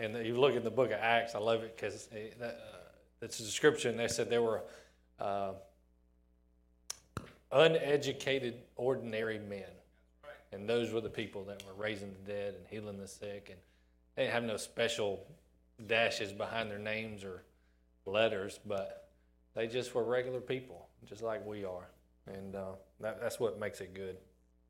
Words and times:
and 0.00 0.26
you 0.26 0.38
look 0.38 0.54
in 0.54 0.64
the 0.64 0.70
book 0.70 0.90
of 0.90 0.98
Acts, 1.00 1.34
I 1.34 1.38
love 1.38 1.62
it 1.62 1.76
because 1.76 2.08
uh, 2.12 2.50
it's 3.20 3.40
a 3.40 3.42
description. 3.42 3.96
They 3.96 4.08
said 4.08 4.30
there 4.30 4.42
were 4.42 4.62
uh, 5.20 5.52
uneducated, 7.50 8.54
ordinary 8.76 9.38
men. 9.38 9.64
And 10.52 10.68
those 10.68 10.92
were 10.92 11.00
the 11.00 11.08
people 11.08 11.44
that 11.44 11.62
were 11.66 11.72
raising 11.82 12.12
the 12.12 12.32
dead 12.32 12.54
and 12.54 12.66
healing 12.68 12.98
the 12.98 13.08
sick. 13.08 13.48
And 13.50 13.58
they 14.16 14.24
didn't 14.24 14.34
have 14.34 14.44
no 14.44 14.56
special 14.56 15.26
dashes 15.86 16.32
behind 16.32 16.70
their 16.70 16.78
names 16.78 17.24
or 17.24 17.42
letters, 18.04 18.60
but 18.66 19.08
they 19.54 19.66
just 19.66 19.94
were 19.94 20.04
regular 20.04 20.40
people, 20.40 20.88
just 21.08 21.22
like 21.22 21.46
we 21.46 21.64
are. 21.64 21.88
And 22.26 22.54
uh, 22.54 22.72
that, 23.00 23.20
that's 23.20 23.40
what 23.40 23.58
makes 23.58 23.80
it 23.80 23.94
good. 23.94 24.16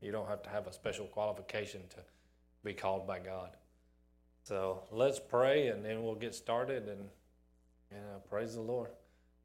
You 0.01 0.11
don't 0.11 0.27
have 0.27 0.41
to 0.43 0.49
have 0.49 0.67
a 0.67 0.73
special 0.73 1.05
qualification 1.07 1.81
to 1.89 1.97
be 2.63 2.73
called 2.73 3.05
by 3.05 3.19
God. 3.19 3.49
So 4.43 4.83
let's 4.91 5.19
pray 5.19 5.67
and 5.67 5.83
then 5.85 6.03
we'll 6.03 6.15
get 6.15 6.35
started 6.35 6.87
and, 6.87 7.09
uh, 7.91 8.19
praise 8.29 8.55
the 8.55 8.61
Lord. 8.61 8.89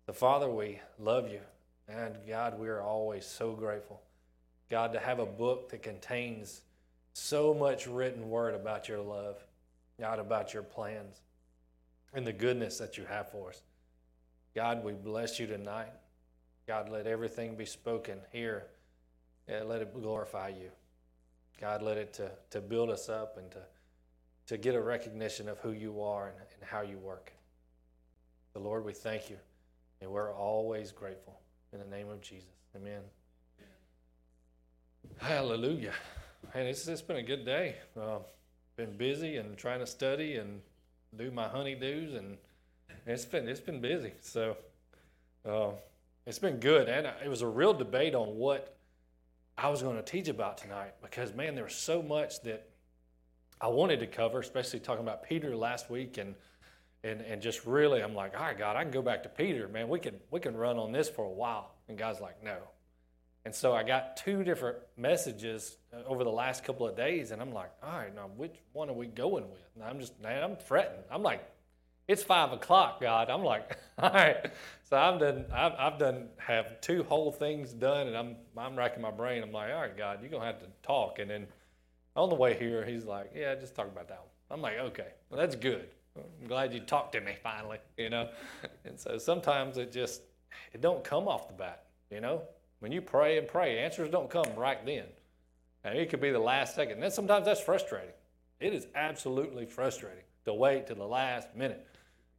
The 0.07 0.13
Father, 0.13 0.49
we 0.51 0.81
love 0.99 1.31
you. 1.31 1.41
And 1.87 2.17
God, 2.27 2.59
we 2.59 2.69
are 2.69 2.83
always 2.83 3.25
so 3.25 3.53
grateful. 3.53 4.03
God, 4.71 4.93
to 4.93 4.99
have 4.99 5.19
a 5.19 5.27
book 5.27 5.71
that 5.71 5.83
contains 5.83 6.63
so 7.13 7.55
much 7.55 7.87
written 7.87 8.29
word 8.29 8.55
about 8.55 8.89
your 8.89 9.01
love, 9.01 9.43
God, 9.99 10.19
about 10.19 10.53
your 10.53 10.63
plans 10.63 11.21
and 12.13 12.27
the 12.27 12.33
goodness 12.33 12.79
that 12.79 12.99
you 12.99 13.05
have 13.05 13.31
for 13.31 13.51
us. 13.51 13.63
God, 14.55 14.85
we 14.85 14.93
bless 14.93 15.39
you 15.39 15.47
tonight. 15.47 15.93
God, 16.67 16.89
let 16.91 17.07
everything 17.07 17.55
be 17.55 17.65
spoken 17.65 18.19
here. 18.33 18.67
and 19.47 19.69
let 19.69 19.81
it 19.81 19.95
glorify 19.95 20.49
you. 20.49 20.71
God, 21.61 21.83
let 21.83 21.97
it 21.97 22.13
to, 22.15 22.31
to 22.51 22.61
build 22.61 22.91
us 22.91 23.09
up 23.09 23.39
and 23.39 23.51
to, 23.53 23.59
to 24.49 24.57
get 24.57 24.75
a 24.75 24.81
recognition 24.81 25.49
of 25.49 25.59
who 25.61 25.73
you 25.73 26.03
are 26.03 26.29
and, 26.29 26.37
and 26.39 26.69
how 26.69 26.81
you 26.81 26.99
work. 26.99 27.33
The 28.55 28.59
Lord, 28.59 28.85
we 28.85 28.93
thank 28.93 29.31
you, 29.31 29.37
and 30.01 30.11
we're 30.11 30.33
always 30.33 30.91
grateful. 30.91 31.39
In 31.73 31.79
the 31.81 31.87
name 31.87 32.09
of 32.09 32.23
Jesus. 32.23 32.49
Amen. 32.75 33.03
Hallelujah. 35.19 35.93
And 36.55 36.67
it's, 36.67 36.89
it's 36.89 37.03
been 37.03 37.17
a 37.17 37.23
good 37.23 37.45
day. 37.45 37.77
Uh, 38.01 38.21
been 38.77 38.97
busy 38.97 39.37
and 39.37 39.57
trying 39.59 39.81
to 39.81 39.87
study 39.87 40.37
and 40.37 40.63
do 41.17 41.31
my 41.31 41.47
honeydews, 41.47 42.17
and 42.17 42.39
it's 43.07 43.25
been 43.25 43.49
it's 43.49 43.61
been 43.61 43.81
busy. 43.81 44.13
So 44.23 44.57
uh, 45.47 45.71
it's 46.27 46.39
been 46.39 46.59
good, 46.59 46.89
and 46.89 47.07
it 47.23 47.29
was 47.29 47.43
a 47.43 47.47
real 47.47 47.75
debate 47.75 48.15
on 48.15 48.37
what 48.37 48.77
I 49.59 49.69
was 49.69 49.83
going 49.83 49.97
to 49.97 50.03
teach 50.03 50.29
about 50.29 50.59
tonight 50.59 50.95
because 51.03 51.35
man, 51.35 51.55
there 51.55 51.65
was 51.65 51.75
so 51.75 52.01
much 52.01 52.41
that 52.43 52.71
I 53.61 53.69
wanted 53.69 54.01
to 54.01 54.07
cover, 54.07 54.41
especially 54.41 54.81
talking 54.81 55.03
about 55.03 55.23
Peter 55.25 55.57
last 55.57 55.91
week 55.91 56.19
and 56.19 56.35
and 57.05 57.21
and 57.21 57.41
just 57.41 57.65
really 57.67 58.03
I'm 58.03 58.15
like, 58.15 58.35
all 58.37 58.45
right, 58.45 58.59
God, 58.59 58.77
I 58.77 58.83
can 58.83 58.91
go 58.93 59.03
back 59.03 59.23
to 59.25 59.29
Peter, 59.29 59.69
man. 59.69 59.89
We 59.89 59.99
can 59.99 60.15
we 60.31 60.41
can 60.41 60.57
run 60.57 60.79
on 60.79 60.93
this 60.93 61.09
for 61.09 61.25
a 61.25 61.31
while. 61.31 61.75
And 61.89 61.97
God's 61.97 62.21
like, 62.21 62.43
no. 62.43 62.59
And 63.45 63.55
so 63.55 63.73
I 63.73 63.83
got 63.83 64.17
two 64.17 64.45
different 64.45 64.77
messages 64.97 65.79
uh, 65.93 66.03
over 66.07 66.23
the 66.23 66.31
last 66.31 66.65
couple 66.65 66.87
of 66.87 66.97
days, 66.97 67.31
and 67.31 67.41
I'm 67.41 67.53
like, 67.53 67.71
all 67.83 67.99
right, 67.99 68.15
now 68.15 68.29
which 68.37 68.57
one 68.73 68.91
are 68.91 68.95
we 68.95 69.07
going 69.07 69.49
with? 69.49 69.71
And 69.75 69.85
I'm 69.85 70.01
just, 70.01 70.21
man, 70.21 70.43
I'm 70.43 70.57
fretting. 70.57 70.99
I'm 71.11 71.23
like, 71.23 71.49
it's 72.09 72.23
five 72.23 72.53
o'clock, 72.53 73.01
God. 73.01 73.31
I'm 73.31 73.45
like, 73.45 73.79
all 73.99 74.11
right. 74.11 74.51
So 74.83 74.97
I'm 74.97 75.19
done. 75.19 75.47
I've, 75.53 75.73
I've 75.79 75.99
done 75.99 76.29
have 76.39 76.81
two 76.81 77.05
whole 77.05 77.33
things 77.33 77.73
done, 77.73 78.09
and 78.09 78.17
I'm 78.17 78.37
I'm 78.57 78.77
racking 78.77 79.03
my 79.03 79.11
brain. 79.11 79.43
I'm 79.43 79.53
like, 79.53 79.73
all 79.73 79.81
right, 79.81 79.97
God, 79.97 80.21
you're 80.21 80.31
gonna 80.31 80.47
have 80.47 80.61
to 80.61 80.67
talk. 80.83 81.19
And 81.19 81.31
then 81.31 81.47
on 82.17 82.29
the 82.29 82.35
way 82.35 82.59
here, 82.59 82.85
he's 82.85 83.05
like, 83.05 83.33
yeah, 83.35 83.55
just 83.55 83.75
talk 83.75 83.87
about 83.87 84.09
that 84.09 84.19
one. 84.19 84.29
I'm 84.51 84.63
like, 84.63 84.79
okay, 84.79 85.09
well, 85.31 85.39
that's 85.39 85.55
good. 85.55 85.89
I'm 86.17 86.49
glad 86.49 86.73
you 86.73 86.81
talked 86.81 87.13
to 87.13 87.21
me 87.21 87.35
finally, 87.43 87.79
you 87.97 88.11
know. 88.11 88.29
and 88.85 88.99
so 88.99 89.19
sometimes 89.19 89.79
it 89.79 89.93
just 89.93 90.23
it 90.73 90.81
don't 90.81 91.05
come 91.05 91.29
off 91.29 91.49
the 91.49 91.55
bat, 91.55 91.85
you 92.11 92.21
know. 92.21 92.43
When 92.81 92.93
you 92.93 93.03
pray 93.03 93.39
and 93.39 93.47
pray, 93.47 93.79
answers 93.79 94.11
don't 94.11 94.31
come 94.31 94.47
right 94.57 94.85
then. 94.85 95.05
And 95.85 95.99
it 95.99 96.11
could 96.11 96.21
be 96.21 96.31
the 96.31 96.39
last 96.39 96.75
second. 96.75 96.95
And 96.95 97.03
then 97.03 97.11
sometimes 97.11 97.45
that's 97.45 97.61
frustrating. 97.61 98.15
It 98.61 98.73
is 98.73 98.87
absolutely 98.95 99.67
frustrating 99.67 100.25
to 100.45 100.55
wait 100.55 100.87
to 100.89 100.95
the 100.95 101.05
last 101.05 101.55
minute. 101.55 101.87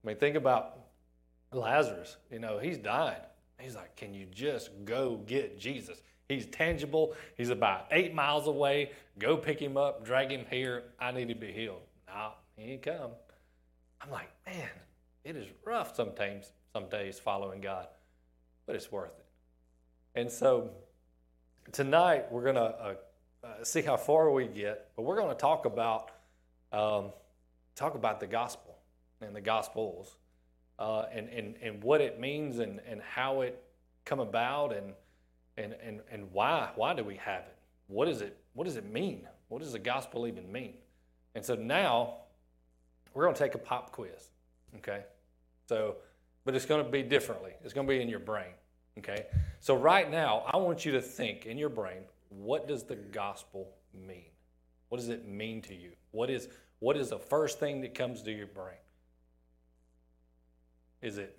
I 0.03 0.07
mean, 0.07 0.17
think 0.17 0.35
about 0.35 0.79
Lazarus. 1.51 2.17
You 2.31 2.39
know, 2.39 2.57
he's 2.57 2.77
died. 2.77 3.21
He's 3.59 3.75
like, 3.75 3.95
can 3.95 4.13
you 4.13 4.25
just 4.25 4.69
go 4.85 5.17
get 5.25 5.59
Jesus? 5.59 6.01
He's 6.29 6.45
tangible. 6.45 7.15
He's 7.35 7.49
about 7.49 7.87
eight 7.89 8.13
miles 8.13 8.47
away. 8.47 8.91
Go 9.17 9.35
pick 9.35 9.59
him 9.59 9.77
up, 9.77 10.05
drag 10.05 10.31
him 10.31 10.45
here. 10.49 10.83
I 10.99 11.11
need 11.11 11.27
to 11.29 11.35
be 11.35 11.51
healed. 11.51 11.81
No, 12.07 12.33
he 12.55 12.73
ain't 12.73 12.83
come. 12.83 13.11
I'm 13.99 14.11
like, 14.11 14.29
man, 14.45 14.69
it 15.23 15.35
is 15.35 15.47
rough 15.65 15.95
sometimes, 15.95 16.51
some 16.71 16.87
days 16.87 17.17
following 17.17 17.61
God, 17.61 17.87
but 18.67 18.75
it's 18.75 18.91
worth 18.91 19.17
it. 19.17 19.25
And 20.19 20.31
so 20.31 20.69
tonight 21.71 22.31
we're 22.31 22.43
going 22.43 22.55
to 22.55 22.61
uh, 22.61 22.93
uh, 23.43 23.63
see 23.63 23.81
how 23.81 23.97
far 23.97 24.29
we 24.29 24.45
get, 24.45 24.91
but 24.95 25.01
we're 25.01 25.17
going 25.17 25.29
to 25.29 25.35
talk 25.35 25.65
about 25.65 26.11
um, 26.71 27.05
talk 27.75 27.95
about 27.95 28.19
the 28.19 28.27
gospel 28.27 28.77
and 29.21 29.35
the 29.35 29.41
gospels 29.41 30.15
uh, 30.77 31.05
and, 31.11 31.27
and, 31.29 31.55
and 31.63 31.83
what 31.83 32.01
it 32.01 32.19
means 32.19 32.59
and, 32.59 32.79
and 32.87 33.01
how 33.01 33.41
it 33.41 33.59
come 34.05 34.19
about 34.19 34.75
and, 34.75 34.93
and, 35.59 35.75
and, 35.85 36.01
and 36.11 36.31
why 36.31 36.69
why 36.75 36.93
do 36.93 37.03
we 37.03 37.15
have 37.17 37.41
it? 37.41 37.57
What 37.87 38.07
is 38.07 38.21
it? 38.21 38.37
What 38.53 38.65
does 38.65 38.77
it 38.77 38.91
mean? 38.91 39.27
What 39.49 39.61
does 39.61 39.73
the 39.73 39.79
gospel 39.79 40.27
even 40.27 40.51
mean? 40.51 40.75
And 41.35 41.43
so 41.43 41.55
now 41.55 42.15
we're 43.13 43.23
going 43.23 43.35
to 43.35 43.43
take 43.43 43.55
a 43.55 43.59
pop 43.59 43.91
quiz. 43.91 44.29
Okay? 44.77 45.03
So, 45.67 45.97
but 46.45 46.55
it's 46.55 46.65
going 46.65 46.83
to 46.83 46.89
be 46.89 47.03
differently. 47.03 47.51
It's 47.63 47.73
going 47.73 47.87
to 47.87 47.91
be 47.91 48.01
in 48.01 48.09
your 48.09 48.19
brain. 48.19 48.53
Okay? 48.97 49.25
So, 49.59 49.75
right 49.75 50.09
now, 50.09 50.43
I 50.51 50.57
want 50.57 50.85
you 50.85 50.91
to 50.93 51.01
think 51.01 51.45
in 51.45 51.57
your 51.57 51.69
brain 51.69 52.03
what 52.29 52.67
does 52.67 52.83
the 52.83 52.95
gospel 52.95 53.71
mean? 53.93 54.29
What 54.89 54.99
does 54.99 55.09
it 55.09 55.27
mean 55.27 55.61
to 55.63 55.75
you? 55.75 55.91
What 56.11 56.29
is, 56.29 56.47
what 56.79 56.95
is 56.95 57.09
the 57.09 57.19
first 57.19 57.59
thing 57.59 57.81
that 57.81 57.93
comes 57.95 58.21
to 58.23 58.31
your 58.31 58.47
brain? 58.47 58.75
Is 61.01 61.17
it 61.17 61.37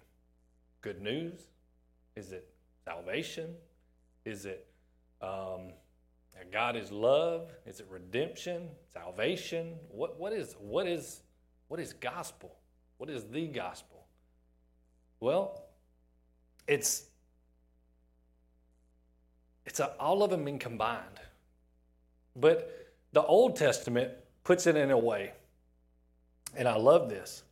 good 0.80 1.00
news? 1.00 1.38
Is 2.16 2.32
it 2.32 2.48
salvation? 2.84 3.54
Is 4.24 4.44
it 4.46 4.66
um, 5.22 5.72
God 6.50 6.76
is 6.76 6.90
love? 6.90 7.52
Is 7.66 7.80
it 7.80 7.86
redemption? 7.90 8.68
Salvation? 8.92 9.74
What, 9.90 10.18
what, 10.18 10.32
is, 10.32 10.56
what 10.58 10.86
is 10.86 11.20
what 11.68 11.78
is 11.78 11.92
gospel? 11.92 12.56
What 12.98 13.08
is 13.08 13.24
the 13.24 13.46
gospel? 13.46 14.04
Well, 15.20 15.62
it's 16.66 17.04
it's 19.64 19.78
a, 19.78 19.92
all 20.00 20.24
of 20.24 20.30
them 20.30 20.48
in 20.48 20.58
combined. 20.58 21.20
But 22.34 22.92
the 23.12 23.22
Old 23.22 23.56
Testament 23.56 24.10
puts 24.42 24.66
it 24.66 24.76
in 24.76 24.90
a 24.90 24.98
way, 24.98 25.32
and 26.56 26.66
I 26.66 26.76
love 26.76 27.08
this. 27.08 27.44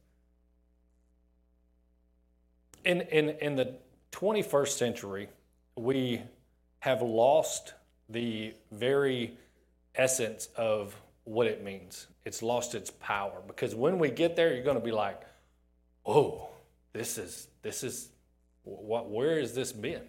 In, 2.85 3.03
in, 3.03 3.31
in 3.41 3.55
the 3.55 3.75
21st 4.13 4.69
century, 4.69 5.29
we 5.77 6.23
have 6.81 7.03
lost 7.03 7.75
the 8.09 8.55
very 8.71 9.37
essence 9.95 10.49
of 10.57 10.97
what 11.25 11.47
it 11.47 11.63
means. 11.63 12.07
It's 12.25 12.43
lost 12.43 12.75
its 12.75 12.91
power 12.91 13.43
because 13.47 13.75
when 13.75 13.99
we 13.99 14.11
get 14.11 14.37
there, 14.37 14.55
you're 14.55 14.65
going 14.65 14.79
to 14.79 14.85
be 14.85 14.93
like, 14.93 15.21
"Oh, 16.07 16.49
this 16.93 17.19
is 17.19 17.49
this 17.63 17.83
is 17.83 18.09
what? 18.65 19.11
Where 19.11 19.39
has 19.41 19.55
this 19.55 19.73
been?" 19.73 20.03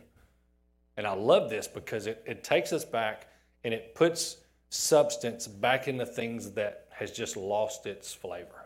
And 0.97 1.07
I 1.07 1.13
love 1.13 1.50
this 1.50 1.68
because 1.68 2.07
it, 2.07 2.22
it 2.25 2.44
takes 2.44 2.74
us 2.74 2.84
back 2.84 3.28
and 3.63 3.74
it 3.74 3.96
puts 3.96 4.38
substance 4.69 5.47
back 5.47 5.88
into 5.88 6.06
things 6.06 6.51
that 6.51 6.88
has 6.91 7.12
just 7.12 7.38
lost 7.38 7.86
its 7.86 8.13
flavor. 8.13 8.66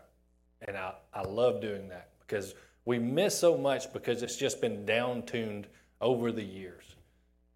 And 0.68 0.76
I, 0.76 0.94
I 1.14 1.22
love 1.22 1.62
doing 1.62 1.88
that 1.90 2.10
because 2.26 2.56
we 2.86 2.98
miss 2.98 3.38
so 3.38 3.58
much 3.58 3.94
because 3.94 4.24
it's 4.24 4.36
just 4.36 4.62
been 4.62 4.86
down 4.86 5.24
tuned 5.24 5.68
over 6.02 6.32
the 6.32 6.44
years 6.44 6.93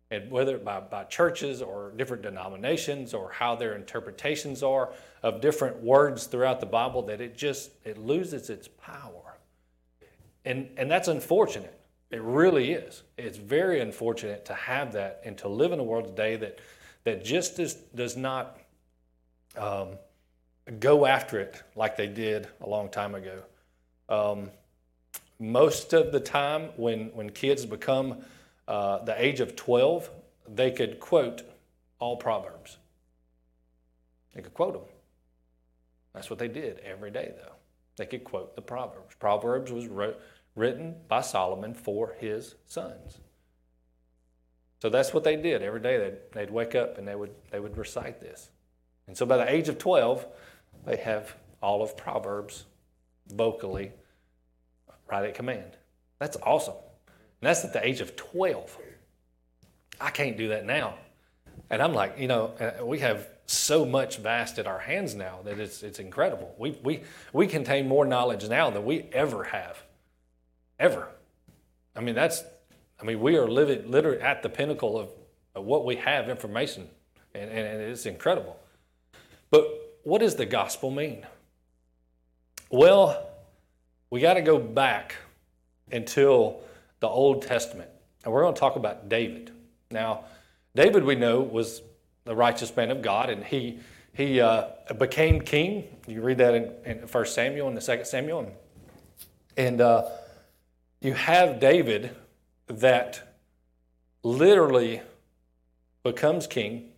and 0.09 0.31
whether 0.31 0.57
by, 0.57 0.79
by 0.79 1.03
churches 1.03 1.61
or 1.61 1.91
different 1.97 2.23
denominations 2.23 3.13
or 3.13 3.31
how 3.31 3.55
their 3.55 3.75
interpretations 3.75 4.63
are 4.63 4.93
of 5.21 5.41
different 5.41 5.81
words 5.83 6.27
throughout 6.27 6.59
the 6.59 6.65
bible 6.65 7.01
that 7.01 7.19
it 7.19 7.35
just 7.37 7.71
it 7.83 7.97
loses 7.97 8.49
its 8.49 8.67
power. 8.67 9.37
And 10.45 10.69
and 10.77 10.89
that's 10.89 11.07
unfortunate. 11.07 11.73
It 12.09 12.21
really 12.21 12.71
is. 12.71 13.03
It's 13.17 13.37
very 13.37 13.81
unfortunate 13.81 14.45
to 14.45 14.53
have 14.53 14.93
that 14.93 15.21
and 15.25 15.37
to 15.39 15.49
live 15.49 15.73
in 15.73 15.79
a 15.79 15.83
world 15.83 16.07
today 16.07 16.37
that 16.37 16.59
that 17.03 17.23
just 17.23 17.57
does, 17.57 17.73
does 17.73 18.15
not 18.15 18.59
um, 19.57 19.97
go 20.79 21.05
after 21.05 21.39
it 21.39 21.61
like 21.75 21.97
they 21.97 22.07
did 22.07 22.47
a 22.61 22.69
long 22.69 22.89
time 22.89 23.15
ago. 23.15 23.43
Um, 24.07 24.51
most 25.39 25.93
of 25.93 26.11
the 26.11 26.19
time 26.19 26.69
when 26.77 27.07
when 27.13 27.29
kids 27.29 27.65
become 27.65 28.23
uh, 28.67 29.03
the 29.03 29.21
age 29.23 29.39
of 29.39 29.55
12, 29.55 30.09
they 30.47 30.71
could 30.71 30.99
quote 30.99 31.43
all 31.99 32.17
Proverbs. 32.17 32.77
They 34.33 34.41
could 34.41 34.53
quote 34.53 34.73
them. 34.73 34.83
That's 36.13 36.29
what 36.29 36.39
they 36.39 36.47
did 36.47 36.79
every 36.79 37.11
day, 37.11 37.33
though. 37.35 37.53
they 37.97 38.05
could 38.05 38.23
quote 38.23 38.55
the 38.55 38.61
Proverbs. 38.61 39.15
Proverbs 39.19 39.71
was 39.71 39.87
wrote, 39.87 40.19
written 40.55 40.95
by 41.07 41.21
Solomon 41.21 41.73
for 41.73 42.15
his 42.19 42.55
sons. 42.65 43.19
So 44.81 44.89
that's 44.89 45.13
what 45.13 45.23
they 45.23 45.35
did 45.35 45.63
every 45.63 45.79
day. 45.79 45.97
They'd, 45.97 46.17
they'd 46.33 46.51
wake 46.51 46.75
up 46.75 46.97
and 46.97 47.07
they 47.07 47.15
would, 47.15 47.31
they 47.51 47.59
would 47.59 47.77
recite 47.77 48.19
this. 48.19 48.49
And 49.07 49.17
so 49.17 49.25
by 49.25 49.37
the 49.37 49.51
age 49.51 49.69
of 49.69 49.77
12, 49.77 50.25
they 50.85 50.97
have 50.97 51.35
all 51.61 51.81
of 51.81 51.97
Proverbs 51.97 52.65
vocally 53.27 53.91
right 55.09 55.25
at 55.25 55.33
command. 55.33 55.77
That's 56.19 56.37
awesome. 56.43 56.75
And 57.41 57.47
that's 57.47 57.63
at 57.63 57.73
the 57.73 57.85
age 57.85 58.01
of 58.01 58.15
12. 58.15 58.77
I 59.99 60.09
can't 60.09 60.37
do 60.37 60.49
that 60.49 60.65
now. 60.65 60.95
And 61.69 61.81
I'm 61.81 61.93
like, 61.93 62.17
you 62.19 62.27
know, 62.27 62.53
uh, 62.59 62.85
we 62.85 62.99
have 62.99 63.27
so 63.45 63.85
much 63.85 64.17
vast 64.17 64.59
at 64.59 64.67
our 64.67 64.79
hands 64.79 65.15
now 65.15 65.39
that 65.43 65.59
it's, 65.59 65.83
it's 65.83 65.99
incredible. 65.99 66.53
We, 66.57 66.77
we, 66.83 67.01
we 67.33 67.47
contain 67.47 67.87
more 67.87 68.05
knowledge 68.05 68.47
now 68.47 68.69
than 68.69 68.85
we 68.85 69.05
ever 69.13 69.45
have. 69.45 69.81
Ever. 70.79 71.07
I 71.95 72.01
mean, 72.01 72.15
that's, 72.15 72.43
I 73.01 73.05
mean, 73.05 73.19
we 73.19 73.37
are 73.37 73.47
living 73.47 73.89
literally 73.89 74.21
at 74.21 74.43
the 74.43 74.49
pinnacle 74.49 74.99
of, 74.99 75.09
of 75.55 75.65
what 75.65 75.85
we 75.85 75.95
have 75.95 76.29
information, 76.29 76.87
and, 77.33 77.49
and 77.49 77.81
it's 77.81 78.05
incredible. 78.05 78.57
But 79.49 79.67
what 80.03 80.19
does 80.19 80.35
the 80.35 80.45
gospel 80.45 80.91
mean? 80.91 81.25
Well, 82.69 83.29
we 84.09 84.19
got 84.19 84.35
to 84.35 84.41
go 84.41 84.59
back 84.59 85.15
until 85.91 86.61
the 86.99 87.07
Old 87.07 87.41
Testament. 87.41 87.89
And 88.23 88.33
we're 88.33 88.41
going 88.41 88.53
to 88.53 88.59
talk 88.59 88.75
about 88.75 89.09
David. 89.09 89.51
Now, 89.91 90.25
David, 90.75 91.03
we 91.03 91.15
know, 91.15 91.41
was 91.41 91.81
the 92.25 92.35
righteous 92.35 92.75
man 92.75 92.91
of 92.91 93.01
God, 93.01 93.29
and 93.29 93.43
he, 93.43 93.79
he 94.13 94.41
uh, 94.41 94.67
became 94.97 95.41
king. 95.41 95.85
You 96.07 96.21
read 96.21 96.37
that 96.39 96.53
in, 96.53 96.71
in 96.85 96.97
1 96.99 97.25
Samuel 97.25 97.67
and 97.67 97.77
the 97.77 97.81
2nd 97.81 98.05
Samuel. 98.05 98.39
And, 98.39 98.51
and 99.57 99.81
uh, 99.81 100.09
you 101.01 101.13
have 101.13 101.59
David 101.59 102.15
that 102.67 103.35
literally 104.23 105.01
becomes 106.03 106.47
king. 106.47 106.89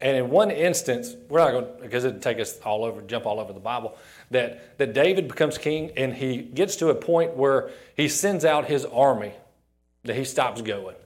And 0.00 0.16
in 0.16 0.28
one 0.28 0.50
instance, 0.50 1.14
we're 1.28 1.38
not 1.38 1.52
going 1.52 1.66
because 1.80 2.04
it'd 2.04 2.20
take 2.20 2.38
us 2.38 2.58
all 2.60 2.84
over, 2.84 3.00
jump 3.02 3.24
all 3.24 3.40
over 3.40 3.52
the 3.52 3.60
Bible, 3.60 3.96
that, 4.30 4.78
that 4.78 4.92
David 4.92 5.26
becomes 5.26 5.56
king 5.56 5.90
and 5.96 6.14
he 6.14 6.38
gets 6.38 6.76
to 6.76 6.90
a 6.90 6.94
point 6.94 7.34
where 7.34 7.70
he 7.96 8.08
sends 8.08 8.44
out 8.44 8.66
his 8.66 8.84
army, 8.84 9.32
that 10.04 10.14
he 10.16 10.24
stops 10.24 10.60
going. 10.60 10.96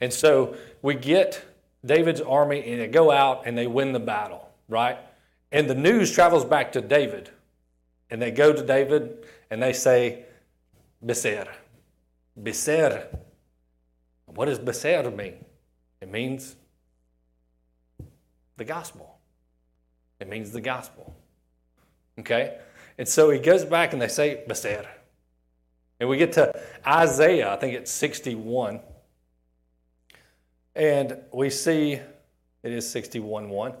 And 0.00 0.12
so 0.12 0.56
we 0.82 0.94
get 0.94 1.44
David's 1.84 2.20
army 2.20 2.62
and 2.64 2.80
they 2.80 2.86
go 2.86 3.10
out 3.10 3.42
and 3.46 3.58
they 3.58 3.66
win 3.66 3.92
the 3.92 4.00
battle, 4.00 4.48
right? 4.68 4.98
And 5.50 5.68
the 5.68 5.74
news 5.74 6.12
travels 6.12 6.44
back 6.44 6.72
to 6.72 6.80
David. 6.80 7.30
And 8.10 8.22
they 8.22 8.30
go 8.30 8.52
to 8.52 8.62
David 8.64 9.24
and 9.50 9.62
they 9.62 9.72
say, 9.72 10.24
Beser. 11.04 11.48
Beser. 12.40 13.06
What 14.26 14.46
does 14.46 14.58
Beser 14.58 15.14
mean? 15.14 15.44
It 16.00 16.10
means 16.10 16.56
the 18.56 18.64
gospel. 18.64 19.18
It 20.20 20.28
means 20.28 20.50
the 20.50 20.60
gospel. 20.60 21.14
Okay? 22.18 22.58
And 22.98 23.08
so 23.08 23.30
he 23.30 23.38
goes 23.38 23.64
back 23.64 23.92
and 23.92 24.00
they 24.00 24.08
say, 24.08 24.44
Beser. 24.48 24.86
And 26.00 26.08
we 26.08 26.16
get 26.16 26.32
to 26.32 26.52
Isaiah, 26.86 27.52
I 27.52 27.56
think 27.56 27.74
it's 27.74 27.90
61. 27.90 28.80
And 30.74 31.18
we 31.32 31.50
see 31.50 31.92
it 31.92 32.72
is 32.72 32.90
61 32.90 33.48
1. 33.48 33.74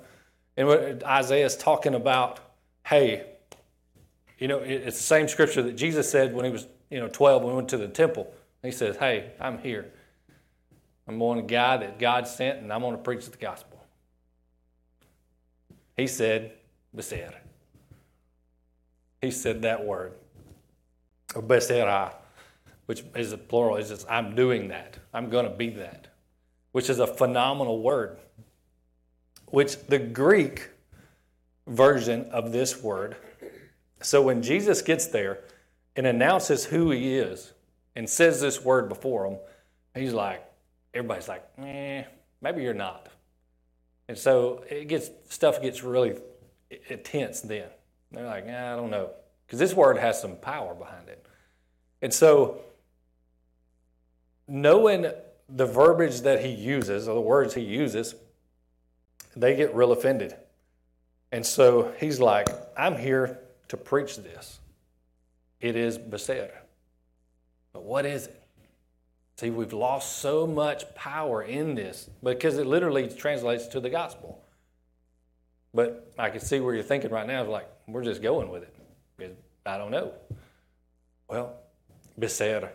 And 0.56 1.02
Isaiah 1.02 1.46
is 1.46 1.56
talking 1.56 1.94
about, 1.94 2.38
hey, 2.86 3.26
you 4.38 4.46
know, 4.46 4.58
it's 4.58 4.96
the 4.96 5.02
same 5.02 5.26
scripture 5.26 5.62
that 5.62 5.76
Jesus 5.76 6.08
said 6.08 6.34
when 6.34 6.44
he 6.44 6.50
was, 6.50 6.66
you 6.90 7.00
know, 7.00 7.08
12 7.08 7.42
when 7.42 7.52
he 7.52 7.56
went 7.56 7.68
to 7.70 7.78
the 7.78 7.88
temple. 7.88 8.32
He 8.62 8.70
says, 8.70 8.96
hey, 8.96 9.32
I'm 9.40 9.58
here. 9.58 9.90
I'm 11.06 11.18
one 11.18 11.46
guy 11.46 11.76
that 11.76 11.98
God 11.98 12.26
sent, 12.26 12.60
and 12.60 12.72
I'm 12.72 12.80
going 12.80 12.96
to 12.96 13.02
preach 13.02 13.26
the 13.26 13.36
gospel. 13.36 13.73
He 15.96 16.06
said, 16.06 16.52
Beser. 16.96 17.34
He 19.20 19.30
said 19.30 19.62
that 19.62 19.84
word, 19.84 20.12
or 21.34 21.42
which 22.86 23.02
is 23.16 23.32
a 23.32 23.38
plural. 23.38 23.76
Is 23.76 23.88
just, 23.88 24.06
I'm 24.10 24.34
doing 24.34 24.68
that. 24.68 24.98
I'm 25.14 25.30
going 25.30 25.44
to 25.44 25.56
be 25.56 25.70
that 25.70 26.14
which 26.74 26.90
is 26.90 26.98
a 26.98 27.06
phenomenal 27.06 27.80
word, 27.80 28.18
which 29.46 29.76
the 29.86 29.98
Greek 30.00 30.70
version 31.68 32.24
of 32.32 32.50
this 32.50 32.82
word. 32.82 33.14
So 34.02 34.20
when 34.20 34.42
Jesus 34.42 34.82
gets 34.82 35.06
there 35.06 35.44
and 35.94 36.04
announces 36.04 36.64
who 36.64 36.90
he 36.90 37.14
is 37.16 37.52
and 37.94 38.10
says 38.10 38.40
this 38.40 38.60
word 38.60 38.88
before 38.88 39.24
him, 39.24 39.38
he's 39.94 40.12
like, 40.12 40.44
everybody's 40.92 41.28
like, 41.28 41.44
eh, 41.58 42.02
maybe 42.42 42.60
you're 42.60 42.74
not. 42.74 43.08
And 44.08 44.18
so 44.18 44.64
it 44.68 44.88
gets 44.88 45.10
stuff 45.28 45.62
gets 45.62 45.82
really 45.82 46.16
intense 46.88 47.40
then. 47.40 47.68
They're 48.12 48.26
like, 48.26 48.46
eh, 48.46 48.72
I 48.72 48.76
don't 48.76 48.90
know. 48.90 49.10
Because 49.46 49.58
this 49.58 49.74
word 49.74 49.98
has 49.98 50.20
some 50.20 50.36
power 50.36 50.74
behind 50.74 51.08
it. 51.08 51.24
And 52.02 52.12
so 52.12 52.60
knowing 54.46 55.06
the 55.48 55.66
verbiage 55.66 56.20
that 56.22 56.44
he 56.44 56.50
uses, 56.50 57.08
or 57.08 57.14
the 57.14 57.20
words 57.20 57.54
he 57.54 57.62
uses, 57.62 58.14
they 59.36 59.56
get 59.56 59.74
real 59.74 59.92
offended. 59.92 60.34
And 61.32 61.44
so 61.44 61.92
he's 61.98 62.20
like, 62.20 62.48
I'm 62.76 62.96
here 62.96 63.40
to 63.68 63.76
preach 63.76 64.16
this. 64.16 64.60
It 65.60 65.76
is 65.76 65.98
Beser. 65.98 66.50
But 67.72 67.82
what 67.82 68.06
is 68.06 68.26
it? 68.26 68.43
See, 69.36 69.50
we've 69.50 69.72
lost 69.72 70.18
so 70.18 70.46
much 70.46 70.94
power 70.94 71.42
in 71.42 71.74
this 71.74 72.08
because 72.22 72.58
it 72.58 72.66
literally 72.66 73.08
translates 73.08 73.66
to 73.68 73.80
the 73.80 73.90
gospel. 73.90 74.40
But 75.72 76.12
I 76.18 76.30
can 76.30 76.40
see 76.40 76.60
where 76.60 76.74
you're 76.74 76.84
thinking 76.84 77.10
right 77.10 77.26
now, 77.26 77.44
like, 77.44 77.68
we're 77.88 78.04
just 78.04 78.22
going 78.22 78.48
with 78.48 78.62
it. 78.62 79.38
I 79.66 79.78
don't 79.78 79.90
know. 79.90 80.12
Well, 81.28 81.54
Beser. 82.18 82.70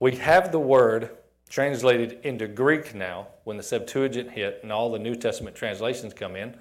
We 0.00 0.16
have 0.16 0.50
the 0.50 0.58
word 0.58 1.10
translated 1.48 2.18
into 2.24 2.48
Greek 2.48 2.94
now, 2.94 3.28
when 3.44 3.58
the 3.58 3.62
Septuagint 3.62 4.30
hit 4.30 4.60
and 4.62 4.72
all 4.72 4.90
the 4.90 4.98
New 4.98 5.14
Testament 5.14 5.54
translations 5.54 6.14
come 6.14 6.34
in, 6.34 6.56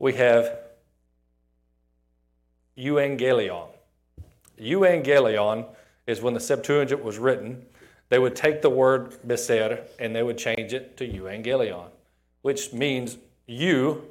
we 0.00 0.14
have 0.14 0.58
euangelion. 2.76 3.68
Euangelion 4.60 5.66
is 6.08 6.20
when 6.20 6.34
the 6.34 6.40
Septuagint 6.40 7.04
was 7.04 7.18
written, 7.18 7.64
they 8.08 8.18
would 8.18 8.36
take 8.36 8.62
the 8.62 8.70
word 8.70 9.16
beser 9.26 9.82
and 9.98 10.14
they 10.14 10.22
would 10.22 10.38
change 10.38 10.72
it 10.72 10.96
to 10.98 11.08
euangelion, 11.08 11.88
which 12.42 12.72
means 12.72 13.16
you 13.46 14.06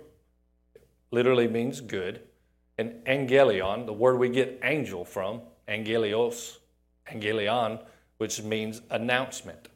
literally 1.12 1.48
means 1.48 1.80
good, 1.80 2.22
and 2.78 2.92
angelion, 3.06 3.86
the 3.86 3.94
word 3.94 4.18
we 4.18 4.30
get 4.30 4.60
angel 4.64 5.06
from, 5.06 5.42
angelios, 5.68 6.58
angelion, 7.08 7.80
which 8.18 8.42
means 8.42 8.82
announcement. 8.90 9.68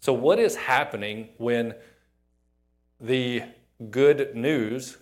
So, 0.00 0.12
what 0.12 0.38
is 0.38 0.56
happening 0.56 1.28
when 1.36 1.74
the 3.00 3.42
good 3.90 4.34
news, 4.34 4.96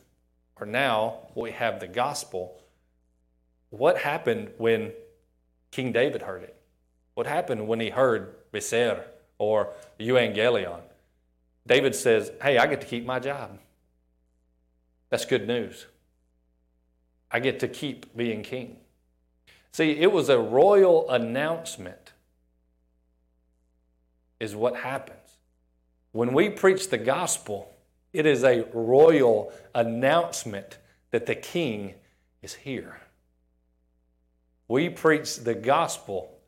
or 0.61 0.67
now 0.67 1.29
we 1.35 1.53
have 1.53 1.79
the 1.79 1.87
gospel? 1.87 2.61
What 3.71 3.99
happened 3.99 4.51
when 4.59 4.93
King 5.71 5.93
David 5.93 6.23
heard 6.23 6.43
it? 6.43 6.61
What 7.15 7.27
happened 7.27 7.69
when 7.69 7.79
he 7.79 7.91
heard 7.91 8.35
Beser 8.53 9.03
or 9.39 9.73
Evangelion? 9.99 10.81
David 11.67 11.95
says, 11.95 12.33
Hey, 12.43 12.59
I 12.59 12.67
get 12.67 12.81
to 12.81 12.87
keep 12.87 13.05
my 13.05 13.19
job. 13.19 13.59
That's 15.11 15.25
good 15.25 15.47
news. 15.47 15.87
I 17.31 17.41
get 17.41 17.61
to 17.61 17.69
keep 17.69 18.17
being 18.17 18.43
king. 18.43 18.77
See, 19.73 19.93
it 19.93 20.11
was 20.11 20.29
a 20.29 20.39
royal 20.39 21.09
announcement 21.11 22.13
is 24.41 24.57
what 24.57 24.77
happens. 24.77 25.19
When 26.13 26.33
we 26.33 26.49
preach 26.49 26.89
the 26.89 26.99
gospel, 26.99 27.73
it 28.13 28.27
is 28.27 28.43
a 28.43 28.67
royal 28.73 29.53
announcement 29.75 30.79
that 31.11 31.27
the 31.27 31.35
king 31.35 31.95
is 32.43 32.55
here. 32.55 33.01
We 34.67 34.89
preach 34.89 35.37
the 35.37 35.55
gospel 35.55 36.39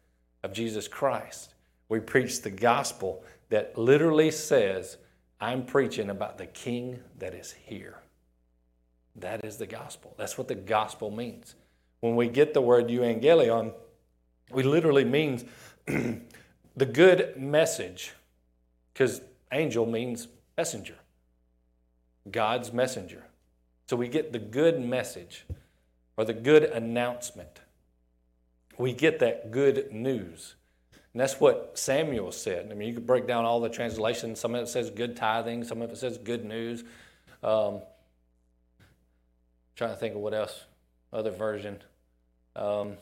of 0.43 0.53
Jesus 0.53 0.89
Christ. 0.89 1.52
We 1.93 2.01
preach 2.01 2.41
the 2.41 2.51
gospel 2.51 3.23
that 3.51 3.77
literally 3.77 4.31
says, 4.31 4.97
I'm 5.43 5.67
preaching 5.67 6.09
about 6.09 6.39
the 6.39 6.47
king 6.47 7.01
that 7.19 7.35
is 7.35 7.53
here. 7.67 7.99
That 9.17 9.45
is 9.45 9.59
the 9.59 9.67
gospel. 9.67 10.15
That's 10.17 10.39
what 10.39 10.49
the 10.49 10.55
gospel 10.55 11.11
means. 11.11 11.55
When 12.01 12.17
we 12.17 12.29
get 12.29 12.55
the 12.55 12.63
word 12.63 12.89
euangelion, 12.89 13.75
we 14.51 14.63
literally 14.63 15.05
means 15.05 15.45
the 15.87 16.87
good 16.87 17.37
message, 17.37 18.15
because 18.95 19.21
angel 19.53 19.85
means 19.85 20.29
messenger, 20.57 20.97
God's 22.31 22.73
messenger. 22.73 23.25
So 23.87 23.97
we 23.97 24.09
get 24.09 24.33
the 24.33 24.39
good 24.39 24.81
message 24.81 25.45
or 26.17 26.25
the 26.25 26.33
good 26.33 26.65
announcement. 26.65 27.61
We 28.79 28.95
get 28.95 29.19
that 29.19 29.51
good 29.51 29.93
news. 29.93 30.55
And 31.13 31.21
that's 31.21 31.39
what 31.39 31.73
Samuel 31.79 32.33
said. 32.33 32.69
I 32.71 32.75
mean, 32.75 32.89
you 32.89 32.95
could 32.95 33.07
break 33.07 33.27
down 33.27 33.45
all 33.45 33.61
the 33.61 33.69
translations. 33.69 34.41
Some 34.41 34.55
of 34.55 34.63
it 34.63 34.69
says 34.69 34.91
good 34.91 35.17
tithing, 35.17 35.65
some 35.65 35.83
of 35.83 35.91
it 35.91 35.99
says 35.99 36.17
good 36.17 36.45
news. 36.45 36.85
Um, 37.43 37.81
trying 39.77 39.91
to 39.91 39.97
think 39.97 40.15
of 40.15 40.21
what 40.21 40.33
else, 40.33 40.65
other 41.13 41.31
version. 41.31 41.83
Um, 42.57 42.97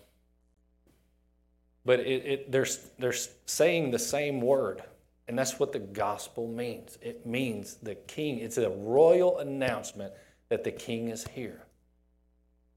but 1.85 2.01
it, 2.01 2.25
it, 2.27 2.53
they're, 2.53 2.67
they're 2.99 3.15
saying 3.47 3.91
the 3.91 3.99
same 3.99 4.41
word. 4.41 4.83
And 5.29 5.39
that's 5.39 5.61
what 5.61 5.73
the 5.73 5.79
gospel 5.79 6.49
means. 6.49 6.99
It 7.01 7.25
means 7.25 7.77
the 7.77 7.95
king, 7.95 8.39
it's 8.39 8.59
a 8.59 8.69
royal 8.69 9.39
announcement 9.39 10.13
that 10.49 10.65
the 10.65 10.73
king 10.73 11.09
is 11.09 11.25
here. 11.29 11.63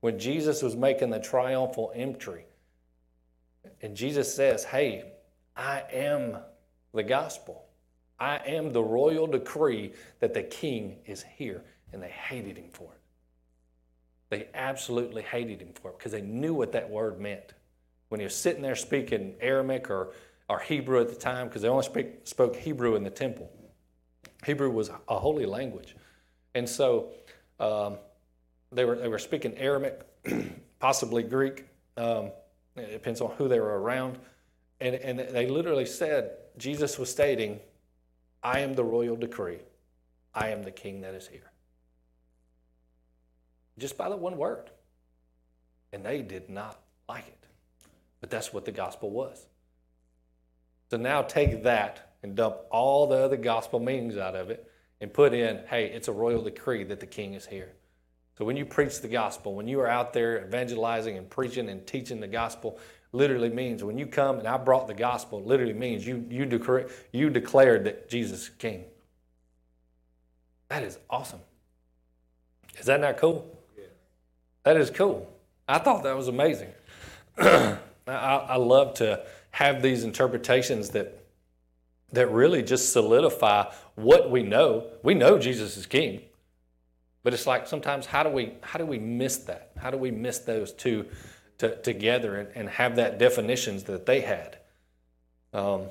When 0.02 0.20
Jesus 0.20 0.62
was 0.62 0.76
making 0.76 1.10
the 1.10 1.20
triumphal 1.20 1.92
entry, 1.96 2.46
and 3.82 3.96
Jesus 3.96 4.34
says, 4.34 4.64
Hey, 4.64 5.13
I 5.56 5.84
am 5.92 6.38
the 6.94 7.04
gospel. 7.04 7.66
I 8.20 8.38
am 8.38 8.72
the 8.72 8.84
royal 8.84 9.28
decree 9.28 9.94
that 10.20 10.34
the 10.34 10.44
king 10.44 10.98
is 11.06 11.24
here. 11.24 11.64
And 11.92 12.02
they 12.02 12.10
hated 12.10 12.58
him 12.58 12.70
for 12.72 12.86
it. 12.86 13.00
They 14.30 14.48
absolutely 14.56 15.22
hated 15.22 15.62
him 15.62 15.74
for 15.74 15.92
it 15.92 15.98
because 15.98 16.12
they 16.12 16.22
knew 16.22 16.56
what 16.56 16.72
that 16.72 16.90
word 16.90 17.20
meant. 17.20 17.54
When 18.10 18.20
he 18.20 18.24
was 18.24 18.36
sitting 18.36 18.62
there 18.64 18.76
speaking 18.76 19.36
Aramaic 19.40 19.90
or, 19.90 20.14
or 20.50 20.60
Hebrew 20.60 21.02
at 21.02 21.10
the 21.10 21.16
time, 21.16 21.48
because 21.48 21.62
they 21.62 21.68
only 21.68 21.84
speak, 21.84 22.22
spoke 22.24 22.56
Hebrew 22.56 22.96
in 22.96 23.04
the 23.04 23.12
temple. 23.12 23.52
Hebrew 24.44 24.72
was 24.72 24.90
a 25.08 25.20
holy 25.20 25.46
language. 25.46 25.96
And 26.56 26.68
so 26.68 27.10
um, 27.60 27.98
they, 28.72 28.86
were, 28.86 28.96
they 28.96 29.08
were 29.08 29.20
speaking 29.20 29.56
Aramaic, 29.58 30.02
possibly 30.80 31.24
Greek. 31.24 31.66
Um, 31.98 32.32
it 32.76 32.92
depends 32.92 33.22
on 33.22 33.32
who 33.38 33.48
they 33.48 33.60
were 33.60 33.80
around. 33.80 34.18
And, 34.80 34.96
and 34.96 35.20
they 35.20 35.48
literally 35.48 35.86
said, 35.86 36.32
Jesus 36.58 37.00
was 37.00 37.10
stating, 37.10 37.60
I 38.42 38.60
am 38.60 38.74
the 38.74 38.84
royal 38.84 39.16
decree. 39.16 39.60
I 40.36 40.50
am 40.50 40.64
the 40.64 40.72
king 40.72 41.02
that 41.02 41.14
is 41.14 41.28
here. 41.28 41.52
Just 43.78 43.98
by 43.98 44.10
the 44.10 44.18
one 44.18 44.38
word. 44.38 44.70
And 45.92 46.06
they 46.06 46.22
did 46.22 46.50
not 46.50 46.80
like 47.08 47.28
it. 47.28 47.46
But 48.20 48.30
that's 48.30 48.54
what 48.54 48.66
the 48.66 48.72
gospel 48.72 49.10
was. 49.10 49.46
So 50.90 50.98
now 50.98 51.22
take 51.22 51.64
that 51.64 52.14
and 52.24 52.36
dump 52.36 52.58
all 52.72 53.08
the 53.08 53.18
other 53.18 53.38
gospel 53.38 53.80
meanings 53.80 54.18
out 54.18 54.36
of 54.36 54.50
it 54.50 54.70
and 55.02 55.14
put 55.14 55.34
in, 55.34 55.62
hey, 55.68 55.88
it's 55.88 56.08
a 56.08 56.12
royal 56.12 56.42
decree 56.42 56.84
that 56.86 57.00
the 57.00 57.06
king 57.06 57.34
is 57.34 57.46
here. 57.46 57.74
So 58.38 58.46
when 58.46 58.58
you 58.58 58.66
preach 58.66 59.02
the 59.02 59.08
gospel, 59.08 59.54
when 59.54 59.68
you 59.68 59.80
are 59.80 59.88
out 59.88 60.14
there 60.14 60.46
evangelizing 60.46 61.18
and 61.18 61.30
preaching 61.30 61.70
and 61.70 61.86
teaching 61.86 62.20
the 62.20 62.28
gospel, 62.28 62.80
literally 63.14 63.50
means 63.50 63.84
when 63.84 63.98
you 63.98 64.06
come 64.06 64.40
and 64.40 64.48
I 64.48 64.58
brought 64.58 64.88
the 64.88 64.94
gospel, 64.94 65.42
literally 65.42 65.74
means 65.74 66.06
you 66.06 66.26
you 66.30 66.46
declare 66.46 66.90
you 67.14 67.30
declared 67.30 67.86
that 67.86 68.10
Jesus 68.10 68.44
is 68.44 68.50
King. 68.50 68.84
That 70.68 70.84
is 70.84 70.98
awesome. 71.10 71.40
Is 72.78 72.88
that 72.88 73.00
not 73.00 73.18
cool? 73.18 73.48
Yeah. 73.78 73.86
That 74.64 74.78
is 74.78 74.90
cool. 74.90 75.32
I 75.68 75.78
thought 75.78 76.04
that 76.04 76.18
was 76.18 76.28
amazing. 76.28 76.70
I, 77.38 77.78
I 78.08 78.56
love 78.58 78.96
to 78.96 79.24
have 79.52 79.82
these 79.82 80.04
interpretations 80.04 80.90
that 80.90 81.24
that 82.12 82.30
really 82.32 82.62
just 82.62 82.92
solidify 82.92 83.72
what 83.96 84.30
we 84.30 84.44
know. 84.44 84.88
We 85.04 85.14
know 85.14 85.38
Jesus 85.40 85.78
is 85.78 85.86
King. 85.86 86.22
But 87.24 87.34
it's 87.34 87.48
like 87.48 87.68
sometimes 87.68 88.06
how 88.06 88.24
do 88.24 88.30
we 88.30 88.54
how 88.62 88.80
do 88.80 88.86
we 88.86 89.00
miss 89.00 89.38
that? 89.38 89.72
How 89.78 89.92
do 89.92 89.98
we 89.98 90.12
miss 90.12 90.40
those 90.40 90.72
two 90.72 91.06
to, 91.60 91.76
together 91.82 92.38
and, 92.38 92.50
and, 92.56 92.70
have 92.70 92.96
that 92.96 93.18
definitions 93.18 93.84
that 93.84 94.06
they 94.06 94.22
had? 94.22 94.58
Um, 95.54 95.84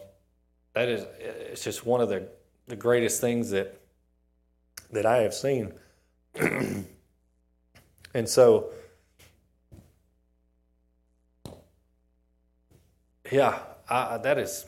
that 0.75 0.89
is 0.89 1.07
it's 1.19 1.63
just 1.63 1.85
one 1.87 2.01
of 2.01 2.09
the, 2.09 2.29
the 2.67 2.77
greatest 2.77 3.21
things 3.21 3.51
that 3.51 3.79
that 4.91 5.07
I 5.07 5.19
have 5.19 5.35
seen. 5.35 5.73
and 6.35 6.87
so 8.29 8.71
yeah, 13.31 13.59
I, 13.89 14.19
that 14.19 14.39
is 14.39 14.67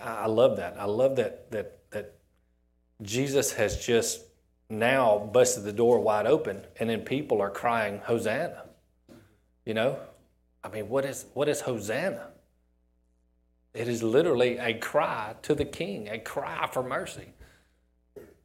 I 0.00 0.26
love 0.26 0.56
that. 0.56 0.76
I 0.78 0.84
love 0.84 1.16
that 1.16 1.50
that 1.50 1.78
that 1.90 2.14
Jesus 3.02 3.52
has 3.52 3.84
just 3.84 4.22
now 4.70 5.18
busted 5.18 5.64
the 5.64 5.72
door 5.72 6.00
wide 6.00 6.26
open, 6.26 6.62
and 6.78 6.90
then 6.90 7.00
people 7.00 7.40
are 7.40 7.50
crying, 7.50 8.00
Hosanna. 8.04 8.64
You 9.64 9.74
know? 9.74 9.98
I 10.62 10.68
mean, 10.68 10.88
what 10.88 11.04
is, 11.04 11.26
what 11.34 11.48
is 11.48 11.62
Hosanna? 11.62 12.28
It 13.74 13.88
is 13.88 14.02
literally 14.02 14.58
a 14.58 14.74
cry 14.74 15.36
to 15.42 15.54
the 15.54 15.64
king, 15.64 16.08
a 16.08 16.18
cry 16.18 16.68
for 16.72 16.82
mercy. 16.82 17.32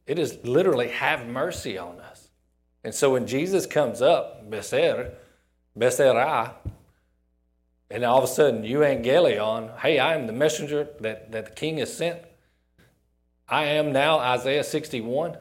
It 0.06 0.18
is 0.18 0.38
literally, 0.44 0.88
have 0.88 1.26
mercy 1.26 1.78
on 1.78 1.98
us. 1.98 2.28
And 2.84 2.94
so 2.94 3.12
when 3.12 3.26
Jesus 3.26 3.66
comes 3.66 4.02
up, 4.02 4.48
Beser, 4.48 5.12
Beserah, 5.76 6.54
and 7.90 8.04
all 8.04 8.18
of 8.18 8.24
a 8.24 8.28
sudden, 8.28 8.62
euangelion, 8.62 9.78
hey, 9.80 9.98
I 9.98 10.14
am 10.14 10.26
the 10.26 10.32
messenger 10.32 10.88
that, 11.00 11.32
that 11.32 11.46
the 11.46 11.52
king 11.52 11.78
has 11.78 11.96
sent. 11.96 12.20
I 13.48 13.64
am 13.64 13.92
now 13.92 14.18
Isaiah 14.18 14.64
61 14.64 15.36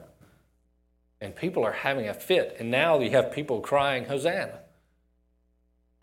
and 1.21 1.35
people 1.35 1.63
are 1.63 1.71
having 1.71 2.09
a 2.09 2.13
fit. 2.13 2.57
And 2.59 2.69
now 2.69 2.99
you 2.99 3.11
have 3.11 3.31
people 3.31 3.61
crying, 3.61 4.05
Hosanna. 4.05 4.59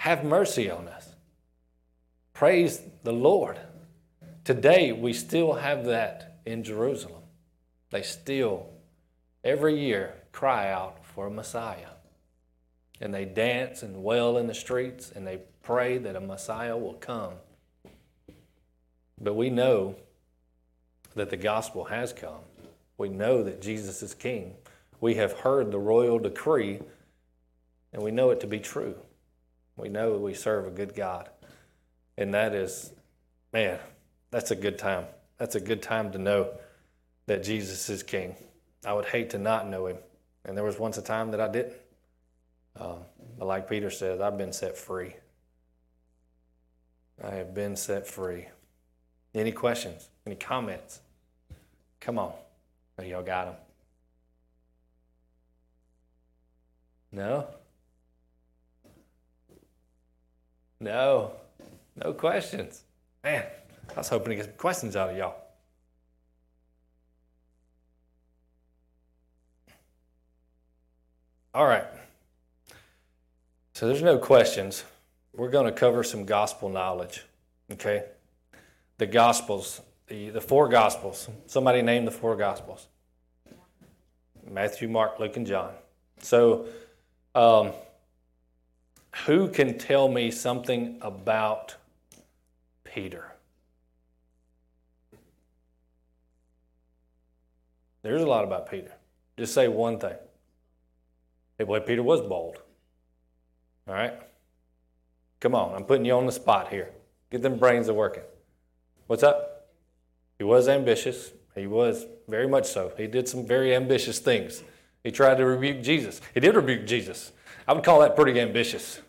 Have 0.00 0.24
mercy 0.24 0.70
on 0.70 0.88
us. 0.88 1.14
Praise 2.32 2.80
the 3.04 3.12
Lord. 3.12 3.58
Today, 4.44 4.92
we 4.92 5.12
still 5.12 5.52
have 5.52 5.84
that 5.84 6.40
in 6.46 6.64
Jerusalem. 6.64 7.22
They 7.90 8.00
still, 8.00 8.70
every 9.44 9.78
year, 9.78 10.14
cry 10.32 10.72
out 10.72 11.04
for 11.04 11.26
a 11.26 11.30
Messiah. 11.30 11.90
And 13.00 13.12
they 13.12 13.26
dance 13.26 13.82
and 13.82 14.02
wail 14.02 14.38
in 14.38 14.46
the 14.46 14.54
streets 14.54 15.12
and 15.14 15.26
they 15.26 15.40
pray 15.62 15.98
that 15.98 16.16
a 16.16 16.20
Messiah 16.20 16.76
will 16.76 16.94
come. 16.94 17.34
But 19.20 19.34
we 19.34 19.50
know 19.50 19.96
that 21.14 21.30
the 21.30 21.36
gospel 21.36 21.84
has 21.84 22.12
come. 22.12 22.40
We 22.96 23.10
know 23.10 23.42
that 23.42 23.60
Jesus 23.60 24.02
is 24.02 24.14
King 24.14 24.54
we 25.00 25.14
have 25.14 25.32
heard 25.32 25.70
the 25.70 25.78
royal 25.78 26.18
decree 26.18 26.80
and 27.92 28.02
we 28.02 28.10
know 28.10 28.30
it 28.30 28.40
to 28.40 28.46
be 28.46 28.60
true. 28.60 28.94
We 29.80 29.88
know 29.88 30.12
we 30.18 30.34
serve 30.34 30.66
a 30.66 30.70
good 30.70 30.94
God. 30.94 31.28
And 32.16 32.34
that 32.34 32.54
is, 32.54 32.92
man, 33.52 33.78
that's 34.30 34.50
a 34.50 34.56
good 34.56 34.78
time. 34.78 35.06
That's 35.38 35.54
a 35.54 35.60
good 35.60 35.82
time 35.82 36.12
to 36.12 36.18
know 36.18 36.50
that 37.26 37.42
Jesus 37.42 37.88
is 37.88 38.02
King. 38.02 38.36
I 38.84 38.92
would 38.92 39.06
hate 39.06 39.30
to 39.30 39.38
not 39.38 39.68
know 39.68 39.86
him. 39.86 39.96
And 40.44 40.56
there 40.56 40.64
was 40.64 40.78
once 40.78 40.98
a 40.98 41.02
time 41.02 41.30
that 41.30 41.40
I 41.40 41.48
didn't. 41.48 41.74
Um, 42.76 42.98
but 43.38 43.46
like 43.46 43.68
Peter 43.68 43.90
says, 43.90 44.20
I've 44.20 44.36
been 44.36 44.52
set 44.52 44.76
free. 44.76 45.14
I 47.22 47.30
have 47.30 47.54
been 47.54 47.76
set 47.76 48.06
free. 48.06 48.48
Any 49.34 49.52
questions? 49.52 50.08
Any 50.26 50.36
comments? 50.36 51.00
Come 52.00 52.18
on. 52.18 52.32
Y'all 53.02 53.22
got 53.22 53.46
them. 53.46 53.54
No? 57.12 57.46
No. 60.80 61.32
No 62.02 62.12
questions. 62.12 62.82
Man, 63.22 63.44
I 63.90 63.98
was 63.98 64.08
hoping 64.08 64.30
to 64.30 64.36
get 64.36 64.44
some 64.46 64.54
questions 64.54 64.96
out 64.96 65.10
of 65.10 65.16
y'all. 65.16 65.36
All 71.52 71.66
right. 71.66 71.84
So 73.74 73.86
there's 73.88 74.02
no 74.02 74.18
questions. 74.18 74.84
We're 75.34 75.50
going 75.50 75.66
to 75.66 75.72
cover 75.72 76.02
some 76.04 76.24
gospel 76.24 76.68
knowledge. 76.68 77.24
Okay? 77.72 78.04
The 78.98 79.06
gospels, 79.06 79.80
the, 80.06 80.30
the 80.30 80.40
four 80.40 80.68
gospels. 80.68 81.28
Somebody 81.46 81.82
name 81.82 82.04
the 82.04 82.10
four 82.10 82.36
gospels 82.36 82.86
Matthew, 84.48 84.88
Mark, 84.88 85.18
Luke, 85.18 85.36
and 85.36 85.46
John. 85.46 85.72
So 86.22 86.66
um, 87.34 87.72
who 89.26 89.48
can 89.48 89.78
tell 89.78 90.08
me 90.08 90.30
something 90.30 90.98
about 91.00 91.76
Peter? 92.84 93.32
There's 98.02 98.22
a 98.22 98.26
lot 98.26 98.44
about 98.44 98.70
Peter. 98.70 98.92
Just 99.36 99.52
say 99.54 99.68
one 99.68 99.98
thing. 99.98 100.16
Hey, 101.58 101.64
boy, 101.64 101.80
Peter 101.80 102.02
was 102.02 102.20
bold. 102.22 102.56
All 103.86 103.94
right? 103.94 104.14
Come 105.40 105.54
on, 105.54 105.74
I'm 105.74 105.84
putting 105.84 106.04
you 106.04 106.14
on 106.14 106.26
the 106.26 106.32
spot 106.32 106.68
here. 106.68 106.90
Get 107.30 107.42
them 107.42 107.58
brains 107.58 107.88
a 107.88 107.94
working. 107.94 108.22
What's 109.06 109.22
up? 109.22 109.68
He 110.38 110.44
was 110.44 110.68
ambitious. 110.68 111.32
He 111.54 111.66
was 111.66 112.06
very 112.28 112.48
much 112.48 112.66
so. 112.66 112.92
He 112.96 113.06
did 113.06 113.28
some 113.28 113.46
very 113.46 113.74
ambitious 113.74 114.18
things. 114.18 114.62
He 115.02 115.10
tried 115.10 115.36
to 115.36 115.44
rebuke 115.44 115.82
Jesus. 115.82 116.20
He 116.32 116.40
did 116.40 116.54
rebuke 116.54 116.86
Jesus. 116.86 117.32
I 117.70 117.72
would 117.72 117.84
call 117.84 118.00
that 118.00 118.16
pretty 118.16 118.40
ambitious. 118.40 119.00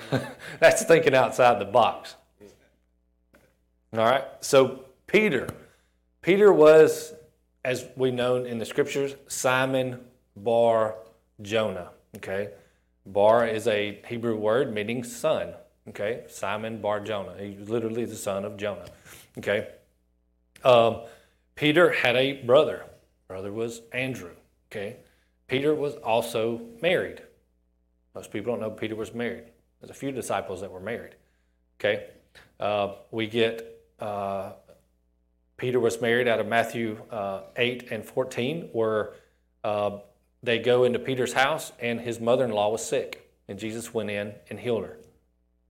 That's 0.60 0.82
thinking 0.84 1.14
outside 1.14 1.60
the 1.60 1.66
box. 1.66 2.16
All 3.92 3.98
right. 3.98 4.24
So 4.40 4.86
Peter, 5.06 5.46
Peter 6.22 6.50
was, 6.50 7.12
as 7.66 7.84
we 7.96 8.10
know 8.10 8.36
in 8.36 8.56
the 8.56 8.64
scriptures, 8.64 9.14
Simon 9.26 10.00
Bar 10.34 10.94
Jonah. 11.42 11.90
Okay. 12.16 12.48
Bar 13.04 13.46
is 13.46 13.66
a 13.66 14.00
Hebrew 14.08 14.38
word 14.38 14.72
meaning 14.72 15.04
son. 15.04 15.52
Okay. 15.90 16.24
Simon 16.28 16.80
Bar 16.80 17.00
Jonah. 17.00 17.34
He's 17.38 17.68
literally 17.68 18.06
the 18.06 18.16
son 18.16 18.46
of 18.46 18.56
Jonah. 18.56 18.86
Okay. 19.36 19.68
Um, 20.64 21.02
Peter 21.56 21.92
had 21.92 22.16
a 22.16 22.42
brother. 22.42 22.86
Brother 23.26 23.52
was 23.52 23.82
Andrew. 23.92 24.32
Okay. 24.72 24.96
Peter 25.46 25.74
was 25.74 25.96
also 25.96 26.62
married. 26.80 27.20
Most 28.14 28.30
people 28.30 28.52
don't 28.52 28.60
know 28.60 28.70
Peter 28.70 28.96
was 28.96 29.14
married. 29.14 29.44
There's 29.80 29.90
a 29.90 29.94
few 29.94 30.12
disciples 30.12 30.60
that 30.60 30.70
were 30.70 30.80
married. 30.80 31.14
Okay. 31.78 32.06
Uh, 32.58 32.94
we 33.10 33.26
get 33.26 33.78
uh, 34.00 34.52
Peter 35.58 35.80
was 35.80 36.00
married 36.00 36.28
out 36.28 36.38
of 36.38 36.46
Matthew 36.46 37.02
uh, 37.10 37.42
8 37.56 37.90
and 37.90 38.04
14, 38.04 38.70
where 38.72 39.14
uh, 39.64 39.98
they 40.42 40.60
go 40.60 40.84
into 40.84 41.00
Peter's 41.00 41.32
house 41.32 41.72
and 41.80 42.00
his 42.00 42.20
mother 42.20 42.44
in 42.44 42.52
law 42.52 42.70
was 42.70 42.84
sick. 42.84 43.30
And 43.48 43.58
Jesus 43.58 43.92
went 43.92 44.08
in 44.08 44.34
and 44.50 44.58
healed 44.60 44.84
her. 44.84 44.98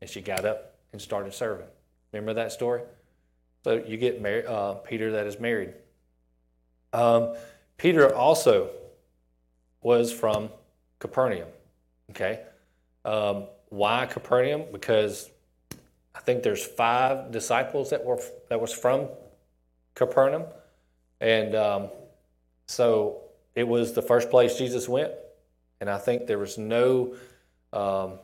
And 0.00 0.10
she 0.10 0.20
got 0.20 0.44
up 0.44 0.74
and 0.92 1.00
started 1.00 1.32
serving. 1.32 1.66
Remember 2.12 2.34
that 2.34 2.52
story? 2.52 2.82
So 3.64 3.82
you 3.86 3.96
get 3.96 4.20
mar- 4.20 4.44
uh, 4.46 4.74
Peter 4.74 5.12
that 5.12 5.26
is 5.26 5.40
married. 5.40 5.72
Um, 6.92 7.34
Peter 7.78 8.14
also 8.14 8.70
was 9.82 10.12
from 10.12 10.50
Capernaum. 10.98 11.48
Okay. 12.10 12.40
Um, 13.04 13.46
why 13.68 14.06
Capernaum? 14.06 14.64
Because 14.72 15.30
I 16.14 16.20
think 16.20 16.42
there's 16.42 16.64
five 16.64 17.30
disciples 17.30 17.90
that 17.90 18.04
were 18.04 18.20
that 18.48 18.60
was 18.60 18.72
from 18.72 19.08
Capernaum, 19.94 20.44
and 21.20 21.54
um, 21.54 21.88
so 22.66 23.22
it 23.54 23.66
was 23.66 23.92
the 23.92 24.02
first 24.02 24.30
place 24.30 24.56
Jesus 24.56 24.88
went, 24.88 25.12
and 25.80 25.90
I 25.90 25.98
think 25.98 26.26
there 26.26 26.38
was 26.38 26.58
no 26.58 27.14
um, 27.72 28.18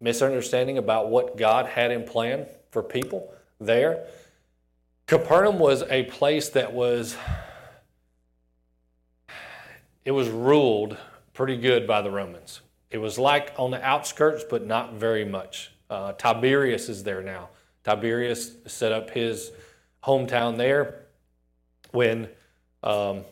misunderstanding 0.00 0.78
about 0.78 1.08
what 1.08 1.36
God 1.36 1.66
had 1.66 1.90
in 1.90 2.04
plan 2.04 2.46
for 2.70 2.82
people 2.82 3.32
there. 3.60 4.06
Capernaum 5.06 5.58
was 5.58 5.82
a 5.84 6.04
place 6.04 6.48
that 6.50 6.72
was 6.72 7.16
it 10.04 10.10
was 10.10 10.28
ruled 10.28 10.96
pretty 11.32 11.56
good 11.56 11.86
by 11.86 12.02
the 12.02 12.10
Romans. 12.10 12.60
It 12.94 13.00
was 13.00 13.18
like 13.18 13.52
on 13.58 13.72
the 13.72 13.84
outskirts, 13.84 14.44
but 14.48 14.64
not 14.64 14.94
very 14.94 15.24
much. 15.24 15.72
Uh, 15.90 16.12
Tiberias 16.12 16.88
is 16.88 17.02
there 17.02 17.24
now. 17.24 17.48
Tiberius 17.82 18.52
set 18.68 18.92
up 18.92 19.10
his 19.10 19.50
hometown 20.04 20.58
there 20.58 21.00
when 21.90 22.28
um, 22.84 23.24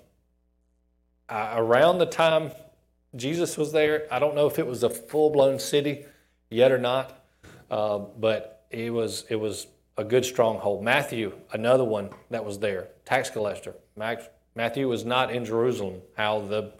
around 1.30 1.98
the 1.98 2.06
time 2.06 2.50
Jesus 3.14 3.56
was 3.56 3.70
there. 3.70 4.08
I 4.10 4.18
don't 4.18 4.34
know 4.34 4.48
if 4.48 4.58
it 4.58 4.66
was 4.66 4.82
a 4.82 4.90
full 4.90 5.30
blown 5.30 5.60
city 5.60 6.06
yet 6.50 6.72
or 6.72 6.78
not, 6.78 7.24
uh, 7.70 7.98
but 7.98 8.66
it 8.68 8.92
was 8.92 9.26
it 9.28 9.36
was 9.36 9.68
a 9.96 10.02
good 10.02 10.24
stronghold. 10.24 10.82
Matthew, 10.82 11.34
another 11.52 11.84
one 11.84 12.10
that 12.30 12.44
was 12.44 12.58
there, 12.58 12.88
tax 13.04 13.30
collector. 13.30 13.76
Matthew 14.56 14.88
was 14.88 15.04
not 15.04 15.32
in 15.32 15.44
Jerusalem. 15.44 16.02
How 16.16 16.40
the 16.40 16.72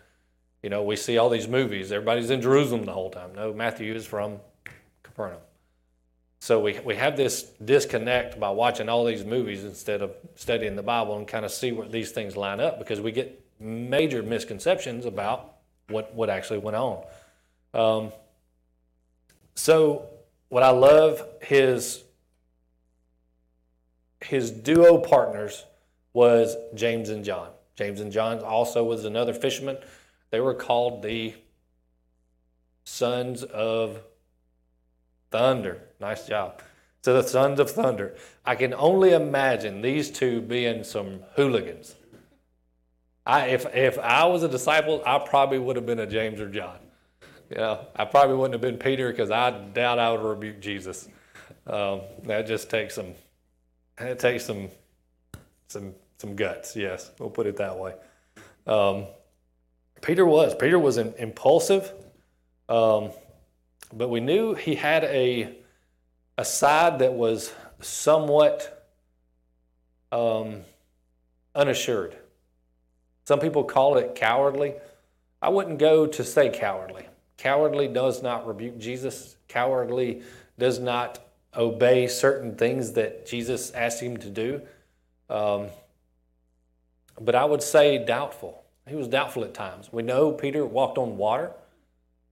you 0.62 0.70
know, 0.70 0.82
we 0.82 0.96
see 0.96 1.18
all 1.18 1.28
these 1.28 1.48
movies. 1.48 1.90
Everybody's 1.90 2.30
in 2.30 2.40
Jerusalem 2.40 2.84
the 2.84 2.92
whole 2.92 3.10
time. 3.10 3.34
No, 3.34 3.52
Matthew 3.52 3.94
is 3.94 4.06
from 4.06 4.38
Capernaum. 5.02 5.40
So 6.40 6.60
we, 6.60 6.78
we 6.80 6.96
have 6.96 7.16
this 7.16 7.44
disconnect 7.64 8.38
by 8.40 8.50
watching 8.50 8.88
all 8.88 9.04
these 9.04 9.24
movies 9.24 9.64
instead 9.64 10.02
of 10.02 10.12
studying 10.34 10.74
the 10.74 10.82
Bible 10.82 11.16
and 11.16 11.26
kind 11.26 11.44
of 11.44 11.52
see 11.52 11.72
where 11.72 11.88
these 11.88 12.10
things 12.10 12.36
line 12.36 12.60
up 12.60 12.78
because 12.78 13.00
we 13.00 13.12
get 13.12 13.44
major 13.60 14.22
misconceptions 14.22 15.04
about 15.04 15.54
what, 15.88 16.14
what 16.14 16.30
actually 16.30 16.58
went 16.58 16.76
on. 16.76 17.04
Um, 17.74 18.12
so 19.54 20.08
what 20.48 20.62
I 20.62 20.70
love 20.70 21.22
his 21.42 22.02
his 24.24 24.50
duo 24.50 24.98
partners 24.98 25.64
was 26.12 26.56
James 26.74 27.08
and 27.08 27.24
John. 27.24 27.48
James 27.74 28.00
and 28.00 28.12
John 28.12 28.38
also 28.40 28.84
was 28.84 29.04
another 29.04 29.32
fisherman 29.32 29.78
they 30.32 30.40
were 30.40 30.54
called 30.54 31.02
the 31.02 31.34
sons 32.84 33.44
of 33.44 34.00
thunder. 35.30 35.82
Nice 36.00 36.26
job. 36.26 36.62
So 37.02 37.20
the 37.20 37.28
sons 37.28 37.60
of 37.60 37.70
thunder. 37.70 38.16
I 38.44 38.56
can 38.56 38.74
only 38.74 39.12
imagine 39.12 39.82
these 39.82 40.10
two 40.10 40.40
being 40.40 40.84
some 40.84 41.20
hooligans. 41.36 41.94
I, 43.26 43.48
if, 43.48 43.66
if 43.74 43.98
I 43.98 44.24
was 44.24 44.42
a 44.42 44.48
disciple, 44.48 45.02
I 45.06 45.18
probably 45.18 45.58
would 45.58 45.76
have 45.76 45.86
been 45.86 46.00
a 46.00 46.06
James 46.06 46.40
or 46.40 46.48
John. 46.48 46.78
You 47.50 47.58
know, 47.58 47.86
I 47.94 48.06
probably 48.06 48.34
wouldn't 48.34 48.54
have 48.54 48.62
been 48.62 48.78
Peter 48.78 49.10
because 49.10 49.30
I 49.30 49.50
doubt 49.50 49.98
I 49.98 50.10
would 50.10 50.22
rebuke 50.22 50.60
Jesus. 50.60 51.08
Um, 51.66 52.00
that 52.24 52.46
just 52.46 52.70
takes 52.70 52.94
some, 52.94 53.14
it 53.98 54.18
takes 54.18 54.46
some, 54.46 54.70
some, 55.68 55.94
some 56.18 56.34
guts. 56.34 56.74
Yes, 56.74 57.10
we'll 57.18 57.30
put 57.30 57.46
it 57.46 57.58
that 57.58 57.78
way. 57.78 57.94
Um, 58.66 59.06
Peter 60.02 60.26
was. 60.26 60.54
Peter 60.54 60.78
was 60.78 60.98
impulsive, 60.98 61.92
um, 62.68 63.10
but 63.92 64.08
we 64.08 64.20
knew 64.20 64.54
he 64.54 64.74
had 64.74 65.04
a, 65.04 65.56
a 66.36 66.44
side 66.44 66.98
that 66.98 67.14
was 67.14 67.52
somewhat 67.80 68.88
um, 70.10 70.62
unassured. 71.54 72.16
Some 73.24 73.38
people 73.38 73.62
call 73.64 73.96
it 73.96 74.16
cowardly. 74.16 74.74
I 75.40 75.48
wouldn't 75.48 75.78
go 75.78 76.06
to 76.06 76.24
say 76.24 76.50
cowardly. 76.50 77.06
Cowardly 77.36 77.88
does 77.88 78.22
not 78.22 78.46
rebuke 78.46 78.78
Jesus. 78.78 79.36
Cowardly 79.48 80.22
does 80.58 80.80
not 80.80 81.20
obey 81.56 82.08
certain 82.08 82.56
things 82.56 82.92
that 82.92 83.26
Jesus 83.26 83.70
asked 83.70 84.00
him 84.00 84.16
to 84.16 84.30
do. 84.30 84.62
Um, 85.30 85.68
but 87.20 87.34
I 87.34 87.44
would 87.44 87.62
say 87.62 88.04
doubtful. 88.04 88.61
He 88.88 88.96
was 88.96 89.08
doubtful 89.08 89.44
at 89.44 89.54
times. 89.54 89.92
We 89.92 90.02
know 90.02 90.32
Peter 90.32 90.66
walked 90.66 90.98
on 90.98 91.16
water. 91.16 91.52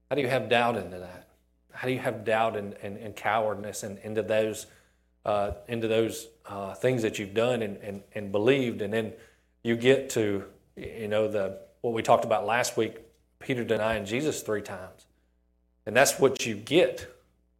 How 0.08 0.16
do 0.16 0.22
you 0.22 0.28
have 0.28 0.48
doubt 0.48 0.76
into 0.76 0.98
that? 0.98 1.28
How 1.72 1.86
do 1.86 1.94
you 1.94 2.00
have 2.00 2.24
doubt 2.24 2.56
and, 2.56 2.74
and, 2.82 2.96
and 2.96 3.14
cowardness 3.14 3.82
and 3.82 3.98
into 3.98 4.22
those 4.22 4.66
uh, 5.24 5.52
into 5.68 5.86
those 5.86 6.28
uh, 6.46 6.74
things 6.74 7.02
that 7.02 7.18
you've 7.18 7.34
done 7.34 7.62
and, 7.62 7.76
and, 7.78 8.02
and 8.14 8.32
believed, 8.32 8.80
and 8.80 8.92
then 8.92 9.12
you 9.62 9.76
get 9.76 10.10
to 10.10 10.44
you 10.76 11.08
know 11.08 11.28
the 11.28 11.58
what 11.82 11.92
we 11.92 12.02
talked 12.02 12.24
about 12.24 12.46
last 12.46 12.76
week, 12.76 12.98
Peter 13.38 13.62
denying 13.62 14.04
Jesus 14.04 14.42
three 14.42 14.62
times, 14.62 15.06
and 15.86 15.94
that's 15.94 16.18
what 16.18 16.46
you 16.46 16.54
get. 16.54 17.06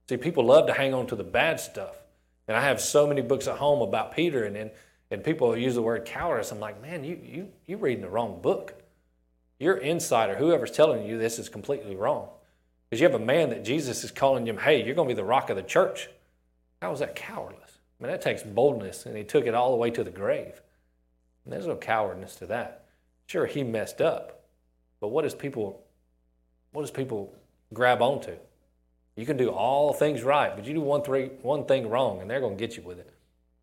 See, 0.09 0.17
people 0.17 0.45
love 0.45 0.67
to 0.67 0.73
hang 0.73 0.95
on 0.95 1.07
to 1.09 1.17
the 1.17 1.25
bad 1.25 1.61
stuff, 1.61 1.97
and 2.49 2.57
I 2.57 2.63
have 2.63 2.81
so 2.81 3.07
many 3.07 3.21
books 3.21 3.47
at 3.47 3.59
home 3.59 3.83
about 3.83 4.17
Peter, 4.17 4.45
and 4.45 4.57
and, 4.57 4.71
and 5.11 5.23
people 5.23 5.57
use 5.57 5.75
the 5.75 5.83
word 5.83 6.07
cowardice. 6.07 6.51
I'm 6.51 6.61
like, 6.61 6.81
man, 6.83 7.05
you 7.05 7.21
you 7.23 7.49
you 7.67 7.77
reading 7.77 8.03
the 8.03 8.11
wrong 8.11 8.41
book 8.41 8.80
your 9.61 9.77
insider, 9.77 10.35
whoever's 10.35 10.73
telling 10.73 11.07
you 11.07 11.19
this, 11.19 11.39
is 11.39 11.49
completely 11.49 11.95
wrong. 11.95 12.29
Because 12.89 13.01
you 13.01 13.09
have 13.09 13.21
a 13.21 13.25
man 13.25 13.51
that 13.51 13.65
Jesus 13.65 14.03
is 14.03 14.11
calling 14.11 14.47
him, 14.47 14.59
hey, 14.59 14.85
you're 14.85 14.97
going 14.97 15.07
to 15.07 15.15
be 15.15 15.17
the 15.17 15.25
rock 15.25 15.51
of 15.51 15.57
the 15.57 15.63
church. 15.63 16.09
How 16.83 16.91
is 16.93 16.99
that 16.99 17.15
cowardless? 17.15 17.79
I 18.01 18.03
mean, 18.03 18.11
that 18.11 18.23
takes 18.23 18.43
boldness, 18.43 19.07
and 19.07 19.17
he 19.17 19.23
took 19.23 19.47
it 19.47 19.55
all 19.55 19.71
the 19.71 19.77
way 19.77 19.91
to 19.91 20.03
the 20.03 20.11
grave. 20.11 20.61
And 21.45 21.53
there's 21.53 21.67
no 21.67 21.77
cowardness 21.77 22.35
to 22.37 22.47
that. 22.47 22.87
Sure, 23.27 23.47
he 23.47 23.63
messed 23.63 24.01
up, 24.01 24.45
but 24.99 25.09
what 25.09 25.23
does 25.23 25.35
people, 25.35 25.85
what 26.73 26.83
does 26.83 26.91
people 26.91 27.33
grab 27.73 28.03
onto? 28.03 28.35
You 29.15 29.27
can 29.27 29.37
do 29.37 29.51
all 29.51 29.93
things 29.93 30.23
right, 30.23 30.57
but 30.57 30.65
you 30.65 30.73
do 30.73 30.81
one, 30.81 31.03
three, 31.03 31.27
one 31.43 31.67
thing 31.67 31.89
wrong, 31.89 32.23
and 32.23 32.31
they're 32.31 32.41
going 32.41 32.57
to 32.57 32.67
get 32.67 32.77
you 32.77 32.83
with 32.83 32.99
it. 32.99 33.13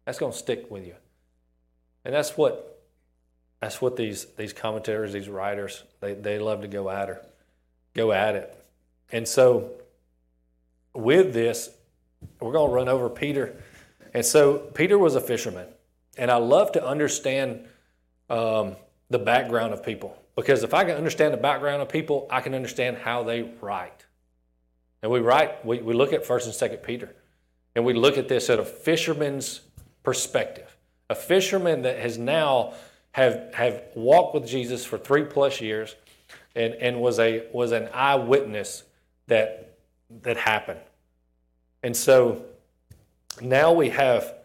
That's 0.05 0.19
going 0.19 0.31
to 0.31 0.38
stick 0.38 0.69
with 0.69 0.86
you. 0.86 0.93
And 2.05 2.13
that's 2.13 2.38
what 2.38 2.76
that's 3.60 3.82
what 3.82 3.96
these 3.96 4.26
these 4.38 4.54
commentators, 4.54 5.13
these 5.13 5.30
writers, 5.30 5.84
they, 6.00 6.13
they 6.13 6.39
love 6.39 6.62
to 6.62 6.67
go 6.67 6.89
at 6.89 7.10
her, 7.10 7.22
go 7.93 8.12
at 8.12 8.36
it. 8.36 8.54
And 9.12 9.28
so 9.28 9.72
with 10.93 11.34
this, 11.34 11.70
we're 12.39 12.52
going 12.52 12.70
to 12.70 12.76
run 12.76 12.89
over 12.89 13.10
Peter. 13.10 13.56
And 14.13 14.26
so 14.26 14.58
Peter 14.58 14.98
was 14.98 15.15
a 15.15 15.22
fisherman. 15.22 15.67
And 16.17 16.32
I 16.32 16.38
love 16.38 16.72
to 16.74 16.86
understand 16.86 17.67
um, 18.30 18.76
the 19.10 19.20
background 19.20 19.74
of 19.74 19.84
people 19.84 20.17
because 20.36 20.63
if 20.63 20.74
I 20.74 20.84
can 20.84 20.96
understand 20.96 21.34
the 21.34 21.38
background 21.38 21.82
of 21.82 21.89
people, 21.89 22.28
I 22.30 22.41
can 22.41 22.54
understand 22.54 22.98
how 22.98 23.24
they 23.24 23.41
write. 23.62 24.06
And 25.02 25.12
we 25.12 25.20
write, 25.20 25.65
we, 25.65 25.80
we 25.80 25.93
look 25.93 26.13
at 26.13 26.24
1st 26.26 26.46
and 26.62 26.72
2nd 26.72 26.84
Peter, 26.84 27.15
and 27.76 27.86
we 27.86 27.93
look 27.93 28.17
at 28.17 28.28
this 28.28 28.50
at 28.50 28.60
a 28.60 28.65
fisherman's 28.65 29.62
perspective. 30.04 30.76
A 31.10 31.15
fisherman 31.15 31.84
that 31.84 32.00
has 32.00 32.17
now 32.17 32.74
have, 33.17 33.51
have 33.56 33.82
walked 33.95 34.36
with 34.36 34.47
Jesus 34.47 34.86
for 34.86 34.99
three 34.99 35.23
plus 35.23 35.60
years 35.60 35.95
and, 36.56 36.75
and 36.75 37.01
was, 37.01 37.17
a, 37.17 37.47
was 37.51 37.71
an 37.71 37.89
eyewitness 37.91 38.84
that, 39.25 39.80
that 40.21 40.38
happened. 40.38 40.80
And 41.82 41.97
so 41.97 42.45
now 43.41 43.73
we 43.73 43.89
have 43.89 44.36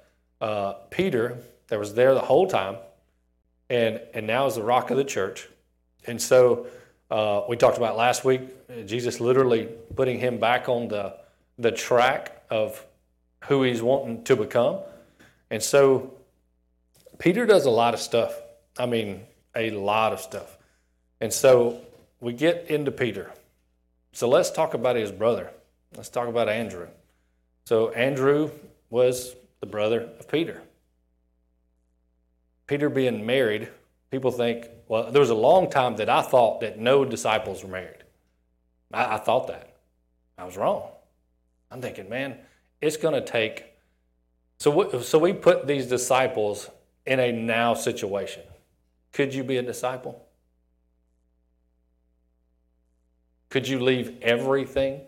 uh, 0.41 0.73
Peter 0.89 1.37
that 1.69 1.79
was 1.79 1.93
there 1.93 2.15
the 2.15 2.21
whole 2.21 2.47
time, 2.47 2.77
and, 3.69 4.01
and 4.15 4.27
now 4.27 4.47
is 4.47 4.55
the 4.55 4.63
rock 4.63 4.91
of 4.91 4.97
the 4.97 5.05
church. 5.05 5.51
And 6.07 6.21
so 6.21 6.67
uh, 7.11 7.43
we 7.47 7.59
talked 7.59 7.77
about 7.77 7.99
last 7.99 8.25
week, 8.25 8.41
Jesus 8.87 9.21
literally 9.21 9.69
putting 9.97 10.19
him 10.19 10.39
back 10.39 10.71
on 10.71 10.89
the, 10.89 11.19
the 11.59 11.73
track 11.73 12.43
of 12.49 12.83
who 13.45 13.65
he's 13.65 13.83
wanting 13.83 14.25
to 14.25 14.35
become. 14.35 14.79
And 15.51 15.63
so 15.63 16.15
Peter 17.19 17.45
does 17.45 17.67
a 17.67 17.71
lot 17.71 17.93
of 17.93 18.01
stuff. 18.01 18.35
I 18.79 18.87
mean, 18.87 19.23
a 19.55 19.71
lot 19.71 20.13
of 20.13 20.21
stuff. 20.21 20.59
And 21.21 21.33
so 21.33 21.81
we 22.21 22.33
get 22.33 22.71
into 22.71 22.91
Peter. 22.91 23.31
So 24.13 24.29
let's 24.29 24.51
talk 24.51 24.75
about 24.75 24.97
his 24.97 25.13
brother. 25.13 25.51
Let's 25.97 26.09
talk 26.09 26.29
about 26.29 26.49
Andrew. 26.49 26.89
So 27.65 27.91
Andrew 27.91 28.51
was 28.91 29.35
the 29.61 29.67
brother 29.67 30.09
of 30.19 30.29
Peter. 30.29 30.63
Peter 32.67 32.89
being 32.89 33.25
married, 33.27 33.69
people 34.11 34.31
think, 34.31 34.67
well, 34.89 35.11
there 35.11 35.21
was 35.21 35.31
a 35.31 35.35
long 35.35 35.71
time 35.71 35.97
that 35.97 36.09
I 36.09 36.23
thought 36.23 36.61
that 36.61 36.79
no 36.79 37.05
disciples 37.05 37.63
were 37.63 37.71
married. 37.71 38.05
I, 38.93 39.15
I 39.15 39.19
thought 39.19 39.49
that. 39.49 39.77
I 40.39 40.45
was 40.45 40.57
wrong. 40.57 40.89
I'm 41.71 41.81
thinking, 41.81 42.09
man, 42.09 42.37
it's 42.81 42.97
going 42.97 43.15
to 43.15 43.21
take. 43.21 43.65
So, 44.59 45.01
so 45.01 45.19
we 45.19 45.33
put 45.33 45.67
these 45.67 45.87
disciples 45.87 46.71
in 47.07 47.21
a 47.21 47.33
now 47.33 47.75
situation. 47.75 48.43
Could 49.13 49.35
you 49.35 49.45
be 49.45 49.59
a 49.59 49.63
disciple? 49.63 50.27
Could 53.51 53.69
you 53.69 53.81
leave 53.81 54.17
everything? 54.23 55.03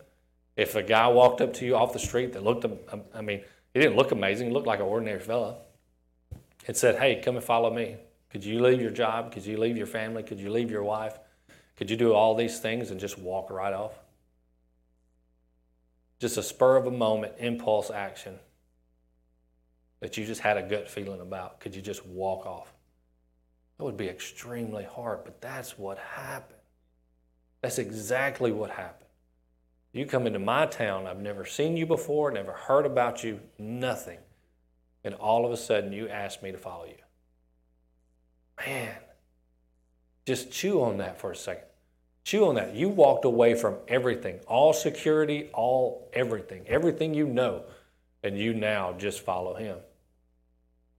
If 0.56 0.74
a 0.74 0.82
guy 0.82 1.08
walked 1.08 1.40
up 1.40 1.54
to 1.54 1.64
you 1.64 1.74
off 1.74 1.92
the 1.92 1.98
street 1.98 2.34
that 2.34 2.44
looked, 2.44 2.66
I 3.14 3.20
mean, 3.22 3.42
he 3.72 3.80
didn't 3.80 3.96
look 3.96 4.12
amazing, 4.12 4.48
he 4.48 4.52
looked 4.52 4.66
like 4.66 4.80
an 4.80 4.84
ordinary 4.84 5.18
fella, 5.18 5.56
and 6.66 6.76
said, 6.76 6.96
Hey, 6.96 7.20
come 7.24 7.36
and 7.36 7.44
follow 7.44 7.72
me. 7.72 7.96
Could 8.30 8.44
you 8.44 8.60
leave 8.60 8.80
your 8.80 8.90
job? 8.90 9.32
Could 9.32 9.46
you 9.46 9.56
leave 9.56 9.76
your 9.76 9.86
family? 9.86 10.22
Could 10.22 10.38
you 10.38 10.50
leave 10.50 10.70
your 10.70 10.82
wife? 10.82 11.18
Could 11.76 11.90
you 11.90 11.96
do 11.96 12.12
all 12.12 12.34
these 12.34 12.60
things 12.60 12.90
and 12.90 13.00
just 13.00 13.18
walk 13.18 13.50
right 13.50 13.72
off? 13.72 13.92
Just 16.20 16.36
a 16.36 16.42
spur 16.42 16.76
of 16.76 16.86
a 16.86 16.90
moment, 16.90 17.34
impulse 17.38 17.90
action 17.90 18.38
that 20.00 20.18
you 20.18 20.26
just 20.26 20.42
had 20.42 20.58
a 20.58 20.62
gut 20.62 20.90
feeling 20.90 21.20
about. 21.22 21.60
Could 21.60 21.74
you 21.74 21.80
just 21.80 22.04
walk 22.04 22.44
off? 22.44 22.73
That 23.78 23.84
would 23.84 23.96
be 23.96 24.08
extremely 24.08 24.84
hard, 24.84 25.24
but 25.24 25.40
that's 25.40 25.78
what 25.78 25.98
happened. 25.98 26.60
That's 27.60 27.78
exactly 27.78 28.52
what 28.52 28.70
happened. 28.70 29.08
You 29.92 30.06
come 30.06 30.26
into 30.26 30.38
my 30.38 30.66
town, 30.66 31.06
I've 31.06 31.20
never 31.20 31.44
seen 31.44 31.76
you 31.76 31.86
before, 31.86 32.30
never 32.30 32.52
heard 32.52 32.84
about 32.84 33.22
you, 33.22 33.40
nothing. 33.58 34.18
And 35.04 35.14
all 35.14 35.46
of 35.46 35.52
a 35.52 35.56
sudden, 35.56 35.92
you 35.92 36.08
ask 36.08 36.42
me 36.42 36.50
to 36.52 36.58
follow 36.58 36.86
you. 36.86 36.94
Man, 38.66 38.96
just 40.26 40.50
chew 40.50 40.82
on 40.82 40.98
that 40.98 41.20
for 41.20 41.30
a 41.32 41.36
second. 41.36 41.68
Chew 42.24 42.46
on 42.46 42.54
that. 42.54 42.74
You 42.74 42.88
walked 42.88 43.24
away 43.24 43.54
from 43.54 43.76
everything, 43.86 44.40
all 44.46 44.72
security, 44.72 45.50
all 45.52 46.08
everything, 46.12 46.64
everything 46.66 47.12
you 47.12 47.26
know, 47.26 47.64
and 48.22 48.38
you 48.38 48.54
now 48.54 48.94
just 48.96 49.20
follow 49.20 49.54
him. 49.54 49.78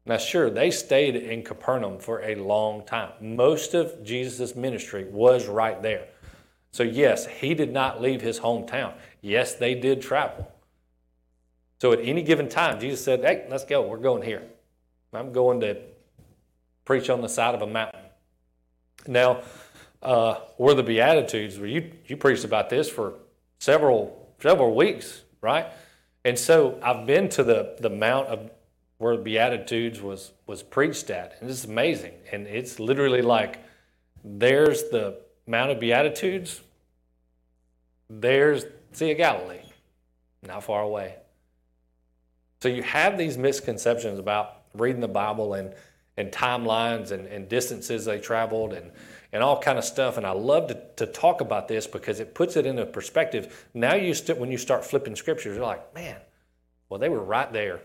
Now, 0.06 0.18
sure, 0.18 0.50
they 0.50 0.70
stayed 0.70 1.16
in 1.16 1.44
Capernaum 1.44 1.98
for 1.98 2.22
a 2.22 2.36
long 2.36 2.86
time. 2.86 3.12
Most 3.20 3.74
of 3.74 4.04
Jesus' 4.04 4.56
ministry 4.56 5.06
was 5.06 5.48
right 5.48 5.82
there. 5.82 6.08
So, 6.72 6.84
yes, 6.84 7.26
he 7.26 7.56
did 7.56 7.72
not 7.72 8.02
leave 8.02 8.22
his 8.22 8.40
hometown. 8.40 8.94
Yes, 9.22 9.56
they 9.56 9.74
did 9.74 10.02
travel. 10.02 10.52
So, 11.82 11.92
at 11.92 12.00
any 12.02 12.22
given 12.22 12.50
time, 12.50 12.80
Jesus 12.80 13.04
said, 13.04 13.22
Hey, 13.22 13.46
let's 13.50 13.66
go. 13.66 13.88
We're 13.88 13.98
going 13.98 14.22
here. 14.22 14.44
I'm 15.14 15.32
going 15.32 15.62
to 15.62 15.78
preach 16.84 17.10
on 17.10 17.22
the 17.22 17.30
side 17.30 17.56
of 17.56 17.62
a 17.62 17.68
mountain. 17.68 18.02
Now, 19.08 19.42
uh, 20.04 20.40
were 20.58 20.74
the 20.76 20.84
Beatitudes, 20.84 21.58
where 21.58 21.68
you, 21.68 21.92
you 22.06 22.16
preached 22.18 22.44
about 22.44 22.70
this 22.70 22.90
for 22.90 23.16
several, 23.60 24.34
several 24.40 24.76
weeks, 24.76 25.24
right? 25.42 25.66
And 26.24 26.38
so 26.38 26.80
I've 26.84 27.08
been 27.08 27.30
to 27.30 27.44
the, 27.44 27.76
the 27.80 27.90
Mount 27.90 28.28
of 28.28 28.52
where 28.98 29.18
the 29.18 29.24
Beatitudes 29.24 30.02
was, 30.02 30.32
was 30.48 30.64
preached 30.64 31.10
at, 31.10 31.36
and 31.42 31.50
it's 31.50 31.66
amazing. 31.66 32.14
And 32.32 32.48
it's 32.48 32.80
literally 32.80 33.22
like 33.22 33.60
there's 34.24 34.84
the 34.84 35.22
Mount 35.48 35.72
of 35.72 35.80
Beatitudes, 35.80 36.62
there's 38.10 38.66
Sea 38.94 39.12
of 39.12 39.18
Galilee, 39.18 39.60
not 40.42 40.64
far 40.64 40.82
away. 40.82 41.16
So 42.62 42.70
you 42.70 42.84
have 42.84 43.18
these 43.18 43.38
misconceptions 43.38 44.18
about 44.18 44.62
reading 44.74 45.02
the 45.02 45.08
Bible 45.08 45.54
and, 45.54 45.74
and 46.18 46.32
timelines 46.32 47.12
and, 47.12 47.28
and 47.28 47.48
distances 47.50 48.06
they 48.06 48.20
traveled 48.20 48.74
and, 48.74 48.92
and 49.34 49.44
all 49.44 49.60
kind 49.60 49.78
of 49.78 49.84
stuff. 49.84 50.18
And 50.18 50.26
I 50.26 50.32
love 50.32 50.68
to, 50.70 50.82
to 50.96 51.06
talk 51.06 51.42
about 51.42 51.68
this 51.68 51.86
because 51.86 52.20
it 52.20 52.34
puts 52.34 52.56
it 52.56 52.66
into 52.66 52.86
perspective. 52.86 53.68
Now 53.74 53.96
you 53.96 54.14
st- 54.14 54.40
when 54.40 54.52
you 54.52 54.58
start 54.58 54.86
flipping 54.86 55.16
scriptures, 55.16 55.58
you're 55.58 55.66
like, 55.66 55.94
man, 55.94 56.18
well, 56.90 57.00
they 57.00 57.10
were 57.10 57.24
right 57.24 57.52
there. 57.52 57.82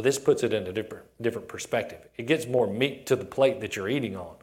Well, 0.00 0.04
this 0.06 0.18
puts 0.18 0.42
it 0.42 0.54
into 0.54 0.72
different, 0.72 1.04
different 1.20 1.46
perspective. 1.46 1.98
It 2.16 2.26
gets 2.26 2.46
more 2.46 2.66
meat 2.66 3.04
to 3.08 3.16
the 3.16 3.24
plate 3.26 3.60
that 3.60 3.76
you're 3.76 3.90
eating 3.90 4.16
on. 4.16 4.34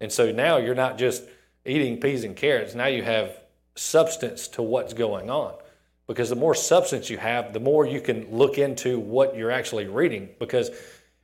And 0.00 0.12
so 0.12 0.30
now 0.30 0.58
you're 0.58 0.76
not 0.76 0.96
just 0.96 1.24
eating 1.64 1.98
peas 1.98 2.22
and 2.22 2.36
carrots. 2.36 2.72
Now 2.72 2.86
you 2.86 3.02
have 3.02 3.36
substance 3.74 4.46
to 4.46 4.62
what's 4.62 4.94
going 4.94 5.28
on. 5.28 5.54
Because 6.06 6.28
the 6.30 6.36
more 6.36 6.54
substance 6.54 7.10
you 7.10 7.18
have, 7.18 7.52
the 7.52 7.58
more 7.58 7.84
you 7.84 8.00
can 8.00 8.30
look 8.30 8.58
into 8.58 9.00
what 9.00 9.36
you're 9.36 9.50
actually 9.50 9.88
reading. 9.88 10.28
Because 10.38 10.70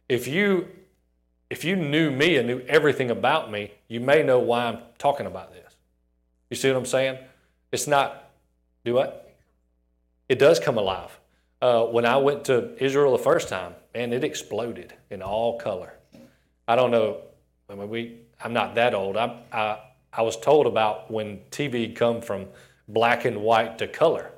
if 0.08 0.26
you 0.26 0.66
if 1.48 1.64
you 1.64 1.76
knew 1.76 2.10
me 2.10 2.38
and 2.38 2.48
knew 2.48 2.64
everything 2.66 3.12
about 3.12 3.48
me, 3.48 3.70
you 3.86 4.00
may 4.00 4.24
know 4.24 4.40
why 4.40 4.64
I'm 4.64 4.78
talking 4.98 5.26
about 5.26 5.52
this. 5.52 5.76
You 6.50 6.56
see 6.56 6.68
what 6.68 6.78
I'm 6.78 6.84
saying? 6.84 7.16
It's 7.70 7.86
not 7.86 8.28
do 8.84 8.94
what? 8.94 9.32
It 10.28 10.40
does 10.40 10.58
come 10.58 10.78
alive. 10.78 11.16
Uh, 11.62 11.86
when 11.86 12.04
I 12.04 12.16
went 12.16 12.44
to 12.46 12.76
Israel 12.84 13.16
the 13.16 13.22
first 13.22 13.48
time, 13.48 13.74
and 13.94 14.12
it 14.12 14.24
exploded 14.24 14.92
in 15.10 15.22
all 15.22 15.58
color. 15.58 15.94
I 16.68 16.76
don't 16.76 16.90
know. 16.90 17.22
I 17.70 17.74
mean, 17.74 17.88
we. 17.88 18.18
I'm 18.44 18.52
not 18.52 18.74
that 18.74 18.92
old. 18.92 19.16
I, 19.16 19.40
I 19.52 19.78
I 20.12 20.22
was 20.22 20.36
told 20.36 20.66
about 20.66 21.10
when 21.10 21.40
TV 21.50 21.94
come 21.94 22.20
from 22.20 22.46
black 22.86 23.24
and 23.24 23.40
white 23.42 23.78
to 23.78 23.88
color. 23.88 24.30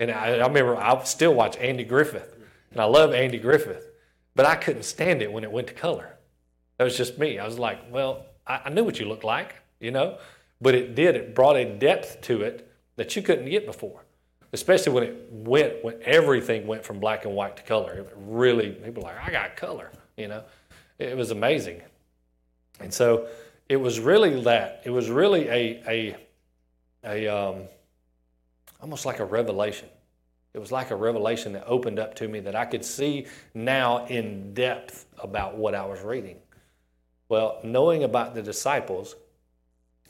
And 0.00 0.10
I, 0.10 0.38
I 0.38 0.46
remember 0.46 0.76
I 0.76 1.02
still 1.04 1.32
watch 1.32 1.56
Andy 1.58 1.84
Griffith, 1.84 2.36
and 2.72 2.80
I 2.80 2.84
love 2.84 3.14
Andy 3.14 3.38
Griffith, 3.38 3.86
but 4.34 4.46
I 4.46 4.56
couldn't 4.56 4.82
stand 4.82 5.22
it 5.22 5.32
when 5.32 5.44
it 5.44 5.52
went 5.52 5.68
to 5.68 5.74
color. 5.74 6.16
That 6.78 6.84
was 6.84 6.96
just 6.96 7.18
me. 7.18 7.38
I 7.38 7.46
was 7.46 7.58
like, 7.58 7.78
well, 7.90 8.26
I, 8.46 8.62
I 8.64 8.70
knew 8.70 8.82
what 8.82 8.98
you 8.98 9.06
looked 9.06 9.22
like, 9.22 9.54
you 9.78 9.92
know, 9.92 10.18
but 10.60 10.74
it 10.74 10.96
did. 10.96 11.14
It 11.14 11.34
brought 11.34 11.56
a 11.56 11.64
depth 11.64 12.20
to 12.22 12.42
it 12.42 12.68
that 12.96 13.14
you 13.14 13.22
couldn't 13.22 13.48
get 13.48 13.66
before, 13.66 14.04
especially 14.54 14.92
when 14.92 15.02
it 15.02 15.28
went 15.30 15.84
when 15.84 15.96
everything 16.04 16.66
went 16.66 16.84
from 16.84 17.00
black 17.00 17.24
and 17.24 17.34
white 17.34 17.56
to 17.56 17.62
color. 17.64 17.92
It 17.92 18.16
really, 18.16 18.70
people 18.70 19.02
were 19.02 19.08
like, 19.10 19.22
I 19.22 19.30
got 19.30 19.56
color, 19.56 19.90
you 20.16 20.28
know. 20.28 20.44
It 20.98 21.16
was 21.16 21.32
amazing, 21.32 21.82
and 22.78 22.94
so 22.94 23.26
it 23.68 23.76
was 23.76 23.98
really 23.98 24.40
that. 24.44 24.82
It 24.84 24.90
was 24.90 25.10
really 25.10 25.48
a 25.48 25.82
a 25.86 26.16
a 27.04 27.26
um, 27.26 27.62
almost 28.80 29.04
like 29.04 29.18
a 29.18 29.24
revelation. 29.24 29.88
It 30.54 30.60
was 30.60 30.70
like 30.70 30.92
a 30.92 30.96
revelation 30.96 31.52
that 31.54 31.64
opened 31.66 31.98
up 31.98 32.14
to 32.14 32.28
me 32.28 32.38
that 32.40 32.54
I 32.54 32.64
could 32.64 32.84
see 32.84 33.26
now 33.54 34.06
in 34.06 34.54
depth 34.54 35.06
about 35.18 35.56
what 35.56 35.74
I 35.74 35.84
was 35.84 36.00
reading. 36.00 36.36
Well, 37.28 37.58
knowing 37.64 38.04
about 38.04 38.36
the 38.36 38.42
disciples, 38.42 39.16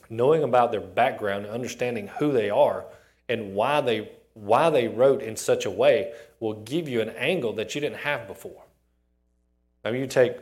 knowing 0.07 0.43
about 0.43 0.71
their 0.71 0.81
background, 0.81 1.47
understanding 1.47 2.07
who 2.19 2.31
they 2.31 2.51
are 2.51 2.85
and 3.27 3.55
why 3.55 3.81
they 3.81 4.11
why 4.35 4.69
they 4.69 4.87
wrote 4.87 5.23
in 5.23 5.35
such 5.35 5.65
a 5.65 5.71
way 5.71 6.13
will 6.39 6.53
give 6.53 6.87
you 6.87 7.01
an 7.01 7.09
angle 7.09 7.53
that 7.53 7.73
you 7.73 7.81
didn't 7.81 7.99
have 7.99 8.27
before. 8.27 8.61
I 9.83 9.91
mean, 9.91 10.01
you 10.01 10.07
take 10.07 10.37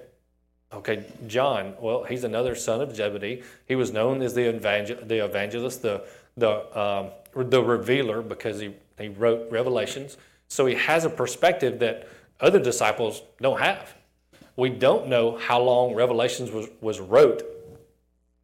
Okay, 0.73 1.05
John, 1.27 1.75
well, 1.79 2.03
he's 2.03 2.23
another 2.23 2.55
son 2.55 2.81
of 2.81 2.95
Zebedee. 2.95 3.43
He 3.67 3.75
was 3.75 3.91
known 3.91 4.21
as 4.23 4.33
the, 4.33 4.49
evangel- 4.49 5.05
the 5.05 5.23
evangelist, 5.23 5.83
the, 5.83 6.03
the, 6.35 6.79
um, 6.79 7.11
the 7.35 7.63
revealer, 7.63 8.21
because 8.21 8.59
he, 8.59 8.73
he 8.97 9.09
wrote 9.09 9.51
Revelations. 9.51 10.17
So 10.47 10.65
he 10.65 10.75
has 10.75 11.05
a 11.05 11.09
perspective 11.09 11.79
that 11.79 12.07
other 12.39 12.59
disciples 12.59 13.21
don't 13.39 13.59
have. 13.59 13.93
We 14.55 14.69
don't 14.69 15.07
know 15.07 15.37
how 15.37 15.61
long 15.61 15.93
Revelations 15.93 16.49
was, 16.49 16.67
was 16.81 16.99
wrote. 16.99 17.43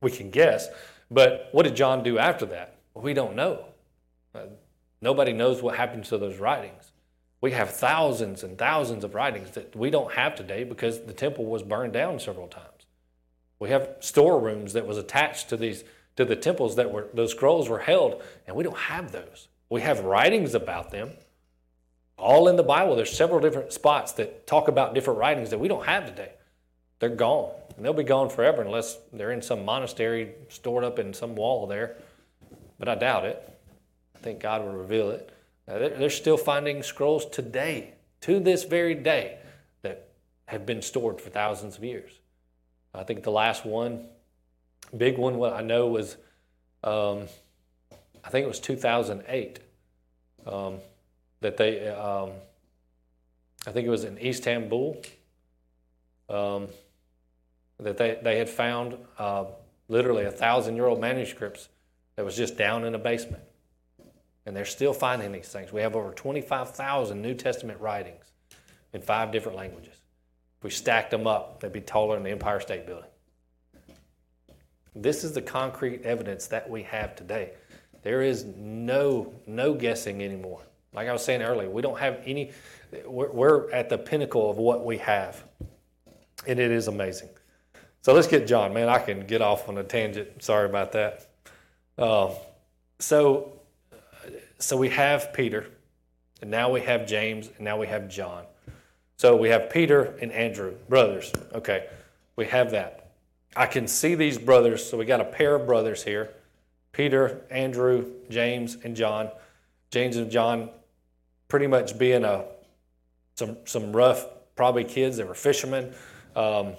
We 0.01 0.11
can 0.11 0.29
guess. 0.29 0.67
But 1.09 1.49
what 1.51 1.63
did 1.63 1.75
John 1.75 2.03
do 2.03 2.19
after 2.19 2.45
that? 2.47 2.75
Well, 2.93 3.03
we 3.03 3.15
don't 3.15 3.35
know. 3.35 3.65
Nobody 5.01 5.33
knows 5.33 5.61
what 5.61 5.77
happened 5.77 6.05
to 6.05 6.17
those 6.17 6.37
writings. 6.37 6.91
We 7.41 7.51
have 7.51 7.69
thousands 7.69 8.43
and 8.43 8.57
thousands 8.57 9.03
of 9.03 9.15
writings 9.15 9.51
that 9.51 9.75
we 9.75 9.89
don't 9.89 10.13
have 10.13 10.35
today 10.35 10.63
because 10.63 11.01
the 11.01 11.13
temple 11.13 11.45
was 11.45 11.63
burned 11.63 11.93
down 11.93 12.19
several 12.19 12.47
times. 12.47 12.65
We 13.59 13.69
have 13.69 13.95
storerooms 13.99 14.73
that 14.73 14.87
was 14.87 14.97
attached 14.97 15.49
to 15.49 15.57
these 15.57 15.83
to 16.15 16.25
the 16.25 16.35
temples 16.35 16.75
that 16.75 16.91
were 16.91 17.07
those 17.13 17.31
scrolls 17.31 17.69
were 17.69 17.79
held, 17.79 18.21
and 18.45 18.55
we 18.55 18.63
don't 18.63 18.77
have 18.77 19.13
those. 19.13 19.47
We 19.69 19.81
have 19.81 20.01
writings 20.01 20.53
about 20.53 20.91
them, 20.91 21.11
all 22.17 22.49
in 22.49 22.57
the 22.57 22.63
Bible. 22.63 22.95
There's 22.97 23.15
several 23.15 23.39
different 23.39 23.71
spots 23.71 24.11
that 24.13 24.45
talk 24.45 24.67
about 24.67 24.93
different 24.93 25.19
writings 25.19 25.49
that 25.51 25.59
we 25.59 25.69
don't 25.69 25.85
have 25.85 26.05
today. 26.05 26.33
They're 26.99 27.09
gone. 27.09 27.51
And 27.77 27.85
they'll 27.85 27.93
be 27.93 28.03
gone 28.03 28.29
forever 28.29 28.61
unless 28.61 28.97
they're 29.13 29.31
in 29.31 29.41
some 29.41 29.63
monastery 29.63 30.33
stored 30.49 30.83
up 30.83 30.99
in 30.99 31.13
some 31.13 31.35
wall 31.35 31.65
there. 31.65 31.95
But 32.77 32.89
I 32.89 32.95
doubt 32.95 33.23
it. 33.23 33.58
I 34.19 34.23
think 34.23 34.41
God 34.41 34.63
will 34.63 34.73
reveal 34.73 35.11
it. 35.11 35.31
They're 35.65 36.09
still 36.09 36.35
finding 36.35 36.83
scrolls 36.83 37.25
today, 37.25 37.93
to 38.21 38.39
this 38.39 38.65
very 38.65 38.95
day, 38.95 39.37
that 39.81 40.09
have 40.45 40.65
been 40.65 40.81
stored 40.81 41.21
for 41.21 41.29
thousands 41.29 41.77
of 41.77 41.83
years. 41.83 42.11
I 42.93 43.03
think 43.03 43.23
the 43.23 43.31
last 43.31 43.65
one, 43.65 44.07
big 44.95 45.17
one, 45.17 45.37
what 45.37 45.53
I 45.53 45.61
know 45.61 45.87
was, 45.87 46.17
um, 46.83 47.27
I 48.23 48.29
think 48.29 48.43
it 48.43 48.47
was 48.47 48.59
2008, 48.59 49.59
um, 50.45 50.79
that 51.39 51.55
they, 51.55 51.87
um, 51.87 52.31
I 53.65 53.71
think 53.71 53.87
it 53.87 53.91
was 53.91 54.03
in 54.03 54.17
Istanbul, 54.17 55.01
um, 56.29 56.67
that 57.79 57.97
they, 57.97 58.19
they 58.21 58.37
had 58.37 58.49
found 58.49 58.97
uh, 59.17 59.45
literally 59.87 60.25
a 60.25 60.31
thousand 60.31 60.75
year 60.75 60.87
old 60.87 60.99
manuscripts 60.99 61.69
that 62.17 62.25
was 62.25 62.35
just 62.35 62.57
down 62.57 62.83
in 62.83 62.95
a 62.95 62.99
basement. 62.99 63.43
And 64.49 64.57
they're 64.57 64.65
still 64.65 64.93
finding 64.93 65.31
these 65.31 65.47
things. 65.47 65.71
We 65.71 65.81
have 65.81 65.95
over 65.95 66.09
25,000 66.09 67.21
New 67.21 67.35
Testament 67.35 67.79
writings 67.79 68.31
in 68.93 69.01
five 69.03 69.31
different 69.31 69.55
languages. 69.55 69.93
If 70.57 70.63
we 70.63 70.71
stacked 70.71 71.11
them 71.11 71.27
up, 71.27 71.59
they'd 71.59 71.71
be 71.71 71.81
taller 71.81 72.15
than 72.15 72.23
the 72.23 72.31
Empire 72.31 72.59
State 72.59 72.87
Building. 72.87 73.11
This 74.95 75.23
is 75.23 75.33
the 75.33 75.41
concrete 75.43 76.01
evidence 76.01 76.47
that 76.47 76.67
we 76.67 76.81
have 76.81 77.15
today. 77.15 77.51
There 78.01 78.23
is 78.23 78.43
no 78.57 79.31
no 79.45 79.75
guessing 79.75 80.23
anymore. 80.23 80.63
Like 80.93 81.07
I 81.07 81.13
was 81.13 81.23
saying 81.23 81.43
earlier, 81.43 81.69
we 81.69 81.83
don't 81.83 81.99
have 81.99 82.19
any. 82.25 82.51
We're, 83.05 83.29
we're 83.29 83.71
at 83.71 83.87
the 83.87 83.99
pinnacle 83.99 84.49
of 84.49 84.57
what 84.57 84.83
we 84.83 84.97
have, 84.97 85.43
and 86.47 86.59
it 86.59 86.71
is 86.71 86.87
amazing. 86.87 87.29
So 88.01 88.15
let's 88.15 88.25
get 88.25 88.47
John. 88.47 88.73
Man, 88.73 88.89
I 88.89 88.97
can 88.97 89.27
get 89.27 89.43
off 89.43 89.69
on 89.69 89.77
a 89.77 89.83
tangent. 89.83 90.41
Sorry 90.41 90.67
about 90.67 90.93
that. 90.93 91.27
Uh, 91.99 92.31
so, 92.97 93.58
so 94.59 94.77
we 94.77 94.89
have 94.89 95.33
Peter, 95.33 95.67
and 96.41 96.51
now 96.51 96.69
we 96.69 96.81
have 96.81 97.07
James, 97.07 97.47
and 97.47 97.61
now 97.61 97.77
we 97.77 97.87
have 97.87 98.09
John. 98.09 98.43
So 99.17 99.35
we 99.35 99.49
have 99.49 99.69
Peter 99.69 100.17
and 100.21 100.31
Andrew, 100.31 100.75
brothers. 100.87 101.33
Okay, 101.53 101.87
we 102.35 102.45
have 102.45 102.71
that. 102.71 103.11
I 103.55 103.65
can 103.65 103.87
see 103.87 104.15
these 104.15 104.37
brothers. 104.37 104.87
So 104.87 104.97
we 104.97 105.05
got 105.05 105.19
a 105.19 105.25
pair 105.25 105.55
of 105.55 105.65
brothers 105.65 106.03
here 106.03 106.31
Peter, 106.91 107.41
Andrew, 107.49 108.11
James, 108.29 108.77
and 108.83 108.95
John. 108.95 109.29
James 109.91 110.17
and 110.17 110.29
John 110.29 110.69
pretty 111.47 111.67
much 111.67 111.97
being 111.97 112.23
a 112.23 112.45
some 113.35 113.57
some 113.65 113.93
rough 113.93 114.25
probably 114.55 114.83
kids. 114.83 115.17
They 115.17 115.23
were 115.23 115.33
fishermen. 115.33 115.93
Um, 116.35 116.73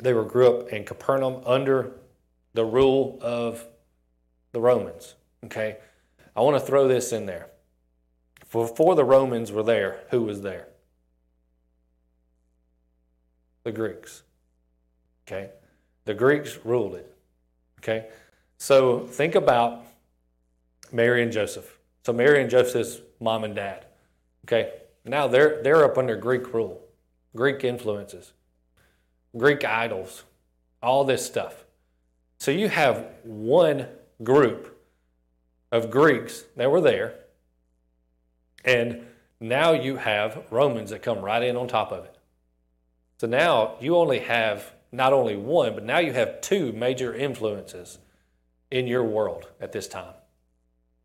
they 0.00 0.12
were 0.12 0.24
grew 0.24 0.56
up 0.56 0.68
in 0.68 0.84
Capernaum 0.84 1.42
under 1.44 1.92
the 2.54 2.64
rule 2.64 3.18
of 3.20 3.64
the 4.52 4.60
Romans. 4.60 5.14
Okay, 5.44 5.76
I 6.38 6.40
want 6.42 6.56
to 6.56 6.64
throw 6.64 6.86
this 6.86 7.10
in 7.10 7.26
there. 7.26 7.48
Before 8.52 8.94
the 8.94 9.02
Romans 9.02 9.50
were 9.50 9.64
there, 9.64 10.04
who 10.10 10.22
was 10.22 10.40
there? 10.40 10.68
The 13.64 13.72
Greeks. 13.72 14.22
Okay, 15.26 15.50
the 16.04 16.14
Greeks 16.14 16.60
ruled 16.64 16.94
it. 16.94 17.12
Okay, 17.80 18.06
so 18.56 19.00
think 19.00 19.34
about 19.34 19.84
Mary 20.92 21.24
and 21.24 21.32
Joseph. 21.32 21.76
So 22.06 22.12
Mary 22.12 22.40
and 22.40 22.48
Joseph's 22.48 23.00
mom 23.18 23.42
and 23.42 23.56
dad. 23.56 23.86
Okay, 24.46 24.74
now 25.04 25.26
they're 25.26 25.60
they're 25.64 25.84
up 25.84 25.98
under 25.98 26.14
Greek 26.14 26.54
rule, 26.54 26.80
Greek 27.34 27.64
influences. 27.64 28.32
Greek 29.36 29.64
idols, 29.64 30.22
all 30.84 31.02
this 31.02 31.26
stuff. 31.26 31.64
So 32.38 32.52
you 32.52 32.68
have 32.68 33.08
one 33.24 33.88
group 34.22 34.77
of 35.70 35.90
Greeks 35.90 36.44
that 36.56 36.70
were 36.70 36.80
there, 36.80 37.14
and 38.64 39.06
now 39.40 39.72
you 39.72 39.96
have 39.96 40.44
Romans 40.50 40.90
that 40.90 41.02
come 41.02 41.20
right 41.20 41.42
in 41.42 41.56
on 41.56 41.68
top 41.68 41.92
of 41.92 42.04
it. 42.04 42.16
So 43.18 43.26
now 43.26 43.76
you 43.80 43.96
only 43.96 44.20
have 44.20 44.72
not 44.92 45.12
only 45.12 45.36
one, 45.36 45.74
but 45.74 45.84
now 45.84 45.98
you 45.98 46.12
have 46.12 46.40
two 46.40 46.72
major 46.72 47.14
influences 47.14 47.98
in 48.70 48.86
your 48.86 49.04
world 49.04 49.46
at 49.60 49.72
this 49.72 49.88
time. 49.88 50.14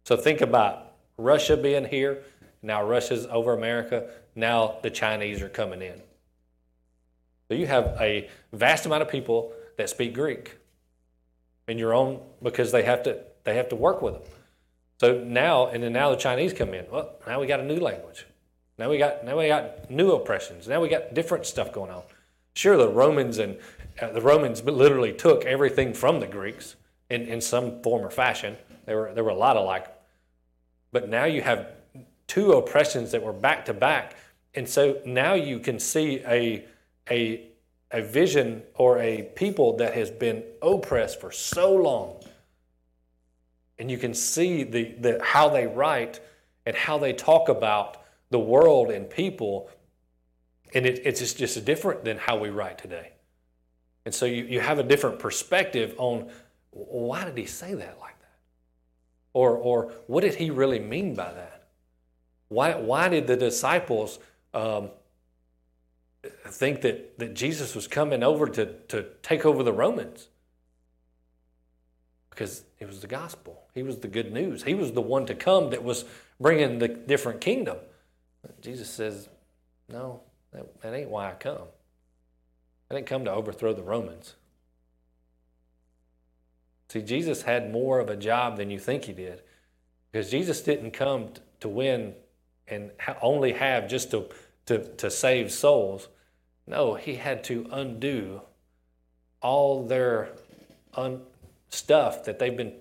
So 0.05 0.15
think 0.15 0.41
about 0.41 0.93
Russia 1.17 1.57
being 1.57 1.85
here. 1.85 2.23
Now 2.61 2.83
Russia's 2.85 3.25
over 3.27 3.53
America. 3.53 4.09
Now 4.35 4.77
the 4.81 4.89
Chinese 4.89 5.41
are 5.41 5.49
coming 5.49 5.81
in. 5.81 6.01
So 7.47 7.55
you 7.55 7.67
have 7.67 7.97
a 7.99 8.29
vast 8.51 8.85
amount 8.85 9.01
of 9.01 9.09
people 9.09 9.53
that 9.77 9.89
speak 9.89 10.13
Greek 10.13 10.57
in 11.67 11.77
your 11.77 11.93
own 11.93 12.21
because 12.41 12.71
they 12.71 12.83
have 12.83 13.03
to 13.03 13.19
they 13.43 13.55
have 13.55 13.69
to 13.69 13.75
work 13.75 14.01
with 14.01 14.13
them. 14.13 14.23
So 14.99 15.23
now 15.23 15.67
and 15.67 15.83
then 15.83 15.93
now 15.93 16.09
the 16.11 16.15
Chinese 16.15 16.53
come 16.53 16.73
in. 16.73 16.85
Well, 16.89 17.15
now 17.27 17.39
we 17.39 17.47
got 17.47 17.59
a 17.59 17.65
new 17.65 17.79
language. 17.79 18.25
Now 18.77 18.89
we 18.89 18.97
got 18.97 19.23
now 19.23 19.37
we 19.37 19.47
got 19.47 19.89
new 19.89 20.11
oppressions. 20.11 20.67
Now 20.67 20.81
we 20.81 20.89
got 20.89 21.13
different 21.13 21.45
stuff 21.45 21.71
going 21.71 21.91
on. 21.91 22.03
Sure, 22.55 22.77
the 22.77 22.89
Romans 22.89 23.37
and 23.39 23.57
uh, 24.01 24.11
the 24.11 24.21
Romans 24.21 24.63
literally 24.63 25.13
took 25.13 25.45
everything 25.45 25.93
from 25.93 26.19
the 26.19 26.27
Greeks 26.27 26.75
in, 27.09 27.23
in 27.23 27.41
some 27.41 27.81
form 27.81 28.05
or 28.05 28.09
fashion. 28.09 28.57
There 28.85 28.97
were 28.97 29.13
there 29.13 29.23
were 29.23 29.29
a 29.29 29.35
lot 29.35 29.57
of 29.57 29.65
like, 29.65 29.87
but 30.91 31.09
now 31.09 31.25
you 31.25 31.41
have 31.41 31.67
two 32.27 32.53
oppressions 32.53 33.11
that 33.11 33.21
were 33.21 33.33
back 33.33 33.65
to 33.65 33.73
back, 33.73 34.15
and 34.55 34.67
so 34.67 34.99
now 35.05 35.33
you 35.33 35.59
can 35.59 35.79
see 35.79 36.21
a 36.25 36.65
a, 37.09 37.49
a 37.91 38.01
vision 38.01 38.63
or 38.75 38.99
a 38.99 39.23
people 39.35 39.77
that 39.77 39.93
has 39.93 40.09
been 40.09 40.43
oppressed 40.61 41.19
for 41.19 41.31
so 41.31 41.73
long. 41.73 42.23
And 43.83 43.91
you 43.91 43.97
can 43.97 44.13
see 44.13 44.63
the, 44.63 44.95
the, 44.97 45.19
how 45.21 45.49
they 45.49 45.67
write 45.67 46.21
and 46.65 46.73
how 46.73 46.97
they 46.97 47.11
talk 47.11 47.49
about 47.49 48.01
the 48.29 48.39
world 48.39 48.89
and 48.89 49.09
people. 49.09 49.69
And 50.73 50.85
it, 50.85 51.01
it's 51.03 51.19
just, 51.19 51.37
just 51.37 51.65
different 51.65 52.05
than 52.05 52.17
how 52.17 52.37
we 52.37 52.47
write 52.47 52.77
today. 52.77 53.11
And 54.05 54.15
so 54.15 54.25
you, 54.25 54.45
you 54.45 54.61
have 54.61 54.79
a 54.79 54.83
different 54.83 55.19
perspective 55.19 55.95
on 55.97 56.29
why 56.71 57.25
did 57.25 57.37
he 57.37 57.45
say 57.45 57.73
that 57.73 57.97
like 57.99 58.17
that? 58.21 58.37
Or, 59.33 59.57
or 59.57 59.91
what 60.07 60.21
did 60.21 60.35
he 60.35 60.49
really 60.49 60.79
mean 60.79 61.13
by 61.13 61.33
that? 61.33 61.67
Why, 62.47 62.75
why 62.75 63.09
did 63.09 63.27
the 63.27 63.35
disciples 63.35 64.17
um, 64.53 64.91
think 66.45 66.83
that, 66.83 67.19
that 67.19 67.33
Jesus 67.33 67.75
was 67.75 67.89
coming 67.89 68.23
over 68.23 68.47
to, 68.47 68.65
to 68.87 69.07
take 69.23 69.45
over 69.45 69.61
the 69.61 69.73
Romans 69.73 70.29
because 72.29 72.63
it 72.79 72.87
was 72.87 73.01
the 73.01 73.07
gospel. 73.07 73.62
He 73.73 73.83
was 73.83 73.97
the 73.97 74.07
good 74.07 74.31
news. 74.31 74.63
He 74.63 74.73
was 74.73 74.91
the 74.91 75.01
one 75.01 75.25
to 75.25 75.35
come 75.35 75.71
that 75.71 75.83
was 75.83 76.05
bringing 76.39 76.79
the 76.79 76.87
different 76.87 77.41
kingdom. 77.41 77.77
Jesus 78.61 78.89
says, 78.89 79.29
No, 79.89 80.21
that, 80.51 80.81
that 80.81 80.93
ain't 80.93 81.09
why 81.09 81.31
I 81.31 81.33
come. 81.33 81.67
I 82.91 82.95
didn't 82.95 83.07
come 83.07 83.25
to 83.25 83.31
overthrow 83.31 83.73
the 83.73 83.83
Romans. 83.83 84.35
See, 86.89 87.01
Jesus 87.01 87.41
had 87.41 87.71
more 87.71 87.99
of 87.99 88.09
a 88.09 88.15
job 88.15 88.57
than 88.57 88.69
you 88.69 88.77
think 88.77 89.05
he 89.05 89.13
did 89.13 89.41
because 90.11 90.29
Jesus 90.29 90.61
didn't 90.61 90.91
come 90.91 91.29
to 91.59 91.67
win 91.67 92.13
and 92.67 92.91
only 93.21 93.53
have 93.53 93.87
just 93.87 94.11
to 94.11 94.29
to, 94.65 94.83
to 94.95 95.11
save 95.11 95.51
souls. 95.51 96.07
No, 96.67 96.95
he 96.95 97.15
had 97.15 97.43
to 97.45 97.67
undo 97.71 98.41
all 99.41 99.85
their 99.85 100.29
un- 100.93 101.21
stuff 101.69 102.23
that 102.23 102.39
they've 102.39 102.55
been 102.55 102.73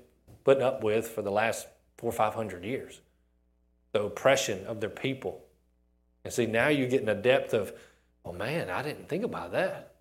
putting 0.44 0.62
up 0.62 0.82
with 0.82 1.08
for 1.08 1.22
the 1.22 1.30
last 1.30 1.66
four 1.96 2.10
or 2.10 2.12
five 2.12 2.34
hundred 2.34 2.64
years. 2.64 3.00
The 3.92 4.02
oppression 4.02 4.66
of 4.66 4.80
their 4.80 4.90
people. 4.90 5.44
And 6.24 6.32
see, 6.32 6.46
now 6.46 6.68
you're 6.68 6.88
getting 6.88 7.08
a 7.08 7.14
depth 7.14 7.52
of, 7.52 7.72
well, 8.24 8.34
man, 8.34 8.70
I 8.70 8.82
didn't 8.82 9.08
think 9.08 9.24
about 9.24 9.52
that. 9.52 9.94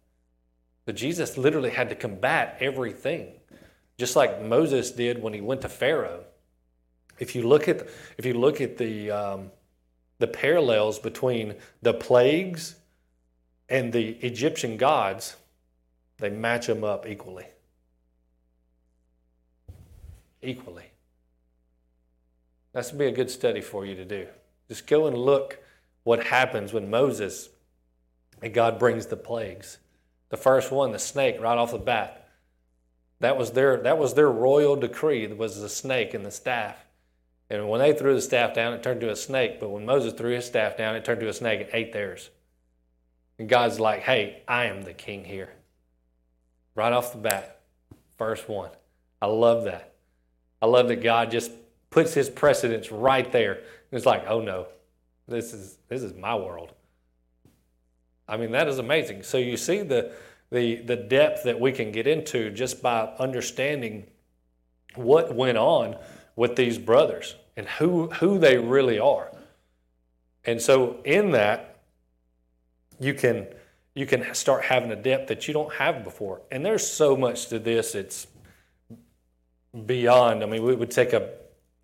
But 0.86 0.96
Jesus 0.96 1.38
literally 1.38 1.72
had 1.72 1.90
to 1.90 1.96
combat 1.96 2.58
everything, 2.60 3.34
just 3.98 4.16
like 4.16 4.42
Moses 4.42 4.92
did 4.92 5.22
when 5.22 5.34
he 5.34 5.42
went 5.42 5.62
to 5.62 5.70
Pharaoh. 5.70 6.24
If 7.20 7.36
you 7.36 7.48
look 7.48 7.68
at, 7.68 7.88
if 8.18 8.26
you 8.26 8.34
look 8.34 8.62
at 8.62 8.78
the, 8.78 9.12
um, 9.12 9.52
the 10.20 10.28
parallels 10.28 11.00
between 11.00 11.56
the 11.82 11.94
plagues 11.94 12.76
and 13.70 13.94
the 13.94 14.10
Egyptian 14.22 14.78
gods, 14.78 15.36
they 16.18 16.30
match 16.30 16.68
them 16.68 16.84
up 16.84 17.08
equally. 17.08 17.46
Equally. 20.42 20.92
That's 22.74 22.92
be 22.92 23.06
a 23.06 23.12
good 23.12 23.30
study 23.30 23.62
for 23.62 23.86
you 23.86 23.96
to 23.96 24.06
do. 24.06 24.28
Just 24.68 24.88
go 24.88 25.08
and 25.08 25.18
look 25.18 25.60
what 26.04 26.26
happens 26.26 26.74
when 26.74 26.90
Moses 26.90 27.50
and 28.42 28.54
God 28.54 28.80
brings 28.80 29.08
the 29.08 29.18
plagues. 29.18 29.78
The 30.30 30.38
first 30.38 30.72
one, 30.72 30.92
the 30.92 31.00
snake, 31.00 31.40
right 31.42 31.58
off 31.58 31.72
the 31.72 31.78
bat. 31.78 32.30
That 33.20 33.38
was 33.38 33.52
their 33.52 33.78
that 33.84 33.98
was 33.98 34.14
their 34.14 34.32
royal 34.32 34.76
decree. 34.76 35.28
was 35.28 35.62
the 35.62 35.70
snake 35.70 36.14
and 36.14 36.26
the 36.26 36.32
staff. 36.32 36.86
And 37.50 37.68
when 37.68 37.82
they 37.82 37.94
threw 37.94 38.16
the 38.16 38.22
staff 38.22 38.54
down, 38.54 38.74
it 38.74 38.82
turned 38.82 39.02
to 39.02 39.12
a 39.12 39.16
snake. 39.16 39.60
But 39.60 39.70
when 39.70 39.86
Moses 39.86 40.14
threw 40.14 40.34
his 40.34 40.46
staff 40.46 40.78
down, 40.78 40.96
it 40.96 41.04
turned 41.04 41.20
to 41.20 41.28
a 41.28 41.34
snake 41.34 41.60
and 41.60 41.70
ate 41.74 41.92
theirs. 41.92 42.30
And 43.38 43.50
God's 43.50 43.80
like, 43.80 44.02
hey, 44.02 44.42
I 44.48 44.66
am 44.66 44.84
the 44.84 44.94
king 44.94 45.26
here. 45.26 45.52
Right 46.74 46.94
off 46.94 47.12
the 47.12 47.18
bat, 47.18 47.60
first 48.18 48.48
one. 48.48 48.70
I 49.22 49.26
love 49.26 49.66
that. 49.66 49.91
I 50.62 50.68
love 50.68 50.88
that 50.90 51.04
God 51.04 51.32
just 51.32 51.52
puts 51.90 52.14
his 52.14 52.30
precedence 52.30 52.92
right 52.92 53.32
there. 53.32 53.64
It's 53.92 54.06
like, 54.06 54.26
oh 54.28 54.42
no, 54.42 54.68
this 55.28 55.54
is 55.54 55.78
this 55.88 56.02
is 56.04 56.14
my 56.14 56.36
world. 56.36 56.74
I 58.28 58.38
mean, 58.38 58.52
that 58.52 58.68
is 58.68 58.80
amazing. 58.80 59.24
So 59.24 59.38
you 59.38 59.58
see 59.58 59.82
the 59.82 60.14
the 60.52 60.78
the 60.78 60.96
depth 60.96 61.44
that 61.44 61.60
we 61.60 61.72
can 61.72 61.92
get 61.92 62.08
into 62.08 62.50
just 62.52 62.82
by 62.82 63.10
understanding 63.20 64.08
what 64.96 65.36
went 65.36 65.58
on 65.58 65.98
with 66.36 66.56
these 66.56 66.78
brothers 66.78 67.36
and 67.56 67.68
who, 67.68 68.08
who 68.08 68.40
they 68.40 68.58
really 68.58 69.00
are. 69.00 69.32
And 70.46 70.62
so 70.62 70.98
in 71.06 71.32
that, 71.32 71.80
you 73.00 73.14
can 73.14 73.48
you 73.94 74.06
can 74.06 74.34
start 74.34 74.64
having 74.64 74.92
a 74.92 74.96
depth 74.96 75.28
that 75.28 75.48
you 75.48 75.54
don't 75.54 75.74
have 75.74 76.04
before. 76.06 76.42
And 76.50 76.66
there's 76.66 76.88
so 76.88 77.18
much 77.18 77.48
to 77.48 77.60
this, 77.60 77.94
it's 77.94 78.26
beyond. 79.86 80.44
I 80.44 80.46
mean, 80.46 80.64
we 80.64 80.76
would 80.76 80.92
take 80.92 81.14
a, 81.14 81.30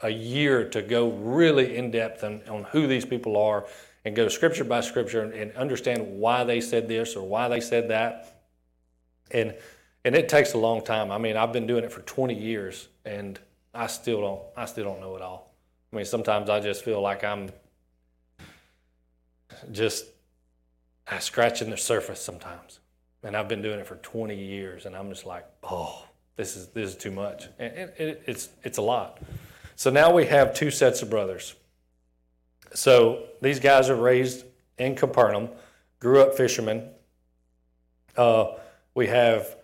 a 0.02 0.10
year 0.10 0.67
to 0.69 0.82
go 0.82 1.12
really 1.12 1.78
in 1.78 1.91
depth 1.91 2.23
on, 2.23 2.41
on 2.50 2.63
who 2.65 2.88
these 2.88 3.06
people 3.06 3.38
are 3.38 3.65
and 4.06 4.15
go 4.15 4.28
scripture 4.28 4.63
by 4.63 4.82
scripture 4.82 5.21
and, 5.21 5.34
and 5.34 5.52
understand 5.54 6.19
why 6.19 6.43
they 6.43 6.62
said 6.62 6.88
this 6.88 7.15
or 7.15 7.28
why 7.28 7.47
they 7.47 7.62
said 7.62 7.89
that. 7.89 8.41
And 9.32 9.56
and 10.06 10.15
it 10.15 10.30
takes 10.30 10.54
a 10.54 10.58
long 10.58 10.86
time. 10.86 11.12
I 11.12 11.17
mean, 11.17 11.36
I've 11.36 11.52
been 11.52 11.67
doing 11.67 11.84
it 11.84 11.91
for 11.91 12.00
20 12.02 12.34
years 12.34 12.88
and 13.04 13.38
I 13.73 13.88
still 13.88 14.21
don't 14.21 14.41
I 14.56 14.65
still 14.65 14.86
don't 14.86 15.02
know 15.02 15.15
it 15.15 15.21
all. 15.21 15.54
I 15.91 15.95
mean, 15.95 16.06
sometimes 16.06 16.50
I 16.50 16.60
just 16.60 16.84
feel 16.84 17.02
like 17.02 17.23
I'm 17.23 17.50
just 19.71 20.06
scratching 21.19 21.69
the 21.69 21.78
surface 21.78 22.19
sometimes. 22.19 22.80
And 23.23 23.36
I've 23.36 23.47
been 23.47 23.62
doing 23.62 23.80
it 23.80 23.88
for 23.88 23.95
20 23.95 24.36
years, 24.36 24.86
and 24.86 24.95
I'm 24.95 25.10
just 25.10 25.26
like, 25.26 25.45
oh, 25.63 26.06
this 26.38 26.56
is 26.56 26.67
this 26.67 26.91
is 26.91 26.95
too 26.95 27.12
much. 27.12 27.47
And 27.60 27.73
it, 27.73 27.95
it, 27.97 28.23
it's 28.28 28.50
it's 28.63 28.78
a 28.78 28.82
lot. 28.82 29.19
So 29.76 29.89
now 29.89 30.13
we 30.13 30.26
have 30.26 30.54
two 30.54 30.71
sets 30.71 31.02
of 31.02 31.10
brothers. 31.10 31.56
So 32.73 33.26
these 33.41 33.60
guys 33.60 33.89
are 33.89 33.95
raised 33.95 34.45
in 34.78 34.95
Capernaum, 34.95 35.50
grew 36.00 36.21
up 36.21 36.36
fishermen. 36.36 36.89
Uh, 38.15 38.54
we 38.93 39.08
have 39.08 39.56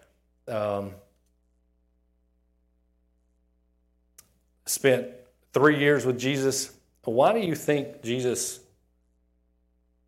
um, 0.48 0.92
spent 4.66 5.08
three 5.54 5.80
years 5.80 6.06
with 6.06 6.20
Jesus. 6.20 6.72
Why 7.04 7.34
do 7.34 7.40
you 7.40 7.56
think 7.56 8.04
Jesus 8.04 8.60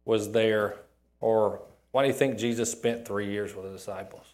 was 0.06 0.32
there, 0.32 0.76
or 1.20 1.62
why 1.92 2.04
do 2.04 2.08
you 2.08 2.14
think 2.14 2.38
Jesus 2.38 2.72
spent 2.72 3.06
three 3.06 3.30
years 3.30 3.56
with 3.56 3.66
the 3.66 3.72
disciples, 3.72 4.26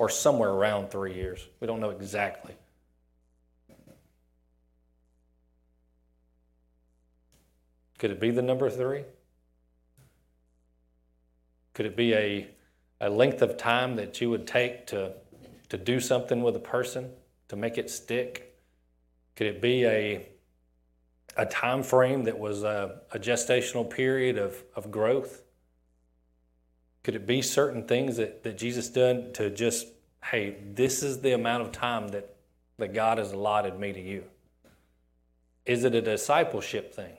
or 0.00 0.08
somewhere 0.08 0.48
around 0.48 0.90
three 0.90 1.12
years? 1.12 1.46
We 1.60 1.66
don't 1.66 1.78
know 1.78 1.90
exactly. 1.90 2.54
Could 7.98 8.10
it 8.10 8.18
be 8.18 8.30
the 8.30 8.40
number 8.40 8.70
three? 8.70 9.04
Could 11.74 11.84
it 11.84 11.96
be 11.96 12.14
a, 12.14 12.48
a 13.02 13.10
length 13.10 13.42
of 13.42 13.58
time 13.58 13.96
that 13.96 14.22
you 14.22 14.30
would 14.30 14.46
take 14.46 14.86
to, 14.86 15.12
to 15.68 15.76
do 15.76 16.00
something 16.00 16.42
with 16.42 16.56
a 16.56 16.60
person, 16.60 17.10
to 17.48 17.56
make 17.56 17.76
it 17.76 17.90
stick? 17.90 18.58
Could 19.36 19.48
it 19.48 19.60
be 19.60 19.84
a 19.84 20.26
a 21.36 21.46
time 21.46 21.82
frame 21.82 22.24
that 22.24 22.38
was 22.38 22.64
a, 22.64 23.02
a, 23.12 23.18
gestational 23.18 23.88
period 23.88 24.36
of, 24.36 24.64
of 24.74 24.90
growth? 24.90 25.42
Could 27.02 27.14
it 27.14 27.26
be 27.26 27.42
certain 27.42 27.84
things 27.84 28.16
that, 28.16 28.42
that 28.42 28.58
Jesus 28.58 28.88
done 28.88 29.32
to 29.34 29.50
just, 29.50 29.86
hey, 30.24 30.56
this 30.74 31.02
is 31.02 31.20
the 31.20 31.32
amount 31.32 31.62
of 31.62 31.72
time 31.72 32.08
that, 32.08 32.36
that 32.78 32.92
God 32.92 33.18
has 33.18 33.32
allotted 33.32 33.78
me 33.78 33.92
to 33.92 34.00
you? 34.00 34.24
Is 35.64 35.84
it 35.84 35.94
a 35.94 36.02
discipleship 36.02 36.94
thing? 36.94 37.14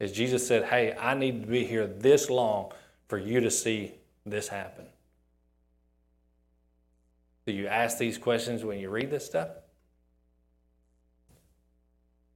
As 0.00 0.12
Jesus 0.12 0.46
said, 0.46 0.64
hey, 0.64 0.96
I 0.98 1.14
need 1.14 1.42
to 1.42 1.48
be 1.48 1.64
here 1.64 1.86
this 1.86 2.28
long 2.28 2.72
for 3.08 3.18
you 3.18 3.40
to 3.40 3.50
see 3.50 3.92
this 4.26 4.48
happen? 4.48 4.86
Do 7.46 7.52
you 7.52 7.66
ask 7.66 7.98
these 7.98 8.18
questions 8.18 8.64
when 8.64 8.78
you 8.78 8.88
read 8.88 9.10
this 9.10 9.26
stuff? 9.26 9.48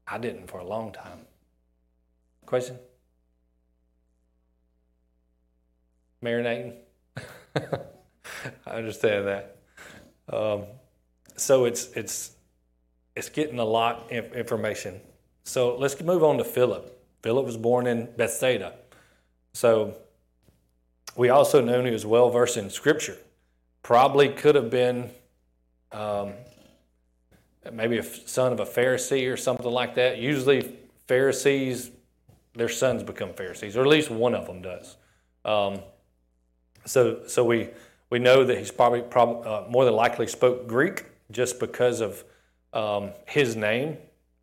I 0.06 0.18
didn't 0.18 0.48
for 0.48 0.58
a 0.58 0.64
long 0.64 0.92
time. 0.92 1.20
Question? 2.44 2.78
Marinating? 6.26 6.74
I 8.66 8.70
understand 8.70 9.26
that. 9.28 9.56
Um, 10.32 10.64
so 11.36 11.64
it's 11.64 11.88
it's 11.94 12.32
it's 13.14 13.28
getting 13.28 13.58
a 13.58 13.64
lot 13.64 14.12
of 14.12 14.32
information. 14.34 15.00
So 15.44 15.76
let's 15.76 16.00
move 16.00 16.24
on 16.24 16.38
to 16.38 16.44
Philip. 16.44 16.92
Philip 17.22 17.46
was 17.46 17.56
born 17.56 17.86
in 17.86 18.08
Bethsaida. 18.16 18.74
So 19.52 19.96
we 21.16 21.28
also 21.28 21.60
know 21.60 21.84
he 21.84 21.90
was 21.92 22.04
well 22.04 22.30
versed 22.30 22.56
in 22.56 22.70
Scripture. 22.70 23.16
Probably 23.82 24.28
could 24.28 24.56
have 24.56 24.70
been 24.70 25.10
um, 25.92 26.32
maybe 27.72 27.98
a 27.98 28.02
son 28.02 28.52
of 28.52 28.60
a 28.60 28.66
Pharisee 28.66 29.32
or 29.32 29.36
something 29.36 29.70
like 29.70 29.94
that. 29.94 30.18
Usually, 30.18 30.76
Pharisees, 31.06 31.90
their 32.54 32.68
sons 32.68 33.04
become 33.04 33.32
Pharisees, 33.32 33.76
or 33.76 33.82
at 33.82 33.86
least 33.86 34.10
one 34.10 34.34
of 34.34 34.46
them 34.46 34.62
does. 34.62 34.96
Um, 35.44 35.80
so, 36.86 37.26
so 37.26 37.44
we 37.44 37.68
we 38.10 38.18
know 38.18 38.44
that 38.44 38.58
he's 38.58 38.70
probably, 38.70 39.02
probably 39.02 39.48
uh, 39.48 39.62
more 39.68 39.84
than 39.84 39.94
likely 39.94 40.26
spoke 40.26 40.66
Greek 40.66 41.06
just 41.30 41.58
because 41.58 42.00
of 42.00 42.24
um, 42.72 43.10
his 43.26 43.56
name. 43.56 43.96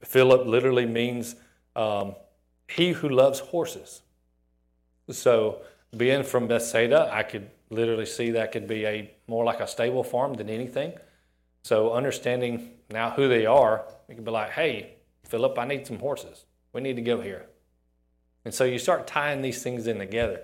Philip 0.04 0.46
literally 0.46 0.86
means 0.86 1.36
um, 1.76 2.16
he 2.68 2.92
who 2.92 3.10
loves 3.10 3.40
horses. 3.40 4.02
So, 5.10 5.62
being 5.96 6.24
from 6.24 6.48
Bethsaida, 6.48 7.10
I 7.12 7.24
could 7.24 7.50
literally 7.70 8.06
see 8.06 8.32
that 8.32 8.52
could 8.52 8.68
be 8.68 8.86
a 8.86 9.12
more 9.28 9.46
like 9.46 9.60
a 9.60 9.68
stable 9.68 10.04
farm 10.04 10.34
than 10.34 10.50
anything. 10.50 10.94
So, 11.64 11.94
understanding 11.94 12.72
now 12.90 13.12
who 13.12 13.28
they 13.28 13.46
are, 13.46 13.86
you 14.10 14.16
can 14.16 14.24
be 14.24 14.32
like, 14.32 14.52
hey, 14.52 14.96
Philip, 15.24 15.58
I 15.58 15.66
need 15.66 15.88
some 15.88 16.00
horses. 16.00 16.46
We 16.74 16.82
need 16.82 16.96
to 16.96 17.02
go 17.02 17.22
here. 17.22 17.46
And 18.46 18.54
so 18.54 18.66
you 18.66 18.78
start 18.78 19.08
tying 19.08 19.42
these 19.42 19.64
things 19.64 19.88
in 19.88 20.00
together. 20.00 20.42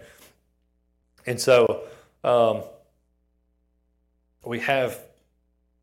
And 1.30 1.40
so 1.40 1.84
um, 2.24 2.64
we 4.44 4.62
have 4.62 5.00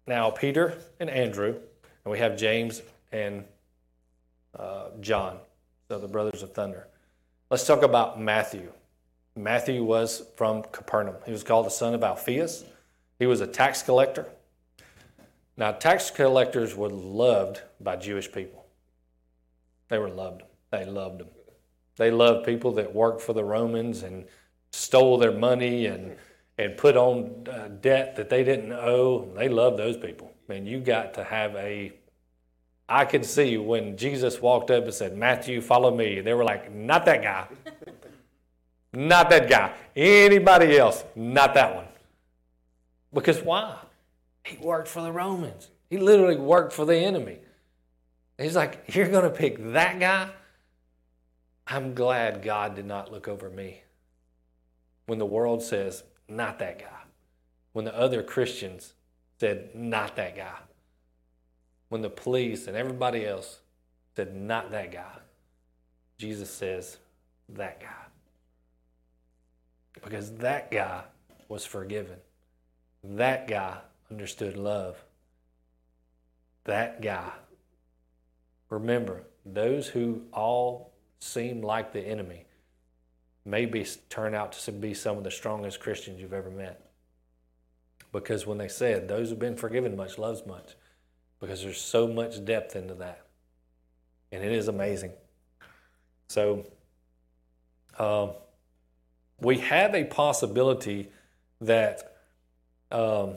now 0.09 0.29
Peter 0.29 0.77
and 0.99 1.09
Andrew, 1.09 1.55
and 2.05 2.11
we 2.11 2.19
have 2.19 2.37
James 2.37 2.83
and 3.13 3.45
uh, 4.59 4.89
John, 5.01 5.39
so 5.87 6.01
the 6.01 6.09
brothers 6.09 6.43
of 6.43 6.53
thunder. 6.53 6.89
Let's 7.49 7.65
talk 7.65 7.85
about 7.85 8.21
Matthew. 8.21 8.73
Matthew 9.37 9.85
was 9.85 10.25
from 10.35 10.65
Capernaum. 10.73 11.15
He 11.25 11.31
was 11.31 11.45
called 11.45 11.67
the 11.67 11.71
son 11.71 11.95
of 11.95 12.03
Alphaeus. 12.03 12.65
He 13.21 13.27
was 13.27 13.41
a 13.41 13.47
tax 13.47 13.85
collector. 13.85 14.27
Now, 15.57 15.71
tax 15.71 16.11
collectors 16.11 16.75
were 16.75 16.91
loved 16.91 17.63
by 17.81 17.95
Jewish 17.95 18.33
people. 18.33 18.67
They 19.91 19.99
were 19.99 20.11
loved. 20.11 20.43
They 20.73 20.85
loved 20.85 21.21
them. 21.21 21.29
They 21.99 22.11
loved 22.11 22.45
people 22.45 22.73
that 22.73 22.93
worked 22.93 23.21
for 23.21 23.33
the 23.33 23.45
Romans 23.45 24.03
and 24.03 24.27
stole 24.77 25.19
their 25.19 25.33
money 25.33 25.87
and 25.87 26.17
and 26.59 26.77
put 26.77 26.97
on 26.97 27.47
uh, 27.51 27.69
debt 27.81 28.17
that 28.17 28.31
they 28.31 28.43
didn't 28.43 28.73
owe. 28.73 29.31
They 29.35 29.49
loved 29.49 29.79
those 29.79 29.97
people. 29.97 30.33
Man, 30.49 30.67
you 30.67 30.81
got 30.81 31.15
to 31.15 31.25
have 31.25 31.55
a. 31.57 31.93
I 32.89 33.05
could 33.05 33.25
see 33.25 33.59
when 33.59 33.97
Jesus 33.97 34.41
walked 34.41 34.71
up 34.71 34.85
and 34.85 34.95
said, 34.95 35.17
"Matthew, 35.17 35.61
follow 35.61 35.95
me." 35.95 36.21
They 36.21 36.35
were 36.35 36.45
like, 36.45 36.73
"Not 36.73 37.05
that 37.07 37.23
guy. 37.23 37.47
not 38.93 39.31
that 39.31 39.51
guy. 39.51 39.73
Anybody 39.95 40.79
else? 40.79 41.05
Not 41.15 41.55
that 41.55 41.75
one." 41.75 41.87
Because 43.13 43.41
why? 43.41 43.79
He 44.45 44.57
worked 44.59 44.89
for 44.89 45.03
the 45.03 45.11
Romans. 45.11 45.71
He 45.91 45.99
literally 45.99 46.37
worked 46.37 46.73
for 46.73 46.85
the 46.85 46.97
enemy. 46.97 47.39
He's 48.39 48.55
like, 48.55 48.85
You're 48.95 49.09
going 49.09 49.25
to 49.25 49.31
pick 49.31 49.73
that 49.73 49.99
guy? 49.99 50.31
I'm 51.67 51.95
glad 51.95 52.43
God 52.43 52.77
did 52.77 52.87
not 52.87 53.11
look 53.11 53.27
over 53.27 53.51
me. 53.51 53.83
When 55.07 55.19
the 55.19 55.27
world 55.27 55.63
says, 55.63 56.03
Not 56.29 56.59
that 56.59 56.79
guy. 56.79 56.87
When 57.73 57.85
the 57.85 57.97
other 57.97 58.23
Christians 58.23 58.93
said, 59.39 59.75
Not 59.75 60.17
that 60.17 60.37
guy. 60.37 60.59
When 61.89 62.03
the 62.03 62.11
police 62.11 62.67
and 62.67 62.77
everybody 62.77 63.27
else 63.27 63.61
said, 64.15 64.35
Not 64.35 64.71
that 64.73 64.93
guy. 64.93 65.19
Jesus 66.19 66.51
says, 66.51 66.99
That 67.49 67.81
guy. 67.81 67.87
Because 70.03 70.33
that 70.37 70.71
guy 70.71 71.03
was 71.49 71.65
forgiven. 71.65 72.17
That 73.05 73.47
guy 73.49 73.79
understood 74.11 74.57
love. 74.57 75.03
That 76.65 77.01
guy. 77.01 77.31
Remember, 78.69 79.23
those 79.45 79.87
who 79.87 80.23
all 80.33 80.93
seem 81.21 81.63
like 81.63 81.93
the 81.93 82.01
enemy 82.01 82.46
maybe 83.47 83.87
turn 84.11 84.35
out 84.35 84.53
to 84.53 84.73
be 84.73 84.93
some 84.93 85.17
of 85.17 85.25
the 85.25 85.31
strongest 85.31 85.81
Christians 85.81 86.21
you've 86.21 86.33
ever 86.33 86.51
met. 86.51 86.91
Because 88.13 88.47
when 88.47 88.59
they 88.59 88.69
said, 88.69 89.09
those 89.09 89.31
who've 89.31 89.39
been 89.39 89.57
forgiven 89.57 89.97
much 89.97 90.19
loves 90.19 90.45
much, 90.47 90.75
because 91.41 91.63
there's 91.63 91.81
so 91.81 92.09
much 92.09 92.45
depth 92.45 92.75
into 92.75 92.95
that. 92.95 93.25
And 94.33 94.43
it 94.43 94.51
is 94.51 94.69
amazing. 94.69 95.13
So, 96.29 96.67
um, 97.99 98.33
we 99.41 99.59
have 99.59 99.95
a 99.95 100.05
possibility 100.05 101.11
that 101.61 102.17
um, 102.91 103.37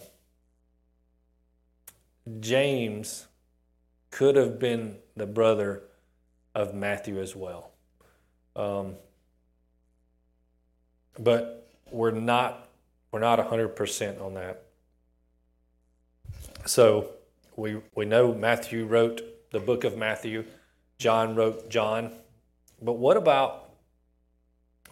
James 2.40 3.28
could 4.12 4.36
have 4.36 4.60
been 4.60 4.98
the 5.16 5.28
brother 5.28 5.84
of 6.56 6.74
Matthew 6.74 7.20
as 7.20 7.36
well. 7.36 7.72
Um, 8.56 8.96
but 11.20 11.68
we're 11.92 12.12
not 12.12 12.68
we're 13.12 13.20
not 13.20 13.40
100% 13.40 14.22
on 14.22 14.36
that. 14.36 14.64
So 16.66 17.12
we 17.56 17.78
we 17.96 18.06
know 18.06 18.34
Matthew 18.34 18.86
wrote 18.86 19.22
the 19.52 19.60
book 19.60 19.84
of 19.84 19.98
Matthew, 19.98 20.46
John 20.98 21.36
wrote 21.36 21.70
John. 21.70 22.14
But 22.82 22.94
what 22.94 23.18
about 23.18 23.72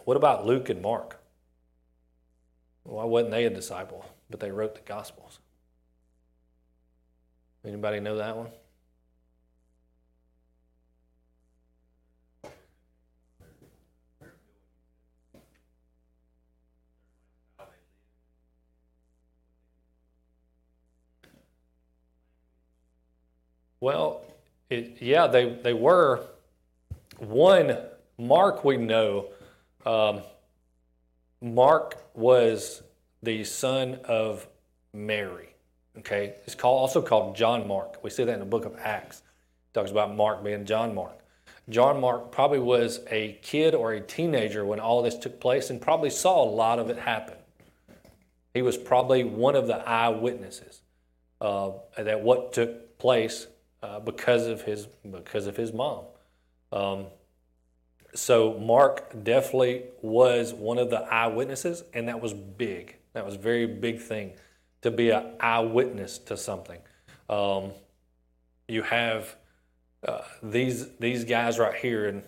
what 0.04 0.16
about 0.16 0.46
Luke 0.46 0.68
and 0.68 0.82
Mark? 0.82 1.20
Why 2.82 3.04
wasn't 3.04 3.32
they 3.32 3.44
a 3.44 3.50
disciple? 3.50 4.04
But 4.30 4.40
they 4.40 4.50
wrote 4.50 4.74
the 4.74 4.80
Gospels. 4.80 5.38
Anybody 7.64 8.00
know 8.00 8.16
that 8.16 8.36
one? 8.36 8.48
Well, 23.80 24.22
it, 24.70 24.98
yeah, 25.00 25.26
they, 25.26 25.54
they 25.62 25.72
were. 25.72 26.26
One, 27.18 27.76
Mark, 28.18 28.64
we 28.64 28.76
know. 28.76 29.28
Um, 29.86 30.22
Mark 31.40 32.02
was 32.14 32.82
the 33.22 33.44
son 33.44 34.00
of 34.04 34.46
Mary. 34.92 35.48
Okay, 35.98 36.34
it's 36.44 36.54
called, 36.54 36.80
also 36.80 37.02
called 37.02 37.36
John 37.36 37.66
Mark. 37.66 38.02
We 38.02 38.10
see 38.10 38.24
that 38.24 38.32
in 38.32 38.40
the 38.40 38.46
book 38.46 38.64
of 38.64 38.76
Acts. 38.78 39.18
It 39.18 39.74
talks 39.74 39.90
about 39.90 40.14
Mark 40.14 40.44
being 40.44 40.64
John 40.64 40.94
Mark. 40.94 41.18
John 41.68 42.00
Mark 42.00 42.32
probably 42.32 42.60
was 42.60 43.00
a 43.10 43.38
kid 43.42 43.74
or 43.74 43.92
a 43.92 44.00
teenager 44.00 44.64
when 44.64 44.80
all 44.80 45.02
this 45.02 45.18
took 45.18 45.38
place 45.40 45.70
and 45.70 45.80
probably 45.80 46.10
saw 46.10 46.42
a 46.42 46.48
lot 46.48 46.78
of 46.78 46.88
it 46.88 46.98
happen. 46.98 47.36
He 48.54 48.62
was 48.62 48.76
probably 48.76 49.24
one 49.24 49.54
of 49.54 49.66
the 49.66 49.76
eyewitnesses 49.76 50.80
uh, 51.40 51.72
that 51.96 52.22
what 52.22 52.52
took 52.52 52.98
place 52.98 53.46
uh, 53.82 54.00
because 54.00 54.46
of 54.46 54.62
his 54.62 54.86
because 55.10 55.46
of 55.46 55.56
his 55.56 55.72
mom. 55.72 56.04
Um, 56.72 57.06
so 58.14 58.58
Mark 58.58 59.24
definitely 59.24 59.84
was 60.02 60.52
one 60.52 60.78
of 60.78 60.90
the 60.90 61.00
eyewitnesses, 61.00 61.84
and 61.92 62.08
that 62.08 62.20
was 62.20 62.32
big. 62.32 62.96
That 63.12 63.24
was 63.24 63.34
a 63.34 63.38
very 63.38 63.66
big 63.66 64.00
thing 64.00 64.32
to 64.82 64.90
be 64.90 65.10
an 65.10 65.24
eyewitness 65.40 66.18
to 66.18 66.36
something. 66.36 66.78
Um, 67.28 67.72
you 68.66 68.82
have 68.82 69.36
uh, 70.06 70.22
these 70.42 70.96
these 70.98 71.24
guys 71.24 71.58
right 71.58 71.74
here, 71.74 72.06
and 72.08 72.22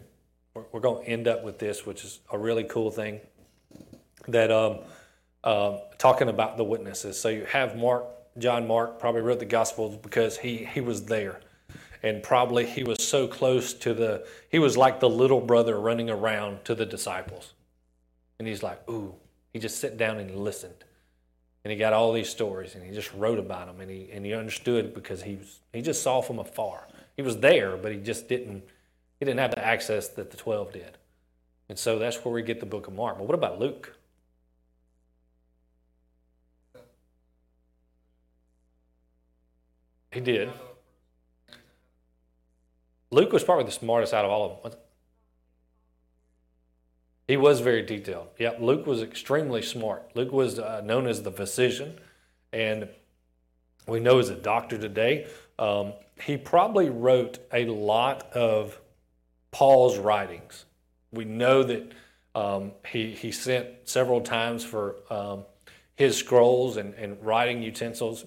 we're, 0.54 0.64
we're 0.72 0.80
going 0.80 1.04
to 1.04 1.10
end 1.10 1.28
up 1.28 1.42
with 1.44 1.58
this, 1.58 1.86
which 1.86 2.04
is 2.04 2.20
a 2.32 2.38
really 2.38 2.64
cool 2.64 2.90
thing. 2.90 3.20
That 4.28 4.50
um, 4.50 4.80
uh, 5.42 5.78
talking 5.98 6.28
about 6.28 6.56
the 6.56 6.64
witnesses. 6.64 7.18
So 7.18 7.28
you 7.28 7.44
have 7.46 7.76
Mark, 7.76 8.04
John 8.38 8.66
Mark, 8.66 8.98
probably 8.98 9.22
wrote 9.22 9.38
the 9.38 9.44
Gospels 9.44 9.96
because 9.96 10.38
he 10.38 10.64
he 10.64 10.80
was 10.80 11.04
there, 11.04 11.40
and 12.02 12.22
probably 12.22 12.66
he 12.66 12.84
was 12.84 13.02
so 13.06 13.26
close 13.26 13.74
to 13.74 13.94
the. 13.94 14.26
He 14.50 14.58
was 14.58 14.76
like 14.76 15.00
the 15.00 15.10
little 15.10 15.40
brother 15.40 15.78
running 15.78 16.10
around 16.10 16.64
to 16.66 16.74
the 16.74 16.86
disciples, 16.86 17.54
and 18.38 18.46
he's 18.48 18.62
like, 18.62 18.88
"Ooh." 18.88 19.14
He 19.52 19.58
just 19.58 19.80
sat 19.80 19.96
down 19.96 20.18
and 20.18 20.32
listened 20.36 20.84
and 21.64 21.72
he 21.72 21.76
got 21.76 21.92
all 21.92 22.12
these 22.12 22.28
stories 22.28 22.74
and 22.74 22.84
he 22.84 22.92
just 22.92 23.12
wrote 23.14 23.38
about 23.38 23.66
them 23.66 23.80
and 23.80 23.90
he 23.90 24.10
and 24.12 24.24
he 24.24 24.32
understood 24.32 24.94
because 24.94 25.22
he 25.22 25.36
was 25.36 25.60
he 25.72 25.82
just 25.82 26.02
saw 26.02 26.20
from 26.20 26.38
afar. 26.38 26.86
He 27.16 27.22
was 27.22 27.38
there, 27.38 27.76
but 27.76 27.92
he 27.92 27.98
just 27.98 28.28
didn't 28.28 28.64
he 29.18 29.24
didn't 29.24 29.40
have 29.40 29.50
the 29.50 29.64
access 29.64 30.08
that 30.08 30.30
the 30.30 30.36
twelve 30.36 30.72
did. 30.72 30.96
And 31.68 31.78
so 31.78 31.98
that's 31.98 32.24
where 32.24 32.34
we 32.34 32.42
get 32.42 32.60
the 32.60 32.66
book 32.66 32.88
of 32.88 32.94
Mark. 32.94 33.18
But 33.18 33.26
what 33.26 33.34
about 33.34 33.60
Luke? 33.60 33.96
He 40.12 40.20
did. 40.20 40.50
Luke 43.10 43.32
was 43.32 43.44
probably 43.44 43.64
the 43.64 43.72
smartest 43.72 44.14
out 44.14 44.24
of 44.24 44.30
all 44.30 44.60
of 44.64 44.72
them. 44.72 44.80
He 47.26 47.36
was 47.36 47.60
very 47.60 47.82
detailed. 47.82 48.28
Yeah, 48.38 48.54
Luke 48.58 48.86
was 48.86 49.02
extremely 49.02 49.62
smart. 49.62 50.10
Luke 50.14 50.32
was 50.32 50.58
uh, 50.58 50.80
known 50.84 51.06
as 51.06 51.22
the 51.22 51.30
physician, 51.30 51.98
and 52.52 52.88
we 53.86 54.00
know 54.00 54.18
as 54.18 54.30
a 54.30 54.34
doctor 54.34 54.78
today. 54.78 55.28
Um, 55.58 55.92
he 56.20 56.36
probably 56.36 56.90
wrote 56.90 57.38
a 57.52 57.66
lot 57.66 58.32
of 58.32 58.80
Paul's 59.52 59.96
writings. 59.98 60.64
We 61.12 61.24
know 61.24 61.62
that 61.62 61.92
um, 62.34 62.72
he, 62.86 63.12
he 63.12 63.30
sent 63.30 63.68
several 63.84 64.20
times 64.20 64.64
for 64.64 64.96
um, 65.08 65.44
his 65.94 66.16
scrolls 66.16 66.76
and, 66.76 66.94
and 66.94 67.24
writing 67.24 67.62
utensils 67.62 68.24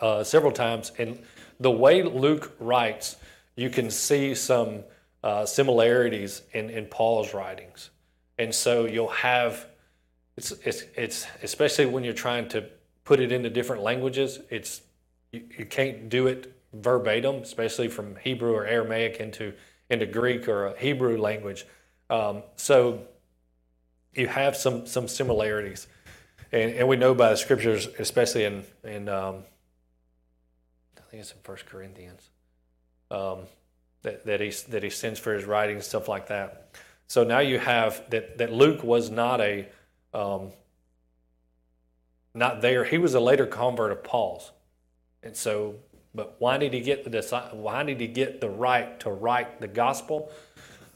uh, 0.00 0.24
several 0.24 0.52
times. 0.52 0.92
And 0.98 1.18
the 1.60 1.70
way 1.70 2.02
Luke 2.02 2.54
writes, 2.58 3.16
you 3.56 3.70
can 3.70 3.90
see 3.90 4.34
some 4.34 4.84
uh, 5.24 5.44
similarities 5.44 6.42
in, 6.52 6.70
in 6.70 6.86
Paul's 6.86 7.34
writings. 7.34 7.90
And 8.38 8.54
so 8.54 8.86
you'll 8.86 9.08
have, 9.08 9.66
it's, 10.36 10.52
it's, 10.64 10.84
it's, 10.96 11.26
especially 11.42 11.86
when 11.86 12.04
you're 12.04 12.14
trying 12.14 12.48
to 12.50 12.64
put 13.04 13.18
it 13.20 13.32
into 13.32 13.50
different 13.50 13.82
languages, 13.82 14.38
it's, 14.50 14.82
you, 15.32 15.42
you 15.58 15.66
can't 15.66 16.08
do 16.08 16.28
it 16.28 16.54
verbatim, 16.72 17.36
especially 17.36 17.88
from 17.88 18.16
Hebrew 18.16 18.52
or 18.52 18.64
Aramaic 18.66 19.18
into, 19.18 19.54
into 19.90 20.06
Greek 20.06 20.46
or 20.48 20.66
a 20.66 20.78
Hebrew 20.78 21.18
language. 21.18 21.66
Um, 22.10 22.42
so 22.56 23.00
you 24.14 24.28
have 24.28 24.56
some, 24.56 24.86
some 24.86 25.08
similarities. 25.08 25.88
And, 26.52 26.72
and 26.72 26.88
we 26.88 26.96
know 26.96 27.14
by 27.14 27.30
the 27.30 27.36
scriptures, 27.36 27.88
especially 27.98 28.44
in, 28.44 28.64
in 28.84 29.08
um, 29.08 29.44
I 31.08 31.10
think 31.10 31.22
it's 31.22 31.32
in 31.32 31.38
First 31.42 31.64
Corinthians, 31.64 32.28
um, 33.10 33.38
that, 34.02 34.26
that, 34.26 34.42
he, 34.42 34.50
that 34.68 34.82
he 34.82 34.90
sends 34.90 35.18
for 35.18 35.32
his 35.32 35.46
writing, 35.46 35.80
stuff 35.80 36.06
like 36.06 36.26
that. 36.26 36.68
So 37.06 37.24
now 37.24 37.38
you 37.38 37.58
have 37.58 38.02
that, 38.10 38.36
that 38.36 38.52
Luke 38.52 38.84
was 38.84 39.08
not 39.08 39.40
a, 39.40 39.66
um, 40.12 40.50
not 42.34 42.60
there. 42.60 42.84
He 42.84 42.98
was 42.98 43.14
a 43.14 43.20
later 43.20 43.46
convert 43.46 43.90
of 43.90 44.04
Paul's. 44.04 44.52
And 45.22 45.34
so, 45.34 45.76
but 46.14 46.36
why 46.40 46.58
did 46.58 46.74
he 46.74 46.80
get 46.80 47.10
the, 47.10 47.48
why 47.52 47.84
did 47.84 48.02
he 48.02 48.06
get 48.06 48.42
the 48.42 48.50
right 48.50 49.00
to 49.00 49.10
write 49.10 49.62
the 49.62 49.68
gospel? 49.68 50.30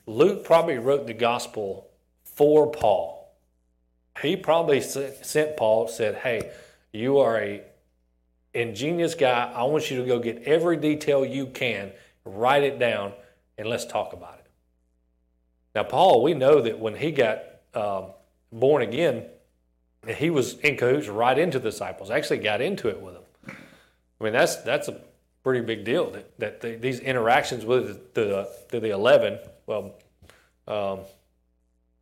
Luke 0.07 0.45
probably 0.45 0.77
wrote 0.77 1.07
the 1.07 1.15
gospel 1.15 1.89
for 2.23 2.71
Paul. 2.71 3.35
He 4.21 4.37
probably 4.37 4.83
sent 4.83 5.57
Paul, 5.57 5.89
said, 5.89 6.17
hey, 6.17 6.51
you 6.93 7.19
are 7.19 7.39
a 7.39 7.63
ingenious 8.55 9.15
guy. 9.15 9.53
I 9.55 9.65
want 9.65 9.91
you 9.91 10.01
to 10.01 10.07
go 10.07 10.19
get 10.19 10.43
every 10.45 10.77
detail 10.77 11.25
you 11.25 11.47
can 11.47 11.93
write 12.25 12.63
it 12.63 12.79
down, 12.79 13.13
and 13.59 13.69
let's 13.69 13.85
talk 13.85 14.13
about 14.13 14.39
it. 14.39 14.47
Now, 15.75 15.85
Paul, 15.85 16.23
we 16.23 16.35
know 16.35 16.61
that 16.61 16.79
when 16.79 16.97
he 16.97 17.11
got 17.13 17.43
um, 17.75 18.07
born 18.53 18.83
again, 18.83 19.25
he 20.07 20.31
was 20.31 20.59
in 20.59 20.77
cahoots 20.77 21.09
right 21.09 21.39
into 21.39 21.59
the 21.59 21.71
disciples. 21.71 22.11
Actually, 22.11 22.39
got 22.39 22.61
into 22.61 22.89
it 22.89 23.01
with 23.01 23.15
them. 23.15 23.57
I 24.21 24.25
mean, 24.25 24.33
that's 24.33 24.57
that's 24.57 24.89
a 24.89 25.01
pretty 25.43 25.65
big 25.65 25.85
deal 25.85 26.11
that 26.11 26.39
that 26.39 26.61
the, 26.61 26.77
these 26.77 27.01
interactions 27.01 27.65
with 27.65 28.15
the, 28.15 28.49
the 28.71 28.81
the 28.81 28.91
eleven. 28.91 29.39
Well, 29.67 29.95
um, 30.69 31.01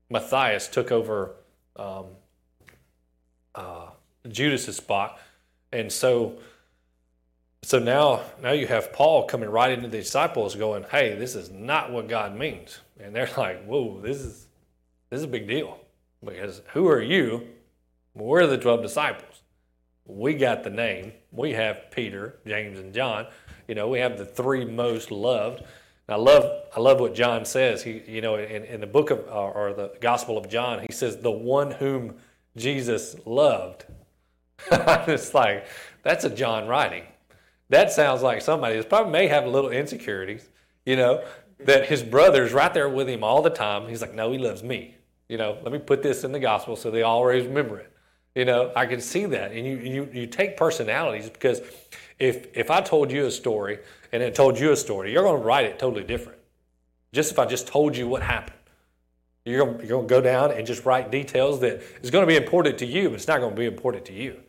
Matthias 0.09 0.67
took 0.69 0.91
over 0.91 1.37
um, 1.77 2.07
uh, 3.55 3.91
Judas's 4.29 4.77
spot, 4.77 5.19
and 5.73 5.91
so 5.93 6.39
so 7.63 7.79
now, 7.79 8.23
now 8.43 8.53
you 8.53 8.67
have 8.67 8.93
Paul 8.93 9.27
coming 9.27 9.51
right 9.51 9.71
into 9.71 9.89
the 9.89 9.99
disciples, 9.99 10.55
going, 10.55 10.85
"Hey, 10.91 11.15
this 11.15 11.35
is 11.35 11.51
not 11.51 11.93
what 11.93 12.09
God 12.09 12.35
means," 12.37 12.81
and 12.99 13.15
they're 13.15 13.31
like, 13.37 13.65
"Whoa, 13.65 14.01
this 14.01 14.19
is 14.19 14.47
this 15.11 15.19
is 15.19 15.25
a 15.25 15.29
big 15.29 15.47
deal 15.47 15.79
because 16.25 16.63
who 16.73 16.89
are 16.89 17.03
you? 17.03 17.47
We're 18.15 18.47
the 18.47 18.59
twelve 18.59 18.83
disciples. 18.83 19.43
We 20.07 20.35
got 20.35 20.65
the 20.65 20.71
name. 20.71 21.13
We 21.31 21.53
have 21.53 21.91
Peter, 21.91 22.39
James, 22.47 22.79
and 22.79 22.93
John. 22.93 23.27
You 23.69 23.75
know, 23.75 23.89
we 23.89 24.01
have 24.01 24.19
the 24.19 24.25
three 24.25 24.65
most 24.65 25.11
loved. 25.11 25.63
I 26.09 26.17
love, 26.17 26.65
I 26.77 26.81
love 26.81 26.99
what 26.99 27.15
John 27.15 27.45
says. 27.45 27.85
He, 27.85 28.03
you 28.09 28.21
know, 28.21 28.35
in, 28.35 28.65
in 28.65 28.81
the 28.81 28.87
book 28.87 29.11
of, 29.11 29.21
or 29.29 29.73
the 29.73 29.93
Gospel 30.01 30.37
of 30.37 30.49
John, 30.49 30.81
he 30.81 30.93
says, 30.93 31.19
the 31.19 31.31
one 31.31 31.71
whom 31.71 32.17
Jesus 32.57 33.15
loved. 33.25 33.85
it's 34.71 35.35
like, 35.35 35.67
that's 36.03 36.25
a 36.25 36.31
John 36.31 36.67
writing. 36.67 37.05
That 37.69 37.93
sounds 37.93 38.23
like 38.23 38.43
somebody 38.43 38.77
that 38.77 38.89
probably 38.89 39.13
may 39.13 39.29
have 39.29 39.45
a 39.45 39.49
little 39.49 39.71
insecurities, 39.71 40.49
you 40.85 40.97
know, 40.97 41.25
that 41.61 41.87
his 41.87 42.03
brother's 42.03 42.53
right 42.53 42.73
there 42.73 42.89
with 42.89 43.09
him 43.09 43.23
all 43.23 43.43
the 43.43 43.51
time. 43.51 43.89
He's 43.89 44.01
like, 44.01 44.15
no, 44.15 44.33
he 44.33 44.39
loves 44.39 44.63
me. 44.63 44.97
You 45.29 45.39
know, 45.39 45.59
let 45.63 45.73
me 45.73 45.79
put 45.79 46.03
this 46.03 46.25
in 46.25 46.33
the 46.33 46.41
gospel 46.41 46.75
so 46.75 46.91
they 46.91 47.03
always 47.03 47.47
remember 47.47 47.79
it. 47.79 47.93
You 48.35 48.45
know, 48.45 48.73
I 48.75 48.87
can 48.87 49.01
see 49.01 49.27
that. 49.27 49.53
And 49.53 49.67
you, 49.67 49.77
you, 49.77 50.09
you 50.13 50.27
take 50.27 50.57
personalities 50.57 51.31
because 51.31 51.61
if, 52.19 52.47
if 52.57 52.71
I 52.71 52.81
told 52.81 53.11
you 53.11 53.27
a 53.27 53.31
story 53.31 53.79
and 54.13 54.23
then 54.23 54.33
told 54.33 54.59
you 54.59 54.73
a 54.73 54.77
story, 54.77 55.13
you're 55.13 55.23
going 55.23 55.41
to 55.41 55.47
write 55.47 55.67
it 55.67 55.79
totally 55.79 56.05
different. 56.05 56.39
Just 57.13 57.33
if 57.33 57.39
I 57.39 57.47
just 57.47 57.67
told 57.67 57.97
you 57.97 58.09
what 58.09 58.23
happened. 58.23 58.57
You're 59.45 59.65
going, 59.65 59.79
you're 59.81 59.89
going 59.89 60.07
to 60.07 60.15
go 60.15 60.21
down 60.21 60.53
and 60.53 60.67
just 60.67 60.85
write 60.85 61.11
details 61.11 61.61
that 61.61 61.83
is 62.03 62.11
going 62.11 62.23
to 62.23 62.27
be 62.27 62.37
important 62.37 62.79
to 62.79 62.87
you, 62.87 63.09
but 63.09 63.15
it's 63.15 63.27
not 63.27 63.41
going 63.41 63.55
to 63.55 63.57
be 63.57 63.67
important 63.67 64.05
to 64.07 64.13
you, 64.13 64.41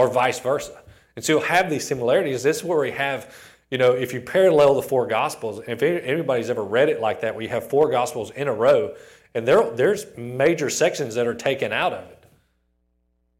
or 0.00 0.08
vice 0.08 0.40
versa. 0.40 0.80
And 1.14 1.22
so 1.22 1.34
you'll 1.34 1.42
have 1.42 1.68
these 1.68 1.86
similarities. 1.86 2.42
This 2.42 2.58
is 2.58 2.64
where 2.64 2.78
we 2.78 2.92
have, 2.92 3.34
you 3.70 3.76
know, 3.76 3.92
if 3.92 4.14
you 4.14 4.20
parallel 4.22 4.74
the 4.74 4.82
four 4.82 5.06
Gospels, 5.06 5.60
if 5.68 5.82
anybody's 5.82 6.48
ever 6.48 6.64
read 6.64 6.88
it 6.88 7.00
like 7.00 7.20
that, 7.20 7.34
where 7.34 7.42
you 7.42 7.50
have 7.50 7.68
four 7.68 7.90
Gospels 7.90 8.30
in 8.30 8.48
a 8.48 8.52
row, 8.52 8.94
and 9.34 9.46
there, 9.46 9.70
there's 9.72 10.06
major 10.16 10.70
sections 10.70 11.16
that 11.16 11.26
are 11.26 11.34
taken 11.34 11.70
out 11.70 11.92
of 11.92 12.10
it. 12.10 12.24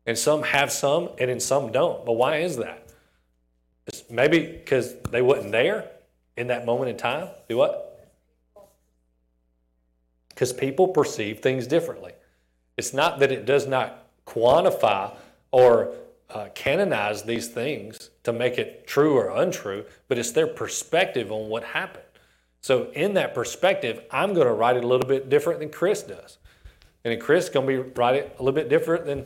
And 0.05 0.19
some 0.19 0.43
have 0.43 0.71
some, 0.71 1.09
and 1.19 1.31
in 1.31 1.41
some 1.41 1.73
don't. 1.73 2.05
But 2.05 2.13
why 2.13 2.39
is 2.39 2.59
that? 2.59 2.89
Maybe 4.11 4.41
because 4.41 4.97
they 5.11 5.23
wasn't 5.23 5.53
there 5.53 5.91
in 6.37 6.49
that 6.49 6.67
moment 6.67 6.91
in 6.91 6.99
time. 6.99 7.29
Do 7.49 7.57
what? 7.57 8.11
Because 10.29 10.53
people 10.53 10.89
perceive 10.89 11.41
things 11.41 11.67
differently. 11.67 12.13
It's 12.77 12.93
not 12.93 13.19
that 13.21 13.33
it 13.33 13.47
does 13.47 13.67
not 13.67 14.07
quantify 14.27 15.17
or 15.51 15.95
uh, 16.33 16.49
canonize 16.55 17.23
these 17.23 17.49
things 17.49 18.11
to 18.23 18.33
make 18.33 18.59
it 18.59 18.87
true 18.87 19.17
or 19.17 19.31
untrue, 19.31 19.85
but 20.09 20.19
it's 20.19 20.33
their 20.33 20.47
perspective 20.47 21.31
on 21.31 21.49
what 21.49 21.65
happened. 21.65 22.05
So, 22.61 22.91
in 22.93 23.15
that 23.15 23.35
perspective, 23.35 24.03
I'm 24.11 24.35
going 24.35 24.47
to 24.47 24.53
write 24.53 24.77
it 24.77 24.85
a 24.85 24.87
little 24.87 25.07
bit 25.07 25.29
different 25.29 25.61
than 25.61 25.71
Chris 25.71 26.03
does. 26.03 26.39
And 27.05 27.13
then 27.13 27.21
Chris 27.21 27.45
is 27.45 27.51
going 27.51 27.67
to 27.67 27.85
be 27.85 27.91
write 27.97 28.17
it 28.17 28.37
a 28.39 28.43
little 28.43 28.55
bit 28.55 28.69
different 28.69 29.07
than 29.07 29.25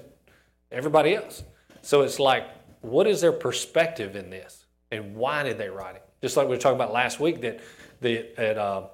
everybody 0.70 1.14
else. 1.14 1.42
So, 1.82 2.02
it's 2.02 2.20
like, 2.20 2.46
what 2.80 3.06
is 3.06 3.20
their 3.20 3.32
perspective 3.32 4.14
in 4.14 4.30
this? 4.30 4.66
And 4.92 5.16
why 5.16 5.42
did 5.42 5.58
they 5.58 5.68
write 5.68 5.96
it? 5.96 6.04
Just 6.22 6.36
like 6.36 6.46
we 6.46 6.54
were 6.54 6.60
talking 6.60 6.76
about 6.76 6.92
last 6.92 7.18
week, 7.18 7.40
that 7.40 7.60
the, 8.00 8.38
at, 8.38 8.56
uh, 8.56 8.84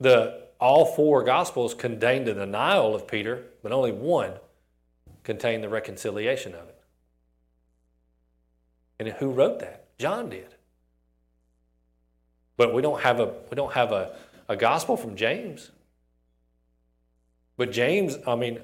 the 0.00 0.46
all 0.58 0.84
four 0.84 1.22
Gospels 1.22 1.74
contain 1.74 2.24
the 2.24 2.34
denial 2.34 2.94
of 2.94 3.06
Peter, 3.06 3.44
but 3.62 3.72
only 3.72 3.92
one 3.92 4.32
contained 5.22 5.62
the 5.62 5.68
reconciliation 5.68 6.54
of 6.54 6.68
it. 6.68 6.75
And 8.98 9.08
who 9.08 9.30
wrote 9.30 9.60
that? 9.60 9.86
John 9.98 10.30
did. 10.30 10.54
But 12.56 12.72
we 12.72 12.82
don't 12.82 13.02
have 13.02 13.20
a 13.20 13.34
we 13.50 13.54
don't 13.54 13.72
have 13.72 13.92
a, 13.92 14.16
a 14.48 14.56
gospel 14.56 14.96
from 14.96 15.16
James. 15.16 15.70
But 17.56 17.72
James, 17.72 18.16
I 18.26 18.34
mean, 18.34 18.60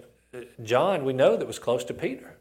John, 0.62 1.04
we 1.04 1.12
know 1.12 1.36
that 1.36 1.46
was 1.46 1.58
close 1.58 1.84
to 1.84 1.94
Peter. 1.94 2.36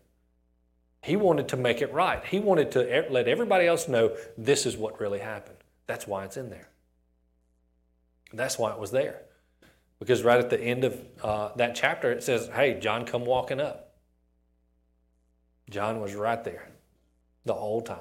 He 1.01 1.15
wanted 1.15 1.47
to 1.49 1.57
make 1.57 1.81
it 1.81 1.91
right. 1.93 2.23
He 2.25 2.39
wanted 2.39 2.71
to 2.73 3.05
let 3.09 3.27
everybody 3.27 3.67
else 3.67 3.87
know 3.87 4.15
this 4.37 4.65
is 4.65 4.77
what 4.77 4.99
really 4.99 5.19
happened. 5.19 5.57
That's 5.87 6.05
why 6.05 6.25
it's 6.25 6.37
in 6.37 6.49
there. 6.49 6.69
That's 8.33 8.59
why 8.59 8.71
it 8.71 8.79
was 8.79 8.91
there. 8.91 9.21
Because 9.99 10.23
right 10.23 10.39
at 10.39 10.49
the 10.49 10.59
end 10.59 10.83
of 10.83 11.01
uh, 11.23 11.49
that 11.55 11.75
chapter, 11.75 12.11
it 12.11 12.23
says, 12.23 12.49
Hey, 12.53 12.79
John, 12.79 13.05
come 13.05 13.25
walking 13.25 13.59
up. 13.59 13.93
John 15.69 16.01
was 16.01 16.13
right 16.13 16.43
there 16.43 16.67
the 17.45 17.53
whole 17.53 17.81
time. 17.81 17.97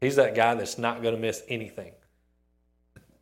He's 0.00 0.16
that 0.16 0.34
guy 0.34 0.54
that's 0.54 0.78
not 0.78 1.02
going 1.02 1.14
to 1.14 1.20
miss 1.20 1.42
anything. 1.48 1.92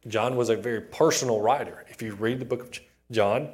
John 0.07 0.37
was 0.37 0.51
a 0.51 0.57
very 0.57 0.81
personal 0.83 1.41
writer. 1.41 1.85
If 1.89 2.03
you 2.03 2.15
read 2.15 2.39
the 2.39 2.45
book 2.45 2.63
of 2.63 2.81
John, 3.11 3.49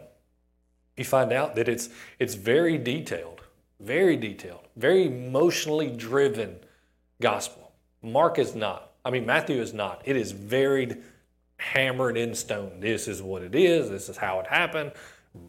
you 0.96 1.04
find 1.04 1.32
out 1.32 1.54
that 1.54 1.68
it's, 1.68 1.88
it's 2.18 2.34
very 2.34 2.76
detailed, 2.76 3.40
very 3.80 4.16
detailed, 4.16 4.66
very 4.76 5.06
emotionally 5.06 5.90
driven 5.90 6.56
gospel. 7.20 7.72
Mark 8.02 8.38
is 8.38 8.54
not. 8.54 8.92
I 9.04 9.10
mean, 9.10 9.24
Matthew 9.24 9.60
is 9.60 9.72
not. 9.72 10.02
It 10.04 10.16
is 10.16 10.32
very 10.32 10.96
hammered 11.56 12.16
in 12.16 12.34
stone. 12.34 12.80
This 12.80 13.08
is 13.08 13.22
what 13.22 13.42
it 13.42 13.54
is. 13.54 13.88
This 13.88 14.08
is 14.08 14.16
how 14.16 14.40
it 14.40 14.46
happened. 14.46 14.92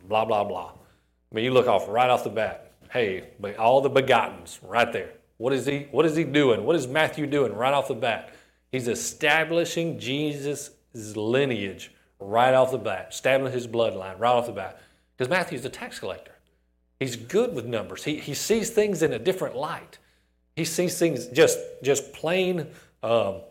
Blah, 0.07 0.25
blah, 0.25 0.43
blah. 0.43 0.71
I 0.71 1.35
mean, 1.35 1.43
you 1.45 1.51
look 1.51 1.67
off 1.67 1.87
right 1.89 2.09
off 2.09 2.23
the 2.23 2.29
bat. 2.29 2.71
Hey, 2.91 3.23
all 3.57 3.81
the 3.81 3.89
begottens 3.89 4.59
right 4.61 4.91
there. 4.93 5.11
What 5.38 5.53
is 5.53 5.65
he? 5.65 5.88
What 5.91 6.05
is 6.05 6.15
he 6.15 6.23
doing? 6.23 6.63
What 6.63 6.75
is 6.75 6.88
Matthew 6.88 7.27
doing 7.27 7.53
right 7.53 7.73
off 7.73 7.88
the 7.88 7.95
bat? 7.95 8.34
He's 8.71 8.88
establishing 8.88 9.99
Jesus' 9.99 10.71
lineage 10.93 11.91
right 12.19 12.53
off 12.53 12.71
the 12.71 12.77
bat, 12.77 13.09
establishing 13.11 13.53
his 13.53 13.67
bloodline 13.67 14.19
right 14.19 14.31
off 14.31 14.47
the 14.47 14.51
bat. 14.51 14.81
Because 15.17 15.29
Matthew's 15.29 15.65
a 15.65 15.69
tax 15.69 15.99
collector. 15.99 16.31
He's 16.99 17.15
good 17.15 17.53
with 17.53 17.65
numbers. 17.65 18.03
He, 18.03 18.17
he 18.17 18.34
sees 18.34 18.69
things 18.69 19.03
in 19.03 19.13
a 19.13 19.19
different 19.19 19.55
light. 19.55 19.97
He 20.55 20.65
sees 20.65 20.97
things 20.97 21.27
just 21.27 21.59
just 21.81 22.13
plain. 22.13 22.67
Um, 23.01 23.41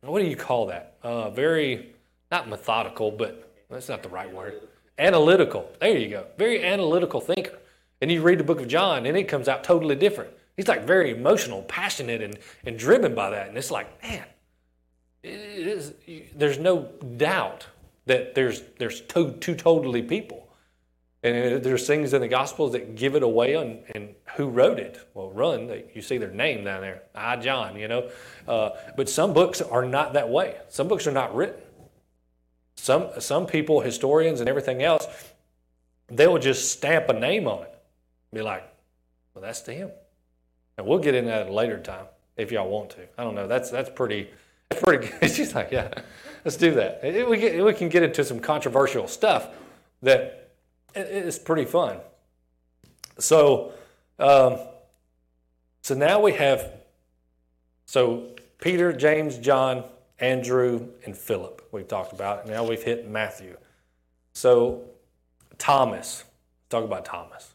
what 0.00 0.20
do 0.20 0.26
you 0.26 0.36
call 0.36 0.66
that? 0.66 0.96
Uh, 1.02 1.30
very 1.30 1.94
not 2.30 2.48
methodical, 2.48 3.10
but 3.10 3.52
that's 3.70 3.88
not 3.88 4.02
the 4.02 4.08
right 4.08 4.32
word. 4.32 4.60
Analytical. 4.98 5.70
There 5.80 5.96
you 5.96 6.08
go. 6.08 6.26
Very 6.38 6.64
analytical 6.64 7.20
thinker. 7.20 7.58
And 8.00 8.10
you 8.10 8.22
read 8.22 8.38
the 8.38 8.44
book 8.44 8.60
of 8.60 8.68
John, 8.68 9.06
and 9.06 9.16
it 9.16 9.24
comes 9.24 9.48
out 9.48 9.64
totally 9.64 9.94
different. 9.94 10.30
He's 10.56 10.68
like 10.68 10.86
very 10.86 11.10
emotional, 11.10 11.62
passionate, 11.62 12.22
and, 12.22 12.38
and 12.64 12.78
driven 12.78 13.14
by 13.14 13.30
that. 13.30 13.48
And 13.48 13.58
it's 13.58 13.70
like, 13.70 14.02
man, 14.02 14.24
it 15.22 15.30
is, 15.66 15.92
there's 16.34 16.58
no 16.58 16.90
doubt 17.16 17.66
that 18.06 18.34
there's, 18.34 18.62
there's 18.78 19.00
two, 19.02 19.32
two 19.32 19.54
totally 19.54 20.02
people. 20.02 20.48
And 21.22 21.62
there's 21.62 21.86
things 21.86 22.14
in 22.14 22.20
the 22.20 22.28
Gospels 22.28 22.72
that 22.72 22.94
give 22.94 23.16
it 23.16 23.22
away 23.24 23.56
on 23.56 23.80
and 23.94 24.14
who 24.36 24.48
wrote 24.48 24.78
it. 24.78 25.00
Well, 25.12 25.30
run, 25.32 25.82
you 25.92 26.00
see 26.00 26.18
their 26.18 26.30
name 26.30 26.64
down 26.64 26.82
there. 26.82 27.02
I, 27.14 27.36
John, 27.36 27.76
you 27.76 27.88
know. 27.88 28.10
Uh, 28.46 28.70
but 28.96 29.08
some 29.08 29.32
books 29.32 29.60
are 29.60 29.84
not 29.84 30.12
that 30.12 30.28
way. 30.28 30.56
Some 30.68 30.86
books 30.86 31.06
are 31.06 31.12
not 31.12 31.34
written. 31.34 31.60
Some, 32.76 33.08
some 33.18 33.46
people, 33.46 33.80
historians 33.80 34.38
and 34.38 34.48
everything 34.48 34.82
else, 34.82 35.06
they 36.08 36.28
will 36.28 36.38
just 36.38 36.70
stamp 36.70 37.08
a 37.08 37.12
name 37.12 37.48
on 37.48 37.62
it. 37.62 37.74
Be 38.32 38.42
like, 38.42 38.62
well, 39.34 39.42
that's 39.42 39.62
to 39.62 39.72
him. 39.72 39.90
And 40.76 40.86
we'll 40.86 40.98
get 40.98 41.14
into 41.14 41.30
that 41.30 41.42
at 41.42 41.48
a 41.48 41.52
later 41.52 41.78
time 41.78 42.06
if 42.36 42.52
y'all 42.52 42.68
want 42.68 42.90
to. 42.90 43.02
I 43.18 43.24
don't 43.24 43.34
know. 43.34 43.46
That's 43.46 43.70
that's 43.70 43.90
pretty. 43.90 44.30
That's 44.68 44.82
pretty 44.82 45.06
good. 45.06 45.30
She's 45.32 45.54
like, 45.54 45.70
yeah, 45.70 45.88
let's 46.44 46.56
do 46.56 46.74
that. 46.74 47.00
We 47.04 47.36
get, 47.38 47.64
we 47.64 47.72
can 47.72 47.88
get 47.88 48.02
into 48.02 48.24
some 48.24 48.40
controversial 48.40 49.06
stuff 49.06 49.46
that 50.02 50.50
is 50.96 51.38
pretty 51.38 51.64
fun. 51.64 51.98
So, 53.16 53.74
um, 54.18 54.58
so 55.82 55.94
now 55.94 56.20
we 56.20 56.32
have 56.32 56.72
so 57.86 58.34
Peter, 58.60 58.92
James, 58.92 59.38
John, 59.38 59.84
Andrew, 60.18 60.88
and 61.04 61.16
Philip. 61.16 61.66
We've 61.70 61.86
talked 61.86 62.12
about. 62.12 62.48
Now 62.48 62.66
we've 62.66 62.82
hit 62.82 63.08
Matthew. 63.08 63.56
So 64.32 64.82
Thomas. 65.58 66.24
Talk 66.68 66.84
about 66.84 67.04
Thomas. 67.04 67.54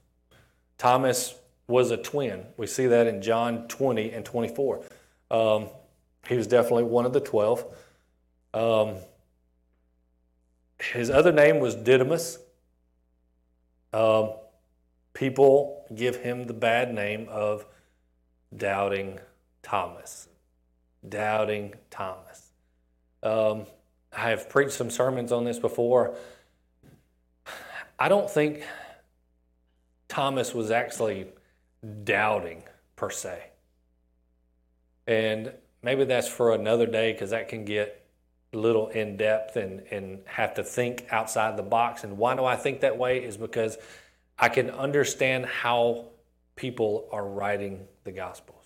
Thomas 0.78 1.36
was 1.72 1.89
a 1.89 1.97
twin. 1.97 2.45
We 2.57 2.67
see 2.67 2.86
that 2.88 3.07
in 3.07 3.22
John 3.22 3.67
20 3.67 4.11
and 4.11 4.24
24. 4.24 4.84
Um, 5.32 5.69
he 6.28 6.36
was 6.36 6.45
definitely 6.45 6.84
one 6.84 7.05
of 7.05 7.13
the 7.13 7.22
12. 7.22 7.65
Um, 8.53 8.95
his 10.80 11.09
other 11.09 11.32
name 11.32 11.59
was 11.59 11.74
Didymus. 11.74 12.38
Um, 13.93 14.34
people 15.13 15.86
give 15.95 16.17
him 16.17 16.45
the 16.45 16.53
bad 16.53 16.93
name 16.93 17.28
of 17.30 17.65
Doubting 18.55 19.19
Thomas. 19.63 20.28
Doubting 21.07 21.74
Thomas. 21.89 22.51
Um, 23.24 23.65
I 24.11 24.30
have 24.30 24.49
preached 24.49 24.74
some 24.74 24.89
sermons 24.89 25.32
on 25.32 25.45
this 25.45 25.59
before. 25.59 26.15
I 27.97 28.09
don't 28.09 28.30
think 28.30 28.63
Thomas 30.09 30.53
was 30.53 30.72
actually 30.72 31.28
doubting 32.03 32.63
per 32.95 33.09
se. 33.09 33.49
And 35.07 35.53
maybe 35.82 36.05
that's 36.05 36.27
for 36.27 36.53
another 36.53 36.86
day 36.86 37.11
because 37.11 37.32
that 37.32 37.49
can 37.49 37.65
get 37.65 38.05
a 38.53 38.57
little 38.57 38.89
in 38.89 39.17
depth 39.17 39.55
and, 39.55 39.82
and 39.91 40.19
have 40.25 40.53
to 40.55 40.63
think 40.63 41.05
outside 41.11 41.57
the 41.57 41.63
box. 41.63 42.03
And 42.03 42.17
why 42.17 42.36
do 42.36 42.45
I 42.45 42.55
think 42.55 42.82
that 42.82 42.97
way? 42.97 43.23
Is 43.23 43.38
because 43.38 43.77
I 44.38 44.49
can 44.49 44.69
understand 44.69 45.45
how 45.45 46.07
people 46.55 47.07
are 47.11 47.25
writing 47.25 47.88
the 48.03 48.11
Gospels. 48.11 48.65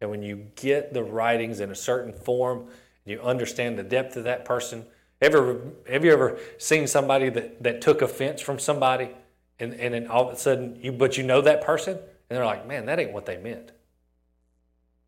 And 0.00 0.10
when 0.10 0.22
you 0.22 0.46
get 0.56 0.92
the 0.92 1.02
writings 1.04 1.60
in 1.60 1.70
a 1.70 1.74
certain 1.74 2.12
form, 2.12 2.66
you 3.04 3.20
understand 3.20 3.78
the 3.78 3.82
depth 3.82 4.16
of 4.16 4.24
that 4.24 4.44
person, 4.44 4.84
Ever 5.20 5.60
have 5.88 6.04
you 6.04 6.12
ever 6.12 6.38
seen 6.56 6.86
somebody 6.86 7.28
that, 7.28 7.62
that 7.62 7.80
took 7.82 8.00
offense 8.00 8.40
from 8.40 8.58
somebody 8.58 9.10
and, 9.58 9.74
and 9.74 9.92
then 9.92 10.06
all 10.06 10.28
of 10.28 10.34
a 10.34 10.38
sudden 10.38 10.78
you 10.80 10.92
but 10.92 11.18
you 11.18 11.24
know 11.24 11.42
that 11.42 11.60
person 11.60 11.98
and 12.30 12.36
they're 12.36 12.46
like, 12.46 12.66
man, 12.66 12.86
that 12.86 13.00
ain't 13.00 13.12
what 13.12 13.26
they 13.26 13.36
meant. 13.36 13.72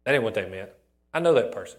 That 0.05 0.15
ain't 0.15 0.25
what 0.25 0.35
they 0.35 0.49
meant. 0.49 0.71
I 1.15 1.21
know 1.21 1.33
that 1.35 1.53
person. 1.53 1.79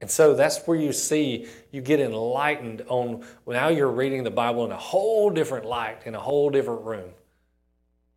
And 0.00 0.10
so 0.10 0.34
that's 0.34 0.64
where 0.66 0.76
you 0.76 0.92
see 0.92 1.46
you 1.72 1.80
get 1.80 1.98
enlightened 1.98 2.82
on 2.88 3.24
now 3.46 3.68
you're 3.68 3.90
reading 3.90 4.22
the 4.22 4.30
Bible 4.30 4.64
in 4.64 4.70
a 4.70 4.76
whole 4.76 5.30
different 5.30 5.64
light, 5.64 6.02
in 6.04 6.14
a 6.14 6.20
whole 6.20 6.50
different 6.50 6.82
room. 6.82 7.10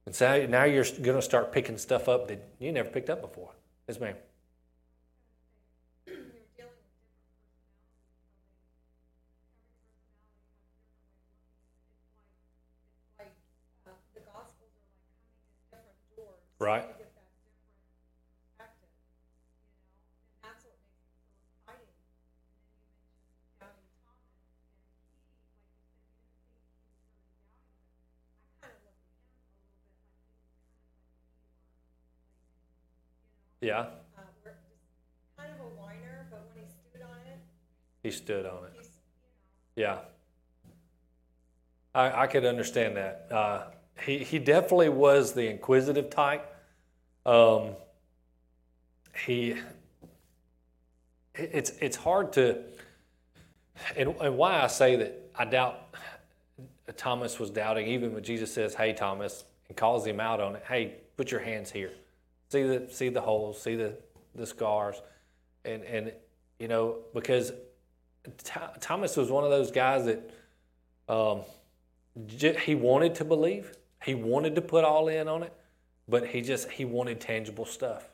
And 0.06 0.16
so 0.16 0.46
now 0.46 0.66
you're 0.66 0.86
going 1.02 1.18
to 1.18 1.22
start 1.22 1.52
picking 1.52 1.78
stuff 1.78 2.08
up 2.08 2.28
that 2.28 2.48
you 2.60 2.72
never 2.72 2.90
picked 2.90 3.10
up 3.10 3.22
before. 3.22 3.52
Yes, 3.88 4.00
ma'am. 4.00 4.16
Right. 16.60 16.86
Yeah. 33.62 33.80
Uh, 33.80 34.22
kind 35.38 35.50
of 35.54 35.60
a 35.66 35.70
whiner, 35.82 36.28
but 36.30 36.48
when 36.54 36.64
he 36.66 36.70
stood 36.72 37.02
on 37.02 37.18
it, 37.28 37.40
He 38.04 38.12
stood 38.12 38.46
on 38.46 38.66
it. 38.66 38.72
you 38.76 39.84
know, 39.84 39.90
Yeah. 39.90 40.00
I, 41.96 42.24
I 42.24 42.28
could 42.28 42.46
understand 42.46 42.96
that. 42.98 43.28
Uh, 43.32 43.64
he, 44.06 44.20
he 44.20 44.40
definitely 44.40 44.90
was 44.90 45.34
the 45.34 45.50
inquisitive 45.50 46.10
type. 46.10 46.54
Um, 47.26 47.72
he, 49.26 49.56
it's, 51.36 51.72
it's 51.82 51.98
hard 51.98 52.34
to, 52.34 52.60
and, 53.96 54.16
and 54.22 54.38
why 54.38 54.62
I 54.62 54.68
say 54.68 54.96
that 54.98 55.32
I 55.36 55.46
doubt 55.46 55.96
Thomas 56.96 57.40
was 57.40 57.50
doubting, 57.50 57.88
even 57.88 58.14
when 58.14 58.24
Jesus 58.24 58.54
says, 58.54 58.74
Hey, 58.74 58.94
Thomas, 58.94 59.44
and 59.68 59.76
calls 59.76 60.06
him 60.06 60.20
out 60.20 60.40
on 60.40 60.56
it, 60.56 60.64
Hey, 60.68 60.96
put 61.18 61.32
your 61.32 61.42
hands 61.42 61.72
here. 61.72 61.92
See 62.50 62.64
the, 62.64 62.88
see 62.90 63.10
the 63.10 63.22
holes, 63.22 63.62
see 63.62 63.76
the, 63.76 63.98
the 64.36 64.46
scars. 64.46 65.02
And, 65.66 65.84
and, 65.84 66.14
you 66.60 66.68
know, 66.68 67.00
because 67.14 67.52
Thomas 68.80 69.18
was 69.18 69.30
one 69.30 69.44
of 69.44 69.50
those 69.50 69.72
guys 69.72 70.06
that 70.06 70.32
um, 71.10 71.42
he 72.62 72.76
wanted 72.76 73.16
to 73.16 73.26
believe. 73.26 73.76
He 74.04 74.16
wanted 74.16 74.56
to 74.56 74.62
put 74.62 74.84
all 74.84 75.08
in 75.08 75.28
on 75.28 75.44
it, 75.44 75.54
but 76.08 76.28
he 76.28 76.42
just 76.42 76.70
he 76.72 76.86
wanted 76.86 77.20
tangible 77.20 77.66
stuff. 77.66 78.10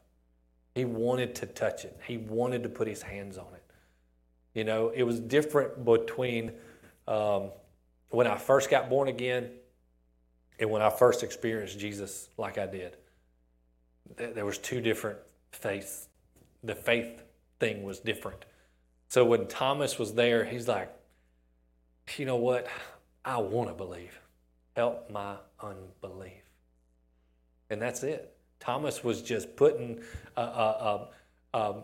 He 0.75 0.85
wanted 0.85 1.35
to 1.35 1.45
touch 1.45 1.85
it. 1.85 1.99
He 2.07 2.17
wanted 2.17 2.63
to 2.63 2.69
put 2.69 2.87
his 2.87 3.01
hands 3.01 3.37
on 3.37 3.53
it. 3.53 3.63
You 4.53 4.63
know, 4.63 4.89
it 4.89 5.03
was 5.03 5.19
different 5.19 5.85
between 5.85 6.51
um, 7.07 7.49
when 8.09 8.27
I 8.27 8.37
first 8.37 8.69
got 8.69 8.89
born 8.89 9.07
again 9.07 9.49
and 10.59 10.69
when 10.69 10.81
I 10.81 10.89
first 10.89 11.23
experienced 11.23 11.79
Jesus 11.79 12.29
like 12.37 12.57
I 12.57 12.65
did. 12.65 12.97
There 14.15 14.45
was 14.45 14.57
two 14.57 14.81
different 14.81 15.19
faiths. 15.51 16.07
The 16.63 16.75
faith 16.75 17.21
thing 17.59 17.83
was 17.83 17.99
different. 17.99 18.45
So 19.09 19.25
when 19.25 19.47
Thomas 19.47 19.99
was 19.99 20.13
there, 20.13 20.43
he's 20.43 20.67
like, 20.67 20.91
you 22.17 22.25
know 22.25 22.35
what? 22.35 22.67
I 23.23 23.37
want 23.37 23.69
to 23.69 23.75
believe. 23.75 24.19
Help 24.75 25.09
my 25.09 25.35
unbelief. 25.61 26.43
And 27.69 27.81
that's 27.81 28.03
it. 28.03 28.35
Thomas 28.59 29.03
was 29.03 29.21
just 29.21 29.55
putting 29.55 30.01
a, 30.37 30.41
a, 30.41 31.07
a, 31.53 31.83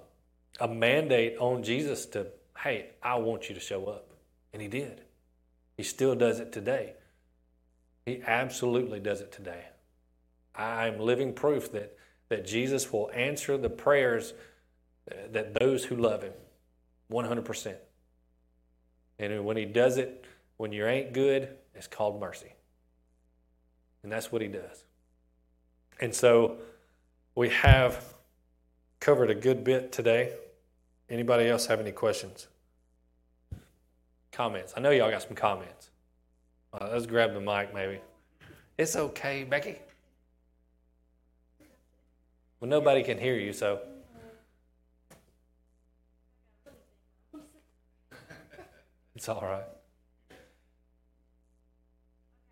a, 0.61 0.67
mandate 0.67 1.37
on 1.37 1.61
Jesus 1.61 2.05
to, 2.07 2.27
hey, 2.57 2.91
I 3.03 3.15
want 3.15 3.49
you 3.49 3.55
to 3.55 3.61
show 3.61 3.85
up. 3.85 4.13
And 4.53 4.61
he 4.61 4.67
did. 4.67 5.01
He 5.77 5.83
still 5.83 6.15
does 6.15 6.39
it 6.39 6.51
today. 6.51 6.93
He 8.05 8.21
absolutely 8.25 8.99
does 8.99 9.21
it 9.21 9.31
today. 9.31 9.65
I'm 10.55 10.99
living 10.99 11.33
proof 11.33 11.71
that, 11.73 11.97
that 12.29 12.45
Jesus 12.45 12.91
will 12.91 13.11
answer 13.13 13.57
the 13.57 13.69
prayers 13.69 14.33
that 15.31 15.59
those 15.59 15.83
who 15.83 15.95
love 15.95 16.23
him 16.23 16.33
100%. 17.11 17.75
And 19.19 19.45
when 19.45 19.57
he 19.57 19.65
does 19.65 19.97
it, 19.97 20.25
when 20.57 20.71
you 20.71 20.85
ain't 20.85 21.13
good, 21.13 21.49
it's 21.75 21.87
called 21.87 22.19
mercy. 22.19 22.53
And 24.03 24.11
that's 24.11 24.31
what 24.31 24.41
he 24.41 24.47
does. 24.47 24.83
And 25.99 26.13
so 26.13 26.57
we 27.35 27.49
have 27.49 28.13
covered 28.99 29.29
a 29.29 29.35
good 29.35 29.63
bit 29.63 29.91
today. 29.91 30.33
Anybody 31.09 31.47
else 31.47 31.65
have 31.65 31.79
any 31.79 31.91
questions? 31.91 32.47
Comments? 34.31 34.73
I 34.77 34.79
know 34.79 34.91
y'all 34.91 35.11
got 35.11 35.23
some 35.23 35.35
comments. 35.35 35.89
Uh, 36.73 36.89
let's 36.91 37.05
grab 37.05 37.33
the 37.33 37.41
mic, 37.41 37.73
maybe. 37.73 37.99
It's 38.77 38.95
okay, 38.95 39.43
Becky. 39.43 39.77
Well, 42.59 42.69
nobody 42.69 43.03
can 43.03 43.17
hear 43.17 43.35
you, 43.35 43.53
so. 43.53 43.79
It's 49.15 49.27
all 49.27 49.41
right. 49.41 49.63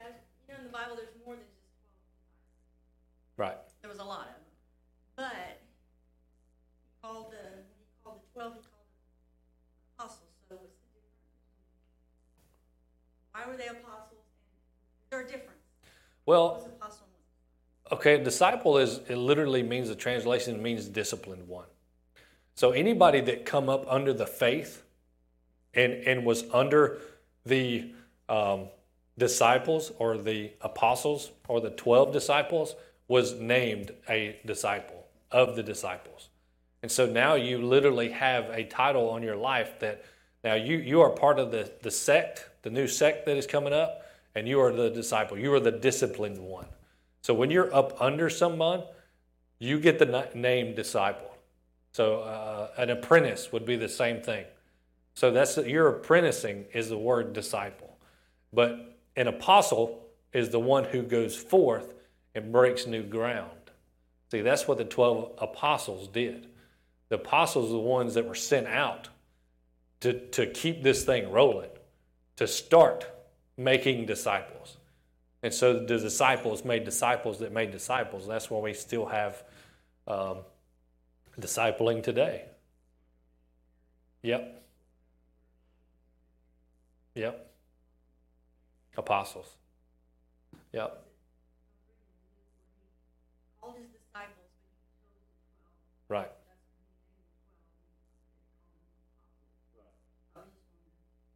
you 0.01 0.53
know, 0.53 0.59
in 0.59 0.65
the 0.65 0.69
Bible, 0.69 0.95
there's 0.97 1.07
more 1.25 1.35
than 1.35 1.43
just 1.43 1.57
Right. 3.37 3.57
There 3.81 3.89
was 3.89 3.99
a 3.99 4.03
lot 4.03 4.21
of 4.21 4.25
them, 4.25 4.43
but 5.15 5.59
he 6.83 7.01
called 7.01 7.31
the 7.31 7.37
he 7.37 8.03
called 8.03 8.19
the 8.21 8.33
twelve. 8.33 8.53
He 8.53 8.59
called 8.59 8.81
them 8.83 9.95
apostles. 9.97 10.29
So 10.49 10.55
what's 10.55 10.73
the 10.75 10.87
difference? 10.95 11.13
Why 13.31 13.45
were 13.45 13.57
they 13.57 13.67
apostles? 13.67 14.25
And 14.41 15.03
is 15.03 15.09
there 15.11 15.21
a 15.21 15.25
difference? 15.25 15.61
Well, 16.25 16.47
What 16.47 16.55
was 16.57 16.65
apostle? 16.65 17.07
Okay, 17.91 18.21
disciple 18.21 18.77
is 18.77 18.99
it 19.07 19.15
literally 19.15 19.63
means 19.63 19.87
the 19.87 19.95
translation 19.95 20.61
means 20.61 20.87
disciplined 20.87 21.47
one. 21.47 21.67
So 22.55 22.71
anybody 22.71 23.21
that 23.21 23.45
come 23.45 23.69
up 23.69 23.85
under 23.87 24.13
the 24.13 24.27
faith 24.27 24.83
and 25.73 25.93
and 25.93 26.25
was 26.25 26.43
under 26.51 26.99
the 27.45 27.93
um, 28.27 28.67
disciples 29.17 29.91
or 29.99 30.17
the 30.17 30.51
apostles 30.61 31.31
or 31.47 31.61
the 31.61 31.69
twelve 31.69 32.11
disciples 32.11 32.75
was 33.07 33.33
named 33.33 33.91
a 34.09 34.39
disciple 34.45 35.05
of 35.31 35.55
the 35.55 35.63
disciples. 35.63 36.29
And 36.81 36.91
so 36.91 37.05
now 37.05 37.35
you 37.35 37.61
literally 37.61 38.09
have 38.11 38.45
a 38.49 38.63
title 38.63 39.09
on 39.09 39.23
your 39.23 39.35
life 39.35 39.79
that 39.79 40.03
now 40.43 40.53
you 40.53 40.77
you 40.77 41.01
are 41.01 41.09
part 41.09 41.39
of 41.39 41.51
the 41.51 41.71
the 41.81 41.91
sect, 41.91 42.47
the 42.61 42.69
new 42.69 42.87
sect 42.87 43.25
that 43.25 43.37
is 43.37 43.47
coming 43.47 43.73
up, 43.73 44.05
and 44.35 44.47
you 44.47 44.59
are 44.59 44.71
the 44.71 44.89
disciple. 44.89 45.37
You 45.37 45.53
are 45.53 45.59
the 45.59 45.71
disciplined 45.71 46.37
one. 46.37 46.67
So 47.21 47.33
when 47.33 47.51
you're 47.51 47.73
up 47.73 47.99
under 48.01 48.29
someone, 48.29 48.83
you 49.59 49.79
get 49.79 49.99
the 49.99 50.29
name 50.35 50.75
disciple. 50.75 51.35
So 51.91 52.21
uh, 52.21 52.69
an 52.77 52.89
apprentice 52.91 53.51
would 53.51 53.65
be 53.65 53.75
the 53.75 53.89
same 53.89 54.21
thing. 54.21 54.45
So 55.15 55.31
that's 55.31 55.57
your 55.57 55.87
apprenticing 55.89 56.65
is 56.73 56.89
the 56.89 56.97
word 56.97 57.33
disciple. 57.33 57.97
But 58.53 58.99
an 59.15 59.27
apostle 59.27 60.05
is 60.31 60.51
the 60.51 60.59
one 60.59 60.83
who 60.83 61.01
goes 61.01 61.35
forth 61.35 61.93
and 62.37 62.51
breaks 62.51 62.85
new 62.85 63.03
ground. 63.03 63.51
See, 64.31 64.41
that's 64.41 64.67
what 64.67 64.77
the 64.77 64.85
12 64.85 65.31
apostles 65.39 66.07
did. 66.07 66.47
The 67.09 67.15
apostles 67.15 67.69
are 67.69 67.73
the 67.73 67.79
ones 67.79 68.13
that 68.13 68.27
were 68.27 68.35
sent 68.35 68.67
out 68.67 69.09
to, 70.01 70.13
to 70.29 70.45
keep 70.45 70.83
this 70.83 71.03
thing 71.03 71.31
rolling, 71.31 71.69
to 72.35 72.47
start 72.47 73.07
making 73.57 74.05
disciples. 74.05 74.77
And 75.41 75.53
so 75.53 75.73
the 75.79 75.97
disciples 75.97 76.63
made 76.63 76.83
disciples 76.83 77.39
that 77.39 77.51
made 77.51 77.71
disciples. 77.71 78.27
That's 78.27 78.49
why 78.51 78.59
we 78.59 78.73
still 78.73 79.05
have 79.07 79.43
um, 80.07 80.37
discipling 81.39 82.03
today. 82.03 82.45
Yep. 84.21 84.63
Yep. 87.15 87.51
Apostles. 88.97 89.55
Yep. 90.73 91.03
Called 93.61 93.75
his 93.75 93.87
disciples, 93.87 94.47
Right. 96.09 96.31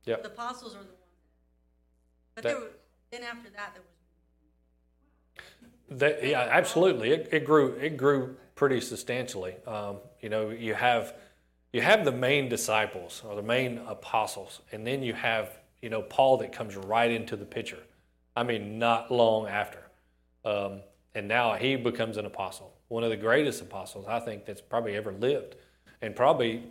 Yep. 0.05 0.23
the 0.23 0.29
apostles 0.29 0.73
are 0.75 0.79
the 0.83 0.85
ones. 0.85 0.97
But 2.35 2.43
That- 2.43 2.49
there 2.49 2.59
were, 2.59 2.71
then 3.11 3.23
after 3.23 3.49
that, 3.51 3.73
there 3.73 3.81
was. 3.81 3.87
That, 5.99 6.23
yeah, 6.25 6.47
absolutely. 6.49 7.11
It, 7.11 7.29
it 7.31 7.45
grew. 7.45 7.73
It 7.73 7.97
grew 7.97 8.37
pretty 8.55 8.79
substantially. 8.79 9.55
Um, 9.67 9.97
you 10.21 10.29
know, 10.29 10.49
you 10.49 10.73
have 10.73 11.13
you 11.73 11.81
have 11.81 12.05
the 12.05 12.11
main 12.11 12.47
disciples 12.49 13.21
or 13.27 13.35
the 13.35 13.41
main 13.41 13.79
apostles, 13.79 14.61
and 14.71 14.87
then 14.87 15.03
you 15.03 15.13
have 15.13 15.59
you 15.81 15.89
know 15.89 16.01
Paul 16.01 16.37
that 16.37 16.53
comes 16.53 16.75
right 16.77 17.11
into 17.11 17.35
the 17.35 17.45
picture. 17.45 17.79
I 18.37 18.43
mean, 18.43 18.79
not 18.79 19.11
long 19.11 19.47
after, 19.47 19.79
um, 20.45 20.81
and 21.13 21.27
now 21.27 21.53
he 21.55 21.75
becomes 21.75 22.15
an 22.15 22.25
apostle, 22.25 22.73
one 22.87 23.03
of 23.03 23.09
the 23.09 23.17
greatest 23.17 23.61
apostles 23.61 24.05
I 24.07 24.21
think 24.21 24.45
that's 24.45 24.61
probably 24.61 24.95
ever 24.95 25.11
lived, 25.11 25.57
and 26.01 26.15
probably 26.15 26.63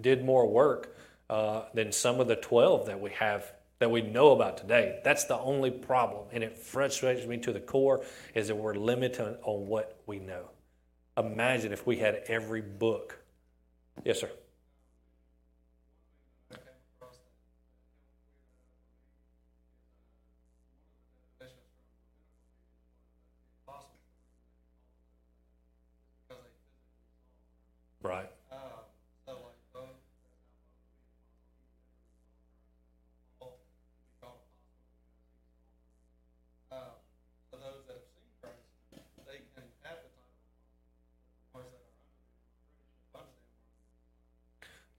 did 0.00 0.24
more 0.24 0.48
work 0.48 0.93
uh, 1.30 1.64
than 1.74 1.92
some 1.92 2.20
of 2.20 2.28
the 2.28 2.36
twelve 2.36 2.86
that 2.86 3.00
we 3.00 3.10
have 3.10 3.52
that 3.78 3.90
we 3.90 4.02
know 4.02 4.32
about 4.32 4.56
today. 4.56 5.00
That's 5.04 5.24
the 5.24 5.38
only 5.38 5.70
problem, 5.70 6.28
and 6.32 6.44
it 6.44 6.56
frustrates 6.58 7.26
me 7.26 7.38
to 7.38 7.52
the 7.52 7.60
core 7.60 8.04
is 8.34 8.48
that 8.48 8.56
we're 8.56 8.74
limited 8.74 9.36
on 9.42 9.66
what 9.66 10.00
we 10.06 10.18
know. 10.18 10.50
Imagine 11.16 11.72
if 11.72 11.86
we 11.86 11.96
had 11.98 12.22
every 12.26 12.60
book. 12.62 13.18
Yes, 14.04 14.20
sir. 14.20 14.30
Right. 28.02 28.33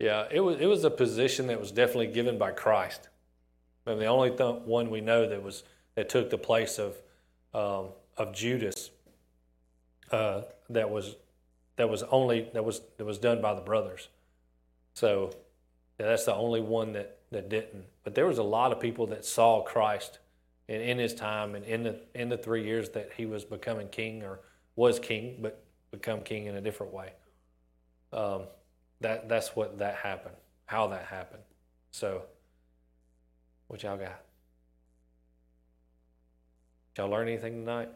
Yeah, 0.06 0.28
it 0.30 0.40
was 0.40 0.58
it 0.60 0.68
was 0.68 0.84
a 0.84 0.92
position 0.92 1.48
that 1.48 1.60
was 1.60 1.72
definitely 1.72 2.14
given 2.14 2.38
by 2.38 2.52
Christ. 2.52 3.10
And 3.88 4.00
the 4.00 4.06
only 4.06 4.30
th- 4.30 4.62
one 4.64 4.92
we 4.92 5.02
know 5.02 5.28
that 5.28 5.42
was 5.42 5.64
that 5.96 6.10
took 6.10 6.30
the 6.30 6.38
place 6.38 6.78
of 6.78 6.96
um, 7.56 7.90
of 8.16 8.32
Judas 8.32 8.92
uh, 10.12 10.42
that 10.70 10.92
was 10.92 11.16
that 11.78 11.90
was 11.90 12.04
only 12.04 12.52
that 12.54 12.64
was 12.64 12.82
that 13.00 13.06
was 13.06 13.18
done 13.18 13.42
by 13.42 13.56
the 13.56 13.62
brothers. 13.62 14.10
So 14.94 15.34
yeah, 16.00 16.06
that's 16.06 16.26
the 16.26 16.36
only 16.36 16.62
one 16.62 16.94
that 16.94 17.18
that 17.32 17.50
didn't. 17.50 17.86
But 18.04 18.14
there 18.14 18.28
was 18.28 18.38
a 18.38 18.44
lot 18.44 18.72
of 18.72 18.80
people 18.80 19.08
that 19.08 19.26
saw 19.26 19.64
Christ 19.64 20.20
in, 20.68 20.82
in 20.82 21.00
his 21.00 21.16
time 21.16 21.56
and 21.56 21.66
in 21.66 21.82
the 21.82 22.00
in 22.14 22.30
the 22.30 22.38
three 22.38 22.64
years 22.64 22.90
that 22.90 23.10
he 23.18 23.26
was 23.26 23.44
becoming 23.44 23.88
king 23.88 24.22
or 24.22 24.42
was 24.76 25.00
king, 25.00 25.40
but 25.42 25.64
become 25.90 26.22
king 26.22 26.46
in 26.46 26.54
a 26.58 26.62
different 26.62 26.94
way. 26.94 27.14
Um, 28.14 28.44
that 29.02 29.30
that's 29.30 29.56
what 29.56 29.80
that 29.80 29.96
happened, 29.96 30.36
how 30.66 30.88
that 30.88 31.06
happened. 31.06 31.44
So, 31.92 32.24
what 33.68 33.84
y'all 33.84 33.98
got? 33.98 34.22
Y'all 36.98 37.10
learn 37.10 37.28
anything 37.28 37.66
tonight? 37.66 37.90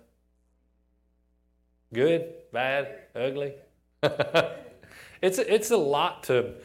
Good, 1.93 2.34
bad, 2.52 2.95
ugly? 3.16 3.54
it's 5.22 5.38
a, 5.38 5.54
it's 5.54 5.72
a 5.72 5.78
lot 5.78 6.24
to 6.24 6.56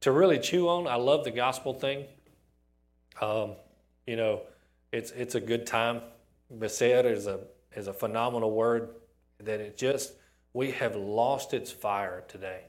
to 0.00 0.12
really 0.12 0.38
chew 0.38 0.68
on. 0.68 0.86
I 0.86 0.94
love 0.94 1.24
the 1.24 1.30
gospel 1.30 1.74
thing. 1.74 2.06
Um, 3.20 3.52
you 4.06 4.16
know, 4.16 4.42
it's 4.92 5.10
it's 5.12 5.34
a 5.34 5.40
good 5.40 5.66
time. 5.66 6.00
Beser 6.52 7.04
is 7.04 7.26
a 7.26 7.40
is 7.74 7.86
a 7.86 7.92
phenomenal 7.92 8.50
word 8.50 8.90
that 9.38 9.60
it 9.60 9.76
just 9.76 10.12
we 10.52 10.72
have 10.72 10.96
lost 10.96 11.54
its 11.54 11.70
fire 11.70 12.24
today. 12.28 12.62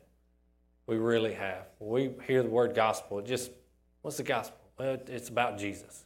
We 0.92 0.98
really 0.98 1.34
have. 1.36 1.68
we 1.80 2.12
hear 2.28 2.44
the 2.44 2.50
word 2.50 2.76
gospel, 2.76 3.20
it 3.20 3.26
just 3.26 3.50
what's 4.02 4.18
the 4.18 4.24
gospel? 4.24 4.58
Well, 4.78 4.98
it's 5.08 5.30
about 5.30 5.58
Jesus. 5.58 6.04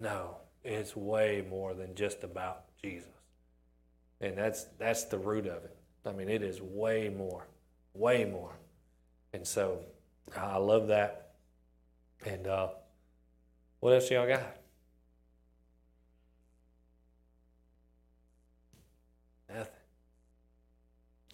No, 0.00 0.38
it's 0.64 0.96
way 0.96 1.46
more 1.48 1.74
than 1.74 1.94
just 1.94 2.24
about 2.24 2.64
Jesus. 2.82 3.12
And 4.20 4.36
that's 4.36 4.64
that's 4.80 5.04
the 5.04 5.16
root 5.16 5.46
of 5.46 5.62
it. 5.62 5.76
I 6.04 6.10
mean, 6.10 6.28
it 6.28 6.42
is 6.42 6.60
way 6.60 7.08
more, 7.08 7.46
way 7.94 8.24
more. 8.24 8.56
And 9.32 9.46
so 9.46 9.78
I 10.36 10.56
love 10.56 10.88
that. 10.88 11.34
And 12.26 12.48
uh, 12.48 12.70
what 13.78 13.92
else 13.92 14.10
y'all 14.10 14.26
got? 14.26 14.56
Nothing. 19.48 19.72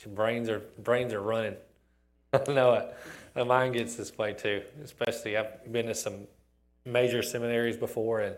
Your 0.05 0.15
brains 0.15 0.51
are 0.51 0.61
brains 0.79 1.15
are 1.15 1.23
running. 1.23 1.57
I 2.49 2.53
know 2.53 2.75
it. 2.75 3.47
Mine 3.47 3.73
gets 3.73 3.97
this 3.97 4.17
way 4.17 4.33
too. 4.33 4.63
Especially 4.83 5.37
I've 5.37 5.71
been 5.71 5.87
to 5.87 5.95
some 5.95 6.27
major 6.85 7.23
seminaries 7.23 7.77
before, 7.77 8.21
and 8.21 8.37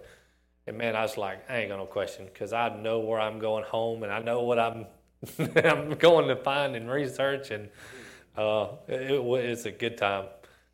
and 0.67 0.77
man, 0.77 0.97
I 0.97 1.03
was 1.03 1.17
like, 1.17 1.49
I 1.51 1.59
ain't 1.59 1.71
gonna 1.71 1.87
question 1.87 2.27
because 2.27 2.53
I 2.53 2.69
know 2.77 3.01
where 3.01 3.21
I'm 3.21 3.39
going 3.39 3.65
home, 3.65 4.03
and 4.03 4.13
I 4.13 4.21
know 4.21 4.43
what 4.43 4.59
I'm 4.59 4.87
I'm 5.39 5.95
going 5.95 6.29
to 6.29 6.37
find 6.37 6.77
and 6.77 6.91
research, 6.91 7.51
and 7.51 7.69
uh, 8.37 8.69
it, 8.87 9.13
it's 9.13 9.65
a 9.65 9.71
good 9.71 9.99
time. 9.99 10.27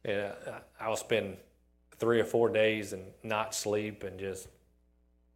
And 0.04 0.32
I'll 0.80 0.96
spend 0.96 1.38
three 1.98 2.20
or 2.20 2.24
four 2.24 2.50
days 2.50 2.92
and 2.92 3.04
not 3.22 3.54
sleep, 3.54 4.04
and 4.04 4.18
just 4.18 4.48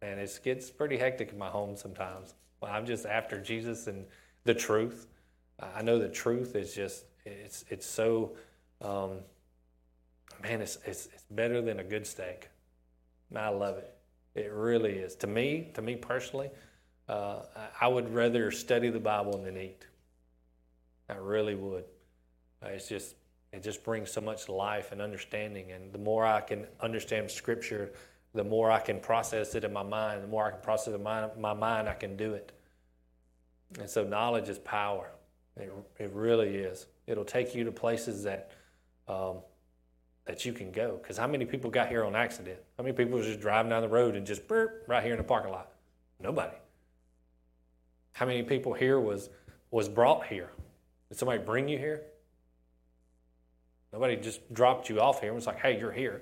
and 0.01 0.19
it 0.19 0.39
gets 0.43 0.69
pretty 0.69 0.97
hectic 0.97 1.31
in 1.31 1.37
my 1.37 1.49
home 1.49 1.75
sometimes. 1.75 2.35
I'm 2.61 2.85
just 2.85 3.05
after 3.05 3.39
Jesus 3.41 3.87
and 3.87 4.05
the 4.43 4.53
truth. 4.53 5.07
I 5.59 5.81
know 5.81 5.99
the 5.99 6.09
truth 6.09 6.55
is 6.55 6.73
just 6.73 7.05
it's 7.25 7.65
it's 7.69 7.85
so 7.85 8.31
um, 8.81 9.19
man, 10.41 10.61
it's, 10.61 10.77
it's 10.85 11.07
it's 11.13 11.25
better 11.31 11.61
than 11.61 11.79
a 11.79 11.83
good 11.83 12.05
steak. 12.05 12.49
I 13.35 13.49
love 13.49 13.77
it. 13.77 13.93
It 14.35 14.51
really 14.51 14.93
is. 14.93 15.15
To 15.17 15.27
me, 15.27 15.69
to 15.73 15.81
me 15.81 15.95
personally, 15.95 16.49
uh, 17.07 17.41
I 17.79 17.87
would 17.87 18.13
rather 18.13 18.51
study 18.51 18.89
the 18.89 18.99
Bible 18.99 19.37
than 19.37 19.57
eat. 19.57 19.85
I 21.09 21.15
really 21.15 21.55
would. 21.55 21.83
Uh, 22.63 22.69
it's 22.69 22.87
just 22.87 23.15
it 23.51 23.63
just 23.63 23.83
brings 23.83 24.11
so 24.11 24.21
much 24.21 24.47
life 24.47 24.91
and 24.91 25.01
understanding, 25.01 25.71
and 25.71 25.91
the 25.91 25.99
more 25.99 26.25
I 26.25 26.41
can 26.41 26.67
understand 26.81 27.29
Scripture, 27.29 27.91
the 28.33 28.43
more 28.43 28.69
I 28.69 28.79
can 28.79 28.99
process 28.99 29.55
it 29.55 29.63
in 29.63 29.73
my 29.73 29.83
mind. 29.83 30.23
The 30.23 30.27
more 30.27 30.45
I 30.45 30.51
can 30.51 30.61
process 30.61 30.93
it 30.93 30.95
in 30.95 31.03
my, 31.03 31.29
my 31.37 31.53
mind, 31.53 31.89
I 31.89 31.95
can 31.95 32.15
do 32.15 32.33
it. 32.33 32.51
And 33.79 33.89
so, 33.89 34.03
knowledge 34.03 34.49
is 34.49 34.59
power. 34.59 35.09
It, 35.57 35.71
it 35.97 36.11
really 36.13 36.55
is. 36.55 36.85
It'll 37.09 37.25
take 37.25 37.55
you 37.55 37.63
to 37.63 37.71
places 37.71 38.23
that 38.23 38.51
um, 39.07 39.37
that 40.25 40.45
you 40.45 40.53
can 40.53 40.71
go. 40.71 40.99
Because 41.01 41.17
how 41.17 41.25
many 41.25 41.43
people 41.43 41.71
got 41.71 41.89
here 41.89 42.05
on 42.05 42.15
accident? 42.15 42.59
How 42.77 42.83
many 42.83 42.95
people 42.95 43.17
was 43.17 43.25
just 43.25 43.39
driving 43.39 43.71
down 43.71 43.81
the 43.81 43.89
road 43.89 44.15
and 44.15 44.27
just 44.27 44.47
burp 44.47 44.83
right 44.87 45.03
here 45.03 45.13
in 45.13 45.17
the 45.17 45.23
parking 45.23 45.51
lot? 45.51 45.71
Nobody. 46.19 46.55
How 48.11 48.27
many 48.27 48.43
people 48.43 48.73
here 48.73 48.99
was 48.99 49.31
was 49.71 49.89
brought 49.89 50.27
here? 50.27 50.51
Did 51.09 51.17
somebody 51.17 51.41
bring 51.41 51.67
you 51.67 51.79
here? 51.79 52.03
Nobody 53.91 54.15
just 54.15 54.53
dropped 54.53 54.87
you 54.87 55.01
off 55.01 55.19
here 55.19 55.29
and 55.29 55.35
was 55.35 55.47
like, 55.47 55.59
"Hey, 55.59 55.79
you're 55.79 55.91
here." 55.91 56.21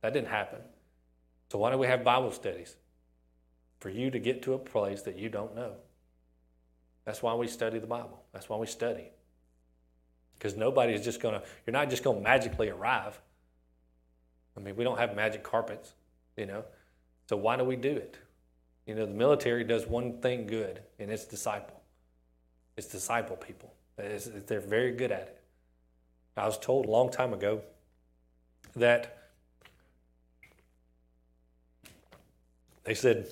That 0.00 0.14
didn't 0.14 0.28
happen. 0.28 0.60
So 1.50 1.58
why 1.58 1.70
do 1.70 1.76
we 1.76 1.86
have 1.86 2.02
Bible 2.02 2.32
studies? 2.32 2.76
For 3.78 3.90
you 3.90 4.10
to 4.10 4.18
get 4.18 4.42
to 4.44 4.54
a 4.54 4.58
place 4.58 5.02
that 5.02 5.18
you 5.18 5.28
don't 5.28 5.54
know. 5.54 5.74
That's 7.04 7.22
why 7.22 7.34
we 7.34 7.46
study 7.46 7.78
the 7.78 7.86
Bible. 7.86 8.22
That's 8.32 8.48
why 8.48 8.56
we 8.56 8.66
study 8.66 9.10
because 10.42 10.56
nobody 10.56 10.92
is 10.92 11.04
just 11.04 11.20
going 11.20 11.40
to, 11.40 11.46
you're 11.64 11.72
not 11.72 11.88
just 11.88 12.02
going 12.02 12.16
to 12.16 12.22
magically 12.22 12.68
arrive. 12.68 13.20
I 14.56 14.60
mean, 14.60 14.74
we 14.74 14.82
don't 14.82 14.98
have 14.98 15.14
magic 15.14 15.44
carpets, 15.44 15.92
you 16.36 16.46
know. 16.46 16.64
So 17.28 17.36
why 17.36 17.56
do 17.56 17.62
we 17.62 17.76
do 17.76 17.90
it? 17.90 18.18
You 18.84 18.96
know, 18.96 19.06
the 19.06 19.12
military 19.12 19.62
does 19.62 19.86
one 19.86 20.18
thing 20.18 20.48
good, 20.48 20.82
and 20.98 21.12
it's 21.12 21.26
disciple. 21.26 21.80
It's 22.76 22.88
disciple 22.88 23.36
people. 23.36 23.72
It's, 23.96 24.28
they're 24.48 24.58
very 24.58 24.90
good 24.90 25.12
at 25.12 25.20
it. 25.20 25.40
I 26.36 26.44
was 26.46 26.58
told 26.58 26.86
a 26.86 26.90
long 26.90 27.08
time 27.08 27.32
ago 27.32 27.62
that 28.74 29.28
they 32.82 32.94
said, 32.94 33.28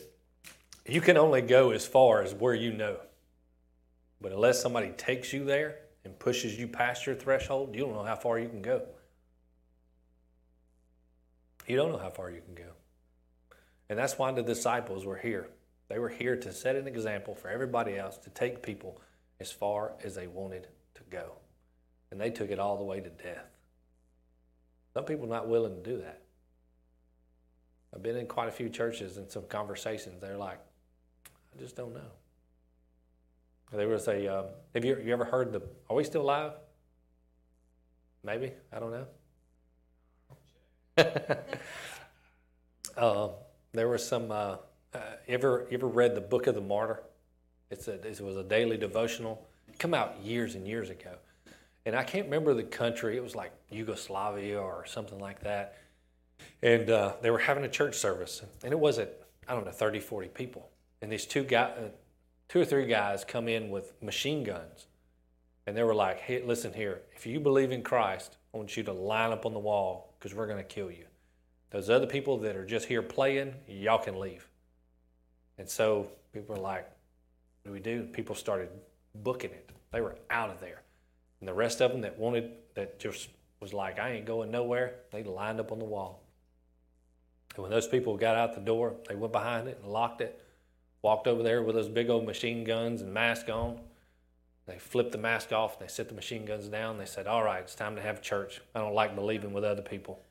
you 0.86 1.00
can 1.00 1.16
only 1.16 1.42
go 1.42 1.72
as 1.72 1.84
far 1.84 2.22
as 2.22 2.34
where 2.34 2.54
you 2.54 2.72
know. 2.72 2.98
But 4.20 4.30
unless 4.30 4.62
somebody 4.62 4.90
takes 4.90 5.32
you 5.32 5.44
there, 5.44 5.80
and 6.10 6.18
pushes 6.18 6.58
you 6.58 6.66
past 6.66 7.06
your 7.06 7.14
threshold, 7.14 7.72
you 7.72 7.82
don't 7.82 7.94
know 7.94 8.02
how 8.02 8.16
far 8.16 8.38
you 8.40 8.48
can 8.48 8.62
go. 8.62 8.82
You 11.68 11.76
don't 11.76 11.92
know 11.92 11.98
how 11.98 12.10
far 12.10 12.32
you 12.32 12.40
can 12.40 12.56
go. 12.56 12.72
And 13.88 13.96
that's 13.96 14.18
why 14.18 14.32
the 14.32 14.42
disciples 14.42 15.06
were 15.06 15.16
here. 15.16 15.48
They 15.88 16.00
were 16.00 16.08
here 16.08 16.36
to 16.36 16.52
set 16.52 16.74
an 16.74 16.88
example 16.88 17.36
for 17.36 17.48
everybody 17.48 17.96
else 17.96 18.16
to 18.18 18.30
take 18.30 18.60
people 18.60 19.00
as 19.38 19.52
far 19.52 19.92
as 20.02 20.16
they 20.16 20.26
wanted 20.26 20.66
to 20.94 21.02
go. 21.10 21.34
And 22.10 22.20
they 22.20 22.30
took 22.30 22.50
it 22.50 22.58
all 22.58 22.76
the 22.76 22.84
way 22.84 22.98
to 22.98 23.08
death. 23.08 23.46
Some 24.92 25.04
people 25.04 25.26
are 25.26 25.36
not 25.36 25.48
willing 25.48 25.76
to 25.76 25.90
do 25.90 25.98
that. 25.98 26.22
I've 27.94 28.02
been 28.02 28.16
in 28.16 28.26
quite 28.26 28.48
a 28.48 28.52
few 28.52 28.68
churches 28.68 29.16
and 29.16 29.30
some 29.30 29.44
conversations. 29.44 30.20
They're 30.20 30.36
like, 30.36 30.58
I 31.26 31.60
just 31.60 31.76
don't 31.76 31.94
know. 31.94 32.10
There 33.72 33.88
was 33.88 34.08
a. 34.08 34.26
Um, 34.26 34.46
have 34.74 34.84
you, 34.84 34.98
you 35.04 35.12
ever 35.12 35.24
heard 35.24 35.52
the? 35.52 35.62
Are 35.88 35.96
we 35.96 36.02
still 36.04 36.22
alive? 36.22 36.52
Maybe 38.24 38.52
I 38.72 38.80
don't 38.80 38.92
know. 38.92 39.06
uh, 42.96 43.28
there 43.72 43.88
was 43.88 44.06
some. 44.06 44.30
Uh, 44.30 44.56
uh, 44.92 44.98
ever 45.28 45.68
ever 45.70 45.86
read 45.86 46.16
the 46.16 46.20
Book 46.20 46.48
of 46.48 46.56
the 46.56 46.60
Martyr? 46.60 47.00
It's 47.70 47.86
a 47.86 47.94
it 48.06 48.20
was 48.20 48.36
a 48.36 48.42
daily 48.42 48.76
devotional. 48.76 49.46
It 49.68 49.78
come 49.78 49.94
out 49.94 50.20
years 50.20 50.56
and 50.56 50.66
years 50.66 50.90
ago, 50.90 51.14
and 51.86 51.94
I 51.94 52.02
can't 52.02 52.24
remember 52.24 52.54
the 52.54 52.64
country. 52.64 53.16
It 53.16 53.22
was 53.22 53.36
like 53.36 53.52
Yugoslavia 53.70 54.60
or 54.60 54.84
something 54.86 55.20
like 55.20 55.44
that. 55.44 55.76
And 56.62 56.90
uh, 56.90 57.14
they 57.22 57.30
were 57.30 57.38
having 57.38 57.64
a 57.64 57.68
church 57.68 57.94
service, 57.94 58.42
and 58.64 58.72
it 58.72 58.78
wasn't 58.78 59.10
I 59.46 59.54
don't 59.54 59.64
know 59.64 59.72
30, 59.72 60.00
40 60.00 60.28
people. 60.28 60.68
And 61.02 61.10
these 61.10 61.26
two 61.26 61.44
guys, 61.44 61.72
uh, 61.76 61.88
two 62.50 62.60
or 62.60 62.64
three 62.64 62.86
guys 62.86 63.24
come 63.24 63.46
in 63.46 63.70
with 63.70 63.94
machine 64.02 64.42
guns, 64.42 64.88
and 65.66 65.76
they 65.76 65.84
were 65.84 65.94
like, 65.94 66.18
"Hey, 66.18 66.42
listen 66.42 66.72
here. 66.72 67.02
If 67.14 67.24
you 67.24 67.38
believe 67.38 67.70
in 67.70 67.82
Christ, 67.82 68.38
I 68.52 68.56
want 68.56 68.76
you 68.76 68.82
to 68.82 68.92
line 68.92 69.30
up 69.30 69.46
on 69.46 69.54
the 69.54 69.60
wall 69.60 70.14
because 70.18 70.34
we're 70.34 70.48
going 70.48 70.58
to 70.58 70.64
kill 70.64 70.90
you. 70.90 71.06
Those 71.70 71.88
other 71.88 72.08
people 72.08 72.38
that 72.38 72.56
are 72.56 72.66
just 72.66 72.86
here 72.86 73.02
playing, 73.02 73.54
y'all 73.68 74.02
can 74.02 74.18
leave." 74.18 74.48
And 75.58 75.68
so 75.68 76.10
people 76.32 76.56
were 76.56 76.60
like, 76.60 76.90
"What 77.62 77.66
do 77.66 77.72
we 77.72 77.78
do?" 77.78 78.02
People 78.02 78.34
started 78.34 78.68
booking 79.14 79.52
it. 79.52 79.70
They 79.92 80.00
were 80.00 80.16
out 80.28 80.50
of 80.50 80.58
there, 80.58 80.82
and 81.38 81.48
the 81.48 81.54
rest 81.54 81.80
of 81.80 81.92
them 81.92 82.00
that 82.00 82.18
wanted 82.18 82.50
that 82.74 82.98
just 82.98 83.28
was 83.60 83.72
like, 83.72 84.00
"I 84.00 84.10
ain't 84.10 84.26
going 84.26 84.50
nowhere." 84.50 84.96
They 85.12 85.22
lined 85.22 85.60
up 85.60 85.70
on 85.70 85.78
the 85.78 85.84
wall. 85.84 86.24
And 87.54 87.62
when 87.62 87.70
those 87.70 87.86
people 87.86 88.16
got 88.16 88.36
out 88.36 88.54
the 88.56 88.60
door, 88.60 88.96
they 89.08 89.14
went 89.14 89.32
behind 89.32 89.68
it 89.68 89.78
and 89.82 89.92
locked 89.92 90.20
it, 90.20 90.42
walked 91.02 91.26
over 91.26 91.42
there 91.42 91.62
with 91.62 91.74
those 91.74 91.88
big 91.88 92.10
old 92.10 92.24
machine 92.24 92.64
guns 92.64 93.02
and 93.02 93.12
mask 93.12 93.48
on. 93.48 93.80
They 94.66 94.78
flipped 94.78 95.12
the 95.12 95.18
mask 95.18 95.52
off, 95.52 95.78
and 95.78 95.88
they 95.88 95.90
set 95.90 96.08
the 96.08 96.14
machine 96.14 96.44
guns 96.44 96.68
down. 96.68 96.98
They 96.98 97.06
said, 97.06 97.26
All 97.26 97.42
right, 97.42 97.62
it's 97.62 97.74
time 97.74 97.96
to 97.96 98.02
have 98.02 98.22
church. 98.22 98.60
I 98.74 98.80
don't 98.80 98.94
like 98.94 99.14
believing 99.14 99.52
with 99.52 99.64
other 99.64 99.82
people. 99.82 100.22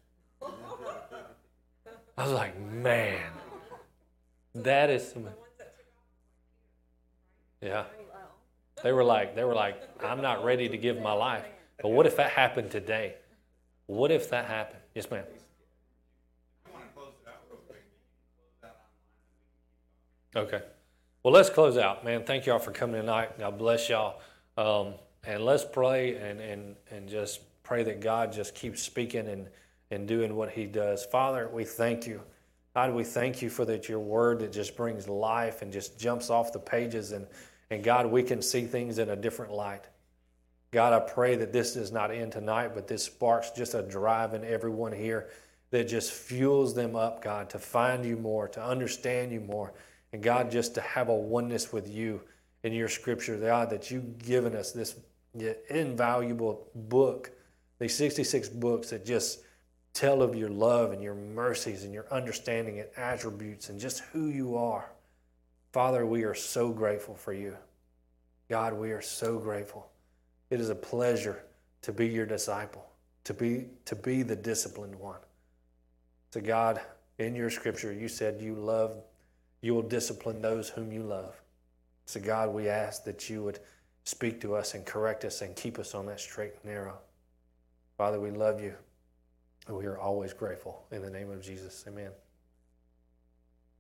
I 2.18 2.24
was 2.24 2.32
like, 2.32 2.60
Man, 2.60 3.32
that 4.56 4.90
is 4.90 5.12
some. 5.12 5.28
Yeah. 7.62 7.84
They 8.82 8.94
were 8.94 9.04
like, 9.04 9.36
they 9.36 9.44
were 9.44 9.56
like, 9.56 9.82
I'm 10.02 10.22
not 10.22 10.46
ready 10.46 10.70
to 10.70 10.78
give 10.78 11.02
my 11.02 11.12
life. 11.12 11.46
But 11.82 11.90
what 11.90 12.06
if 12.06 12.16
that 12.16 12.32
happened 12.32 12.72
today? 12.72 13.16
What 13.88 14.12
if 14.12 14.30
that 14.30 14.46
happened? 14.46 14.80
Yes, 14.96 15.10
ma'am. 15.12 15.26
Okay. 20.36 20.62
Well, 21.24 21.34
let's 21.34 21.50
close 21.50 21.76
out, 21.76 22.06
man. 22.06 22.24
Thank 22.24 22.46
y'all 22.46 22.60
for 22.60 22.72
coming 22.72 23.02
tonight. 23.02 23.40
God 23.40 23.58
bless 23.58 23.90
y'all. 23.90 24.22
Um, 24.58 24.94
and 25.24 25.44
let's 25.44 25.66
pray 25.66 26.16
and, 26.18 26.40
and, 26.40 26.76
and 26.92 27.10
just 27.10 27.42
pray 27.64 27.84
that 27.84 28.00
God 28.00 28.32
just 28.32 28.54
keeps 28.54 28.82
speaking 28.82 29.28
and, 29.28 29.48
and 29.90 30.08
doing 30.08 30.36
what 30.36 30.52
He 30.52 30.66
does. 30.66 31.04
Father, 31.04 31.50
we 31.52 31.64
thank 31.64 32.06
you. 32.06 32.22
God, 32.76 32.94
we 32.94 33.04
thank 33.04 33.42
you 33.42 33.50
for 33.50 33.66
that 33.66 33.90
your 33.90 34.00
word 34.00 34.40
that 34.40 34.54
just 34.54 34.78
brings 34.78 35.10
life 35.10 35.64
and 35.64 35.74
just 35.74 36.00
jumps 36.00 36.30
off 36.30 36.54
the 36.54 36.60
pages. 36.60 37.12
And, 37.12 37.26
and 37.72 37.84
God, 37.84 38.06
we 38.06 38.22
can 38.22 38.42
see 38.42 38.66
things 38.66 39.00
in 39.00 39.10
a 39.10 39.16
different 39.16 39.52
light. 39.52 39.86
God, 40.72 40.94
I 40.94 41.00
pray 41.00 41.36
that 41.38 41.52
this 41.52 41.74
does 41.74 41.92
not 41.92 42.12
end 42.12 42.34
tonight, 42.34 42.76
but 42.76 42.88
this 42.88 43.04
sparks 43.04 43.50
just 43.50 43.74
a 43.74 43.82
drive 43.82 44.36
in 44.36 44.46
everyone 44.46 44.92
here 44.92 45.30
that 45.72 45.88
just 45.88 46.12
fuels 46.12 46.76
them 46.76 46.96
up, 46.96 47.24
God, 47.24 47.50
to 47.50 47.60
find 47.60 48.06
you 48.06 48.16
more, 48.16 48.48
to 48.50 48.64
understand 48.64 49.32
you 49.32 49.40
more 49.40 49.74
and 50.12 50.24
God, 50.24 50.52
just 50.52 50.76
to 50.76 50.82
have 50.82 51.10
a 51.10 51.16
oneness 51.16 51.72
with 51.72 51.88
you 51.90 52.22
in 52.64 52.74
your 52.74 52.90
scripture, 52.90 53.38
God, 53.38 53.70
that 53.70 53.92
you've 53.92 54.18
given 54.20 54.56
us 54.56 54.72
this 54.72 54.96
invaluable 55.70 56.68
book, 56.74 57.32
these 57.80 57.96
66 57.96 58.50
books 58.50 58.90
that 58.90 59.06
just 59.06 59.42
tell 59.94 60.22
of 60.22 60.36
your 60.36 60.50
love 60.50 60.92
and 60.92 61.04
your 61.04 61.16
mercies 61.16 61.84
and 61.84 61.94
your 61.94 62.06
understanding 62.12 62.80
and 62.80 62.90
attributes 62.98 63.70
and 63.70 63.80
just 63.80 64.00
who 64.12 64.28
you 64.28 64.56
are. 64.56 64.92
Father, 65.72 66.06
we 66.06 66.24
are 66.24 66.34
so 66.34 66.70
grateful 66.70 67.16
for 67.16 67.34
you. 67.34 67.56
God, 68.50 68.74
we 68.74 68.92
are 68.92 69.02
so 69.02 69.38
grateful. 69.38 69.88
It 70.50 70.60
is 70.60 70.70
a 70.70 70.76
pleasure 70.76 71.44
to 71.84 71.94
be 71.94 72.08
your 72.08 72.26
disciple, 72.26 72.86
to 73.24 73.34
be, 73.34 73.68
to 73.86 73.96
be 73.96 74.24
the 74.24 74.36
disciplined 74.36 74.96
one. 74.96 75.20
So, 76.32 76.42
God, 76.42 76.82
in 77.20 77.36
your 77.36 77.50
scripture, 77.50 77.92
you 77.92 78.08
said 78.08 78.42
you 78.42 78.56
love 78.56 79.04
you 79.62 79.74
will 79.74 79.82
discipline 79.82 80.42
those 80.42 80.70
whom 80.70 80.92
you 80.92 81.04
love. 81.04 81.40
So, 82.06 82.20
God, 82.20 82.54
we 82.54 82.70
ask 82.70 83.04
that 83.04 83.30
you 83.30 83.44
would 83.44 83.60
speak 84.04 84.42
to 84.42 84.56
us 84.56 84.74
and 84.74 84.86
correct 84.86 85.26
us 85.26 85.42
and 85.42 85.56
keep 85.56 85.78
us 85.78 85.94
on 85.94 86.06
that 86.08 86.20
straight 86.20 86.54
and 86.64 86.72
narrow. 86.72 86.98
Father, 87.98 88.20
we 88.20 88.32
love 88.32 88.62
you, 88.62 88.74
and 89.68 89.78
we 89.78 89.86
are 89.86 90.00
always 90.00 90.34
grateful. 90.34 90.86
In 90.92 91.02
the 91.02 91.10
name 91.10 91.30
of 91.30 91.42
Jesus, 91.42 91.84
amen. 91.88 92.12